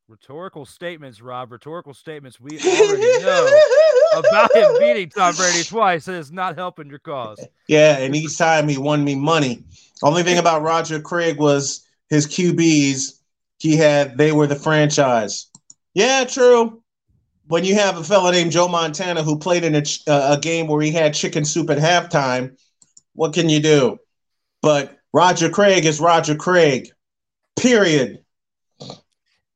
rhetorical 0.08 0.66
statements, 0.66 1.22
Rob. 1.22 1.52
Rhetorical 1.52 1.94
statements. 1.94 2.40
We 2.40 2.58
already 2.58 3.02
know 3.24 3.60
about 4.16 4.56
him 4.56 4.80
beating 4.80 5.10
Tom 5.12 5.36
Brady 5.36 5.64
twice. 5.64 6.08
It 6.08 6.16
is 6.16 6.32
not 6.32 6.58
helping 6.58 6.90
your 6.90 6.98
cause. 6.98 7.46
Yeah, 7.68 8.00
and 8.00 8.16
each 8.16 8.36
time 8.36 8.68
he 8.68 8.80
won 8.80 9.04
me 9.04 9.14
money. 9.14 9.64
Only 10.02 10.24
thing 10.24 10.40
about 10.40 10.64
Roger 10.64 11.00
Craig 11.00 11.38
was 11.38 11.86
his 12.10 12.26
QBs. 12.26 13.20
He 13.60 13.76
had 13.76 14.18
they 14.18 14.32
were 14.32 14.48
the 14.48 14.56
franchise. 14.56 15.52
Yeah, 15.94 16.24
true. 16.24 16.82
When 17.48 17.64
you 17.64 17.76
have 17.76 17.98
a 17.98 18.04
fella 18.04 18.32
named 18.32 18.52
Joe 18.52 18.68
Montana 18.68 19.24
who 19.24 19.40
played 19.40 19.64
in 19.64 19.76
a, 19.76 19.82
ch- 19.82 20.02
uh, 20.08 20.36
a 20.38 20.40
game 20.40 20.68
where 20.68 20.82
he 20.82 20.92
had 20.92 21.14
chicken 21.14 21.46
soup 21.46 21.70
at 21.70 21.78
halftime, 21.78 22.58
what 23.14 23.34
can 23.34 23.48
you 23.50 23.60
do? 23.62 23.98
But 24.62 24.98
Roger 25.14 25.50
Craig 25.50 25.86
is 25.86 26.00
Roger 26.00 26.36
Craig. 26.36 26.90
Period. 27.58 28.20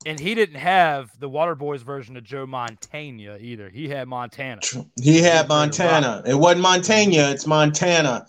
And 0.06 0.20
he 0.20 0.34
didn't 0.34 0.56
have 0.56 1.12
the 1.20 1.30
Water 1.30 1.54
Boys 1.54 1.84
version 1.84 2.18
of 2.18 2.24
Joe 2.24 2.48
Montana 2.48 3.38
either. 3.39 3.70
He 3.70 3.88
had 3.88 4.08
Montana. 4.08 4.62
He 5.00 5.22
had 5.22 5.48
Montana. 5.48 6.24
It 6.26 6.34
wasn't 6.34 6.62
Montana, 6.62 7.30
it's 7.32 7.46
Montana. 7.46 8.26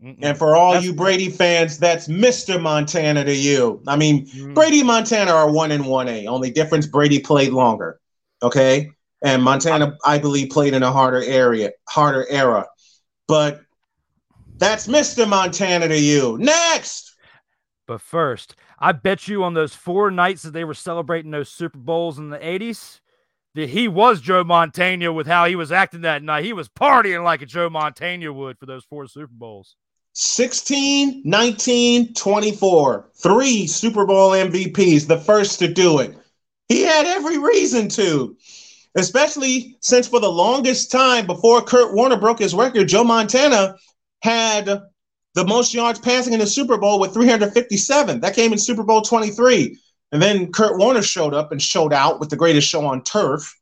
Mm-mm. 0.00 0.18
And 0.22 0.36
for 0.38 0.54
all 0.54 0.72
That's- 0.74 0.84
you 0.86 0.92
Brady 0.94 1.30
fans, 1.30 1.78
that's 1.78 2.06
Mr. 2.06 2.60
Montana 2.60 3.24
to 3.24 3.34
you. 3.34 3.82
I 3.88 3.96
mean, 3.96 4.26
Mm. 4.26 4.54
Brady 4.54 4.80
and 4.80 4.86
Montana 4.86 5.32
are 5.32 5.50
one 5.50 5.72
and 5.72 5.86
one 5.86 6.06
A. 6.06 6.26
Only 6.26 6.50
difference 6.50 6.86
Brady 6.86 7.18
played 7.18 7.52
longer. 7.52 7.98
Okay. 8.42 8.90
And 9.22 9.42
Montana, 9.42 9.96
I 10.04 10.18
believe, 10.18 10.50
played 10.50 10.74
in 10.74 10.82
a 10.82 10.92
harder 10.92 11.22
area, 11.22 11.72
harder 11.88 12.26
era. 12.28 12.66
But 13.26 13.62
that's 14.58 14.86
Mr. 14.86 15.28
Montana 15.28 15.88
to 15.88 15.98
you. 15.98 16.36
Next. 16.38 17.14
But 17.86 18.00
first, 18.00 18.56
I 18.78 18.92
bet 18.92 19.28
you 19.28 19.44
on 19.44 19.54
those 19.54 19.74
four 19.74 20.10
nights 20.10 20.42
that 20.42 20.52
they 20.52 20.64
were 20.64 20.74
celebrating 20.74 21.30
those 21.30 21.48
Super 21.48 21.78
Bowls 21.78 22.18
in 22.18 22.30
the 22.30 22.38
80s, 22.38 23.00
that 23.54 23.70
he 23.70 23.88
was 23.88 24.20
Joe 24.20 24.44
Montana 24.44 25.12
with 25.12 25.26
how 25.26 25.46
he 25.46 25.56
was 25.56 25.72
acting 25.72 26.02
that 26.02 26.22
night. 26.22 26.44
He 26.44 26.52
was 26.52 26.68
partying 26.68 27.24
like 27.24 27.42
a 27.42 27.46
Joe 27.46 27.70
Montana 27.70 28.32
would 28.32 28.58
for 28.58 28.66
those 28.66 28.84
four 28.84 29.06
Super 29.06 29.32
Bowls. 29.32 29.76
16, 30.12 31.22
19, 31.24 32.14
24. 32.14 33.10
Three 33.14 33.66
Super 33.66 34.06
Bowl 34.06 34.30
MVPs, 34.30 35.06
the 35.06 35.18
first 35.18 35.58
to 35.58 35.68
do 35.68 35.98
it. 36.00 36.16
He 36.68 36.82
had 36.82 37.06
every 37.06 37.38
reason 37.38 37.88
to, 37.90 38.36
especially 38.96 39.76
since 39.80 40.08
for 40.08 40.20
the 40.20 40.30
longest 40.30 40.90
time 40.90 41.26
before 41.26 41.62
Kurt 41.62 41.94
Warner 41.94 42.16
broke 42.16 42.38
his 42.38 42.54
record, 42.54 42.88
Joe 42.88 43.04
Montana 43.04 43.76
had 44.22 44.66
the 44.66 45.46
most 45.46 45.74
yards 45.74 45.98
passing 45.98 46.32
in 46.32 46.40
the 46.40 46.46
Super 46.46 46.78
Bowl 46.78 46.98
with 46.98 47.12
357. 47.12 48.20
That 48.20 48.34
came 48.34 48.52
in 48.52 48.58
Super 48.58 48.82
Bowl 48.82 49.02
23. 49.02 49.78
And 50.12 50.22
then 50.22 50.50
Kurt 50.50 50.78
Warner 50.78 51.02
showed 51.02 51.34
up 51.34 51.52
and 51.52 51.60
showed 51.60 51.92
out 51.92 52.20
with 52.20 52.30
the 52.30 52.36
greatest 52.36 52.68
show 52.68 52.86
on 52.86 53.02
turf 53.02 53.54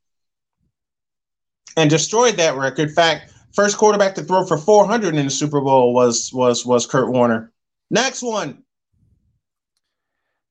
and 1.76 1.90
destroyed 1.90 2.36
that 2.36 2.56
record. 2.56 2.90
In 2.90 2.94
fact, 2.94 3.32
first 3.54 3.76
quarterback 3.76 4.14
to 4.14 4.22
throw 4.22 4.44
for 4.46 4.56
400 4.56 5.14
in 5.16 5.24
the 5.24 5.30
Super 5.30 5.60
Bowl 5.60 5.92
was 5.92 6.30
was 6.32 6.64
was 6.64 6.86
Kurt 6.86 7.10
Warner. 7.10 7.52
Next 7.90 8.22
one. 8.22 8.62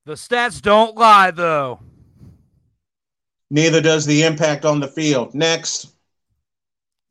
The 0.06 0.14
stats 0.14 0.62
don't 0.62 0.98
lie, 0.98 1.32
though. 1.32 1.80
Neither 3.54 3.82
does 3.82 4.08
the 4.08 4.24
impact 4.24 4.66
on 4.66 4.80
the 4.80 4.88
field. 4.88 5.36
Next. 5.36 5.94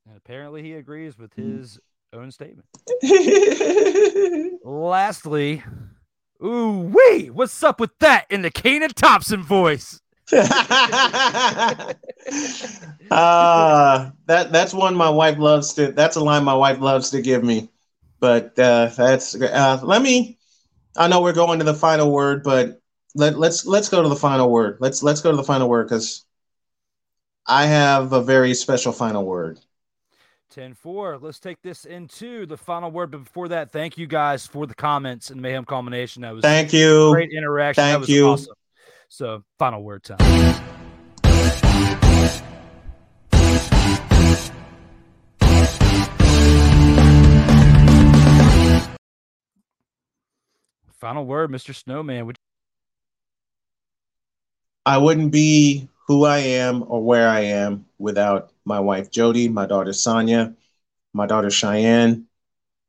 And 0.09 0.17
apparently 0.17 0.61
he 0.61 0.73
agrees 0.73 1.17
with 1.17 1.33
his 1.35 1.79
own 2.13 2.33
statement. 2.33 2.67
Lastly, 4.65 5.63
ooh 6.45 6.93
wee, 6.93 7.31
what's 7.31 7.63
up 7.63 7.79
with 7.79 7.97
that 8.01 8.27
in 8.29 8.43
the 8.43 8.51
Kenan 8.51 8.91
Thompson 8.91 9.41
voice? 9.41 10.01
uh, 10.33 10.43
that 14.27 14.51
that's 14.51 14.75
one 14.75 14.97
my 14.97 15.11
wife 15.11 15.39
loves 15.39 15.75
to. 15.75 15.93
That's 15.93 16.17
a 16.17 16.25
line 16.25 16.43
my 16.43 16.55
wife 16.55 16.81
loves 16.81 17.11
to 17.11 17.23
give 17.23 17.45
me. 17.45 17.71
But 18.19 18.59
uh, 18.59 18.87
that's 18.97 19.41
uh, 19.41 19.79
let 19.85 20.03
me. 20.03 20.41
I 20.97 21.07
know 21.07 21.23
we're 21.23 21.35
going 21.35 21.61
to 21.61 21.65
the 21.65 21.73
final 21.73 22.11
word, 22.11 22.43
but 22.43 22.81
let, 23.15 23.39
let's 23.39 23.65
let's 23.65 23.89
go 23.89 24.03
to 24.03 24.09
the 24.09 24.17
final 24.17 24.51
word. 24.51 24.79
Let's 24.81 25.05
let's 25.05 25.21
go 25.21 25.31
to 25.31 25.37
the 25.37 25.45
final 25.45 25.69
word 25.69 25.85
because 25.85 26.25
I 27.47 27.67
have 27.67 28.13
a 28.13 28.23
very 28.23 28.55
special 28.55 28.93
final 28.93 29.25
word. 29.25 29.59
10 30.51 30.75
4. 30.75 31.19
Let's 31.19 31.41
take 31.41 31.63
this 31.63 31.85
into 31.87 32.47
the 32.47 32.57
final 32.57 32.91
word. 32.91 33.11
But 33.11 33.25
before 33.25 33.49
that, 33.49 33.71
thank 33.73 33.97
you 33.97 34.07
guys 34.07 34.47
for 34.47 34.67
the 34.67 34.75
comments 34.75 35.31
and 35.31 35.41
Mayhem 35.41 35.65
Combination. 35.65 36.23
That 36.23 36.35
was 36.35 36.43
Thank 36.43 36.73
you. 36.73 37.11
great 37.11 37.31
interaction. 37.33 37.83
that 37.85 37.99
Thank 37.99 38.09
you. 38.09 38.29
awesome. 38.29 38.55
So, 39.09 39.45
final 39.59 39.83
word 39.83 40.05
time. 40.05 40.19
Final 50.99 51.27
word, 51.27 51.51
Mr. 51.51 51.75
Snowman. 51.75 52.27
Would 52.27 52.39
I 54.85 54.99
wouldn't 54.99 55.33
be 55.33 55.89
who 56.13 56.27
I 56.27 56.41
am 56.41 56.85
or 56.89 57.03
where 57.03 57.27
I 57.27 57.41
am 57.41 57.87
without 57.99 58.53
my 58.67 58.79
wife 58.81 59.11
Jody, 59.11 59.49
my 59.49 59.65
daughter 59.65 59.95
Sonia, 59.95 60.55
my 61.15 61.27
daughter 61.27 61.49
Cheyenne, 61.49 62.27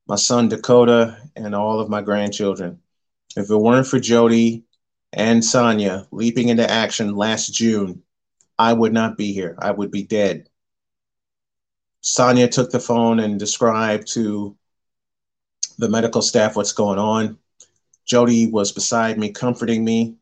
my 0.07 0.17
son 0.17 0.49
Dakota, 0.49 1.17
and 1.34 1.55
all 1.55 1.80
of 1.80 1.88
my 1.88 2.01
grandchildren. 2.01 2.82
If 3.38 3.49
it 3.49 3.55
weren't 3.55 3.88
for 3.88 3.97
Jody 3.97 4.65
and 5.13 5.43
Sonia 5.43 6.05
leaping 6.11 6.49
into 6.49 6.69
action 6.69 7.15
last 7.15 7.53
June, 7.53 8.03
I 8.59 8.74
would 8.74 8.91
not 8.91 9.15
be 9.15 9.32
here. 9.32 9.55
I 9.57 9.71
would 9.71 9.89
be 9.89 10.03
dead. 10.03 10.49
Sonia 12.01 12.49
took 12.49 12.71
the 12.71 12.80
phone 12.82 13.21
and 13.21 13.39
described 13.39 14.05
to 14.15 14.57
the 15.78 15.88
medical 15.88 16.21
staff 16.21 16.57
what's 16.57 16.74
going 16.74 16.99
on. 16.99 17.38
Jody 18.03 18.47
was 18.47 18.74
beside 18.74 19.17
me, 19.17 19.30
comforting 19.32 19.86
me. 19.86 20.17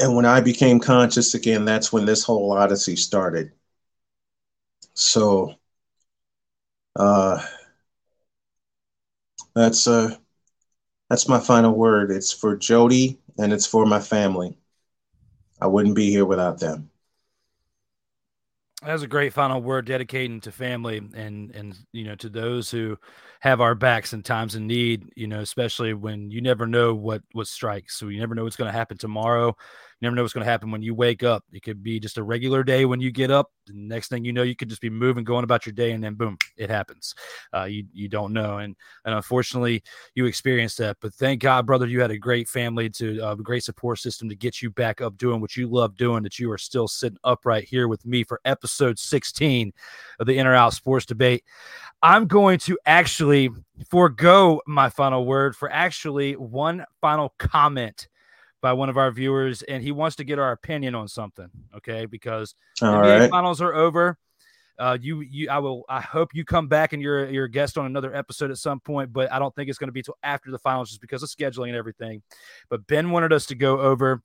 And 0.00 0.16
when 0.16 0.24
I 0.24 0.40
became 0.40 0.80
conscious 0.80 1.34
again, 1.34 1.66
that's 1.66 1.92
when 1.92 2.06
this 2.06 2.24
whole 2.24 2.52
odyssey 2.52 2.96
started. 2.96 3.52
So 4.94 5.54
uh, 6.96 7.42
that's 9.54 9.86
uh, 9.86 10.16
that's 11.10 11.28
my 11.28 11.38
final 11.38 11.74
word. 11.74 12.10
It's 12.10 12.32
for 12.32 12.56
Jody 12.56 13.18
and 13.38 13.52
it's 13.52 13.66
for 13.66 13.84
my 13.84 14.00
family. 14.00 14.56
I 15.60 15.66
wouldn't 15.66 15.96
be 15.96 16.10
here 16.10 16.24
without 16.24 16.58
them. 16.58 16.90
That 18.82 18.94
was 18.94 19.02
a 19.02 19.08
great 19.08 19.34
final 19.34 19.60
word 19.60 19.84
dedicating 19.84 20.40
to 20.40 20.52
family 20.52 20.96
and 21.14 21.54
and 21.54 21.76
you 21.92 22.04
know 22.04 22.14
to 22.16 22.30
those 22.30 22.70
who 22.70 22.96
have 23.40 23.60
our 23.60 23.74
backs 23.74 24.12
in 24.12 24.22
times 24.22 24.54
of 24.54 24.62
need, 24.62 25.10
you 25.16 25.26
know, 25.26 25.40
especially 25.40 25.92
when 25.94 26.30
you 26.30 26.40
never 26.40 26.66
know 26.66 26.94
what 26.94 27.22
what 27.32 27.46
strikes. 27.46 27.96
So 27.98 28.08
you 28.08 28.20
never 28.20 28.34
know 28.34 28.44
what's 28.44 28.56
going 28.56 28.72
to 28.72 28.78
happen 28.78 28.96
tomorrow. 28.96 29.54
Never 30.00 30.16
know 30.16 30.22
what's 30.22 30.32
going 30.32 30.44
to 30.44 30.50
happen 30.50 30.70
when 30.70 30.82
you 30.82 30.94
wake 30.94 31.22
up. 31.22 31.44
It 31.52 31.62
could 31.62 31.82
be 31.82 32.00
just 32.00 32.18
a 32.18 32.22
regular 32.22 32.62
day 32.62 32.84
when 32.84 33.00
you 33.00 33.10
get 33.10 33.30
up. 33.30 33.50
The 33.66 33.74
next 33.74 34.08
thing 34.08 34.24
you 34.24 34.32
know, 34.32 34.42
you 34.42 34.56
could 34.56 34.68
just 34.68 34.80
be 34.80 34.90
moving, 34.90 35.24
going 35.24 35.44
about 35.44 35.66
your 35.66 35.72
day, 35.72 35.92
and 35.92 36.02
then 36.02 36.14
boom, 36.14 36.38
it 36.56 36.70
happens. 36.70 37.14
Uh, 37.54 37.64
you 37.64 37.84
you 37.92 38.08
don't 38.08 38.32
know, 38.32 38.58
and 38.58 38.74
and 39.04 39.14
unfortunately, 39.14 39.82
you 40.14 40.26
experienced 40.26 40.78
that. 40.78 40.96
But 41.00 41.14
thank 41.14 41.42
God, 41.42 41.66
brother, 41.66 41.86
you 41.86 42.00
had 42.00 42.10
a 42.10 42.18
great 42.18 42.48
family 42.48 42.90
to 42.90 43.20
uh, 43.20 43.32
a 43.32 43.36
great 43.36 43.64
support 43.64 43.98
system 43.98 44.28
to 44.28 44.34
get 44.34 44.62
you 44.62 44.70
back 44.70 45.00
up 45.00 45.16
doing 45.16 45.40
what 45.40 45.56
you 45.56 45.68
love 45.68 45.96
doing. 45.96 46.22
That 46.22 46.38
you 46.38 46.50
are 46.50 46.58
still 46.58 46.88
sitting 46.88 47.18
upright 47.24 47.64
here 47.64 47.86
with 47.86 48.04
me 48.06 48.24
for 48.24 48.40
episode 48.44 48.98
16 48.98 49.72
of 50.18 50.26
the 50.26 50.38
In 50.38 50.46
or 50.46 50.54
Out 50.54 50.74
Sports 50.74 51.06
Debate. 51.06 51.44
I'm 52.02 52.26
going 52.26 52.58
to 52.60 52.78
actually 52.86 53.50
forego 53.88 54.60
my 54.66 54.88
final 54.88 55.26
word 55.26 55.54
for 55.54 55.70
actually 55.70 56.34
one 56.34 56.84
final 57.00 57.34
comment 57.38 58.08
by 58.60 58.72
one 58.72 58.88
of 58.88 58.96
our 58.96 59.10
viewers, 59.10 59.62
and 59.62 59.82
he 59.82 59.92
wants 59.92 60.16
to 60.16 60.24
get 60.24 60.38
our 60.38 60.52
opinion 60.52 60.94
on 60.94 61.08
something. 61.08 61.48
Okay, 61.76 62.06
because 62.06 62.54
All 62.82 62.94
NBA 62.94 63.20
right. 63.20 63.30
finals 63.30 63.60
are 63.60 63.74
over. 63.74 64.18
Uh, 64.78 64.96
you, 65.00 65.20
you, 65.20 65.50
I 65.50 65.58
will. 65.58 65.84
I 65.88 66.00
hope 66.00 66.30
you 66.32 66.44
come 66.44 66.66
back 66.66 66.92
and 66.94 67.02
you're 67.02 67.28
you're 67.28 67.44
a 67.44 67.50
guest 67.50 67.76
on 67.76 67.84
another 67.84 68.14
episode 68.14 68.50
at 68.50 68.56
some 68.56 68.80
point, 68.80 69.12
but 69.12 69.30
I 69.30 69.38
don't 69.38 69.54
think 69.54 69.68
it's 69.68 69.78
going 69.78 69.88
to 69.88 69.92
be 69.92 70.02
till 70.02 70.16
after 70.22 70.50
the 70.50 70.58
finals, 70.58 70.88
just 70.88 71.02
because 71.02 71.22
of 71.22 71.28
scheduling 71.28 71.68
and 71.68 71.76
everything. 71.76 72.22
But 72.70 72.86
Ben 72.86 73.10
wanted 73.10 73.32
us 73.32 73.46
to 73.46 73.54
go 73.54 73.78
over. 73.78 74.22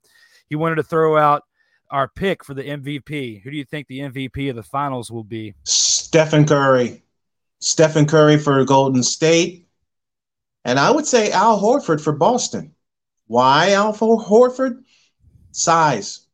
He 0.48 0.56
wanted 0.56 0.76
to 0.76 0.82
throw 0.82 1.18
out 1.18 1.42
our 1.90 2.08
pick 2.08 2.44
for 2.44 2.54
the 2.54 2.62
MVP. 2.62 3.42
Who 3.42 3.50
do 3.50 3.56
you 3.56 3.64
think 3.64 3.86
the 3.86 4.00
MVP 4.00 4.48
of 4.50 4.56
the 4.56 4.62
finals 4.62 5.10
will 5.10 5.24
be? 5.24 5.54
Stephen 5.64 6.46
Curry. 6.46 7.02
Stephen 7.60 8.06
Curry 8.06 8.38
for 8.38 8.64
Golden 8.64 9.02
State. 9.02 9.68
And 10.64 10.78
I 10.78 10.90
would 10.90 11.06
say 11.06 11.30
Al 11.30 11.60
Horford 11.60 12.00
for 12.00 12.12
Boston. 12.12 12.74
Why 13.26 13.72
Al 13.72 13.92
Horford? 13.94 14.82
Size. 15.52 16.26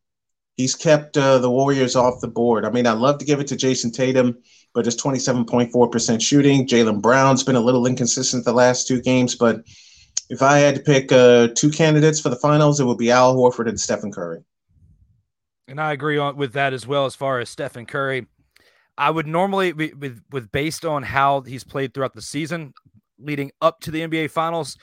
He's 0.57 0.75
kept 0.75 1.17
uh, 1.17 1.39
the 1.39 1.49
Warriors 1.49 1.95
off 1.95 2.21
the 2.21 2.27
board. 2.27 2.65
I 2.65 2.69
mean, 2.69 2.85
I'd 2.85 2.99
love 2.99 3.17
to 3.19 3.25
give 3.25 3.39
it 3.39 3.47
to 3.47 3.55
Jayson 3.55 3.91
Tatum, 3.91 4.37
but 4.73 4.85
it's 4.85 5.01
27.4% 5.01 6.21
shooting. 6.21 6.67
Jaylen 6.67 7.01
Brown's 7.01 7.43
been 7.43 7.55
a 7.55 7.61
little 7.61 7.87
inconsistent 7.87 8.45
the 8.45 8.53
last 8.53 8.87
two 8.87 9.01
games, 9.01 9.35
but 9.35 9.63
if 10.29 10.41
I 10.41 10.59
had 10.59 10.75
to 10.75 10.81
pick 10.81 11.11
uh, 11.11 11.49
two 11.55 11.71
candidates 11.71 12.19
for 12.19 12.29
the 12.29 12.35
finals, 12.35 12.79
it 12.79 12.85
would 12.85 12.97
be 12.97 13.09
Al 13.09 13.35
Horford 13.35 13.67
and 13.67 13.79
Stephen 13.79 14.11
Curry. 14.11 14.43
And 15.67 15.79
I 15.79 15.93
agree 15.93 16.17
on 16.17 16.35
with 16.35 16.53
that 16.53 16.73
as 16.73 16.85
well 16.85 17.05
as 17.05 17.15
far 17.15 17.39
as 17.39 17.49
Stephen 17.49 17.85
Curry. 17.85 18.27
I 18.97 19.09
would 19.09 19.25
normally 19.25 19.73
with 19.73 20.21
with 20.31 20.51
based 20.51 20.85
on 20.85 21.01
how 21.01 21.41
he's 21.41 21.63
played 21.63 21.93
throughout 21.93 22.13
the 22.13 22.21
season 22.21 22.73
leading 23.17 23.51
up 23.61 23.79
to 23.81 23.91
the 23.91 24.01
NBA 24.01 24.29
finals, 24.29 24.77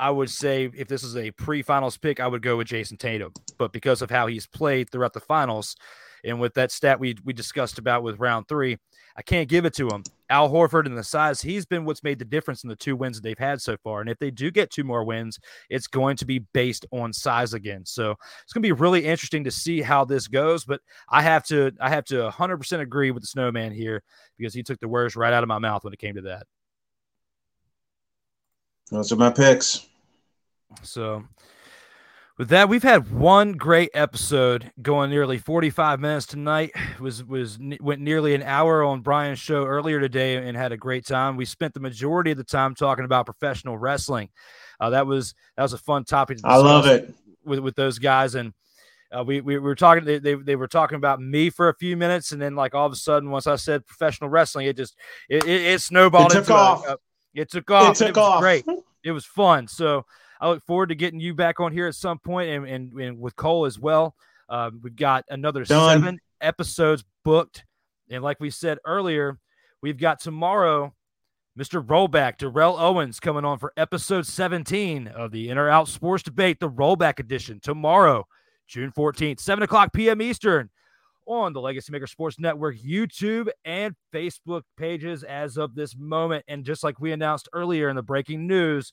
I 0.00 0.10
would 0.10 0.30
say 0.30 0.70
if 0.74 0.88
this 0.88 1.02
is 1.02 1.16
a 1.16 1.30
pre-finals 1.32 1.96
pick, 1.96 2.20
I 2.20 2.26
would 2.26 2.42
go 2.42 2.56
with 2.56 2.68
Jayson 2.68 2.98
Tatum. 2.98 3.32
But 3.58 3.72
because 3.72 4.02
of 4.02 4.10
how 4.10 4.26
he's 4.26 4.46
played 4.46 4.90
throughout 4.90 5.12
the 5.12 5.20
finals, 5.20 5.76
and 6.24 6.40
with 6.40 6.54
that 6.54 6.72
stat 6.72 6.98
we 6.98 7.16
we 7.24 7.32
discussed 7.32 7.78
about 7.78 8.02
with 8.02 8.18
round 8.18 8.48
three, 8.48 8.78
I 9.16 9.22
can't 9.22 9.48
give 9.48 9.64
it 9.64 9.74
to 9.74 9.88
him. 9.88 10.04
Al 10.30 10.50
Horford 10.50 10.86
and 10.86 10.96
the 10.96 11.02
size, 11.02 11.40
he's 11.40 11.64
been 11.64 11.84
what's 11.84 12.02
made 12.02 12.18
the 12.18 12.24
difference 12.24 12.62
in 12.62 12.68
the 12.68 12.76
two 12.76 12.94
wins 12.94 13.16
that 13.16 13.22
they've 13.22 13.38
had 13.38 13.60
so 13.60 13.76
far. 13.82 14.00
And 14.00 14.10
if 14.10 14.18
they 14.18 14.30
do 14.30 14.50
get 14.50 14.70
two 14.70 14.84
more 14.84 15.02
wins, 15.02 15.38
it's 15.70 15.86
going 15.86 16.16
to 16.18 16.26
be 16.26 16.40
based 16.52 16.86
on 16.92 17.12
size 17.12 17.54
again. 17.54 17.84
So 17.86 18.14
it's 18.42 18.52
going 18.52 18.62
to 18.62 18.68
be 18.68 18.72
really 18.72 19.04
interesting 19.04 19.44
to 19.44 19.50
see 19.50 19.80
how 19.80 20.04
this 20.04 20.28
goes. 20.28 20.64
But 20.64 20.82
I 21.08 21.22
have 21.22 21.44
to, 21.46 21.72
I 21.80 21.88
have 21.88 22.04
to 22.06 22.28
100% 22.30 22.80
agree 22.80 23.10
with 23.10 23.22
the 23.22 23.26
Snowman 23.26 23.72
here 23.72 24.02
because 24.36 24.52
he 24.52 24.62
took 24.62 24.78
the 24.80 24.88
words 24.88 25.16
right 25.16 25.32
out 25.32 25.42
of 25.42 25.48
my 25.48 25.58
mouth 25.58 25.82
when 25.82 25.94
it 25.94 25.98
came 25.98 26.16
to 26.16 26.22
that. 26.22 26.46
Those 28.90 29.12
are 29.12 29.16
my 29.16 29.30
picks. 29.30 29.86
So 30.82 31.24
with 32.38 32.50
that, 32.50 32.68
we've 32.68 32.84
had 32.84 33.10
one 33.10 33.54
great 33.54 33.90
episode 33.94 34.70
going 34.80 35.10
nearly 35.10 35.38
45 35.38 35.98
minutes 35.98 36.24
tonight. 36.24 36.70
It 36.94 37.00
was 37.00 37.24
was 37.24 37.58
went 37.80 38.00
nearly 38.00 38.34
an 38.34 38.42
hour 38.42 38.84
on 38.84 39.00
Brian's 39.00 39.40
show 39.40 39.64
earlier 39.64 40.00
today 40.00 40.36
and 40.36 40.56
had 40.56 40.72
a 40.72 40.76
great 40.76 41.04
time. 41.04 41.36
We 41.36 41.44
spent 41.44 41.74
the 41.74 41.80
majority 41.80 42.30
of 42.30 42.36
the 42.36 42.44
time 42.44 42.74
talking 42.76 43.04
about 43.04 43.26
professional 43.26 43.76
wrestling. 43.76 44.28
Uh, 44.78 44.90
that 44.90 45.06
was 45.06 45.34
that 45.56 45.64
was 45.64 45.72
a 45.72 45.78
fun 45.78 46.04
topic. 46.04 46.38
I 46.44 46.56
love 46.56 46.86
it 46.86 47.12
with 47.44 47.58
with 47.58 47.76
those 47.76 47.98
guys 47.98 48.34
and. 48.34 48.54
Uh, 49.10 49.24
we, 49.24 49.40
we 49.40 49.58
were 49.58 49.74
talking 49.74 50.04
they, 50.04 50.18
they, 50.18 50.34
they 50.34 50.54
were 50.54 50.68
talking 50.68 50.96
about 50.96 51.18
me 51.18 51.48
for 51.48 51.70
a 51.70 51.74
few 51.76 51.96
minutes 51.96 52.32
and 52.32 52.42
then 52.42 52.54
like 52.54 52.74
all 52.74 52.84
of 52.84 52.92
a 52.92 52.94
sudden 52.94 53.30
once 53.30 53.46
i 53.46 53.56
said 53.56 53.86
professional 53.86 54.28
wrestling 54.28 54.66
it 54.66 54.76
just 54.76 54.98
it, 55.30 55.46
it, 55.46 55.62
it 55.62 55.80
snowballed 55.80 56.30
it 56.30 56.34
took 56.34 56.50
off 56.50 56.86
a, 56.86 56.98
it 57.34 57.50
took 57.50 57.70
off 57.70 57.92
it 58.00 58.06
took 58.06 58.10
it 58.10 58.16
off 58.16 58.40
great 58.40 58.64
it 59.04 59.12
was 59.12 59.24
fun 59.24 59.66
so 59.68 60.04
I 60.40 60.48
look 60.48 60.64
forward 60.64 60.90
to 60.90 60.94
getting 60.94 61.20
you 61.20 61.34
back 61.34 61.60
on 61.60 61.72
here 61.72 61.86
at 61.86 61.94
some 61.94 62.18
point 62.18 62.50
and, 62.50 62.66
and, 62.66 62.92
and 62.92 63.20
with 63.20 63.34
Cole 63.36 63.66
as 63.66 63.78
well. 63.78 64.14
Um, 64.48 64.80
we've 64.82 64.96
got 64.96 65.24
another 65.28 65.64
Done. 65.64 66.00
seven 66.00 66.20
episodes 66.40 67.04
booked. 67.24 67.64
And 68.10 68.22
like 68.22 68.38
we 68.40 68.50
said 68.50 68.78
earlier, 68.84 69.38
we've 69.82 69.98
got 69.98 70.20
tomorrow 70.20 70.94
Mr. 71.58 71.84
Rollback, 71.84 72.38
Darrell 72.38 72.78
Owens, 72.78 73.18
coming 73.18 73.44
on 73.44 73.58
for 73.58 73.72
episode 73.76 74.26
17 74.26 75.08
of 75.08 75.32
the 75.32 75.48
In 75.48 75.58
or 75.58 75.68
Out 75.68 75.88
Sports 75.88 76.22
Debate, 76.22 76.60
the 76.60 76.70
Rollback 76.70 77.18
Edition, 77.18 77.58
tomorrow, 77.60 78.26
June 78.68 78.92
14th, 78.96 79.40
7 79.40 79.64
o'clock 79.64 79.92
p.m. 79.92 80.22
Eastern 80.22 80.70
on 81.28 81.52
the 81.52 81.60
Legacy 81.60 81.92
Maker 81.92 82.06
Sports 82.06 82.40
Network 82.40 82.76
YouTube 82.78 83.48
and 83.64 83.94
Facebook 84.12 84.62
pages 84.76 85.22
as 85.22 85.56
of 85.56 85.74
this 85.74 85.94
moment. 85.96 86.44
And 86.48 86.64
just 86.64 86.82
like 86.82 86.98
we 86.98 87.12
announced 87.12 87.48
earlier 87.52 87.88
in 87.88 87.96
the 87.96 88.02
breaking 88.02 88.46
news, 88.46 88.92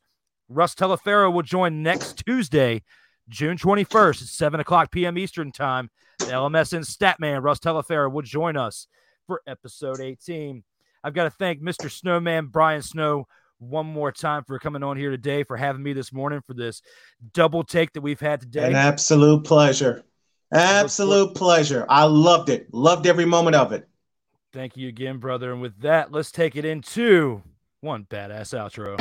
Russ 0.49 0.75
Telefero 0.75 1.33
will 1.33 1.41
join 1.41 1.81
next 1.81 2.23
Tuesday, 2.25 2.83
June 3.29 3.57
21st 3.57 4.21
at 4.21 4.27
7 4.27 4.59
o'clock 4.59 4.91
p.m. 4.91 5.17
Eastern 5.17 5.51
Time. 5.51 5.89
The 6.19 6.25
LMSN 6.25 6.85
Statman, 6.85 7.41
Russ 7.41 7.59
Telefero, 7.59 8.11
will 8.11 8.21
join 8.21 8.57
us 8.57 8.87
for 9.25 9.41
episode 9.47 9.99
18. 9.99 10.63
I've 11.03 11.13
got 11.13 11.23
to 11.23 11.29
thank 11.29 11.61
Mr. 11.61 11.89
Snowman, 11.89 12.47
Brian 12.47 12.81
Snow, 12.81 13.25
one 13.59 13.85
more 13.85 14.11
time 14.11 14.43
for 14.43 14.59
coming 14.59 14.83
on 14.83 14.97
here 14.97 15.11
today, 15.11 15.43
for 15.43 15.57
having 15.57 15.81
me 15.81 15.93
this 15.93 16.11
morning 16.11 16.41
for 16.45 16.53
this 16.53 16.81
double 17.33 17.63
take 17.63 17.93
that 17.93 18.01
we've 18.01 18.19
had 18.19 18.41
today. 18.41 18.67
An 18.67 18.75
absolute 18.75 19.43
pleasure. 19.43 20.03
Absolute 20.53 21.35
pleasure. 21.35 21.85
I 21.89 22.03
loved 22.05 22.49
it. 22.49 22.73
Loved 22.73 23.07
every 23.07 23.25
moment 23.25 23.55
of 23.55 23.71
it. 23.71 23.87
Thank 24.53 24.77
you 24.77 24.87
again, 24.87 25.17
brother. 25.17 25.51
And 25.51 25.61
with 25.61 25.81
that, 25.81 26.11
let's 26.11 26.31
take 26.31 26.55
it 26.55 26.63
into 26.63 27.43
one 27.81 28.05
badass 28.05 28.53
outro. 28.57 28.95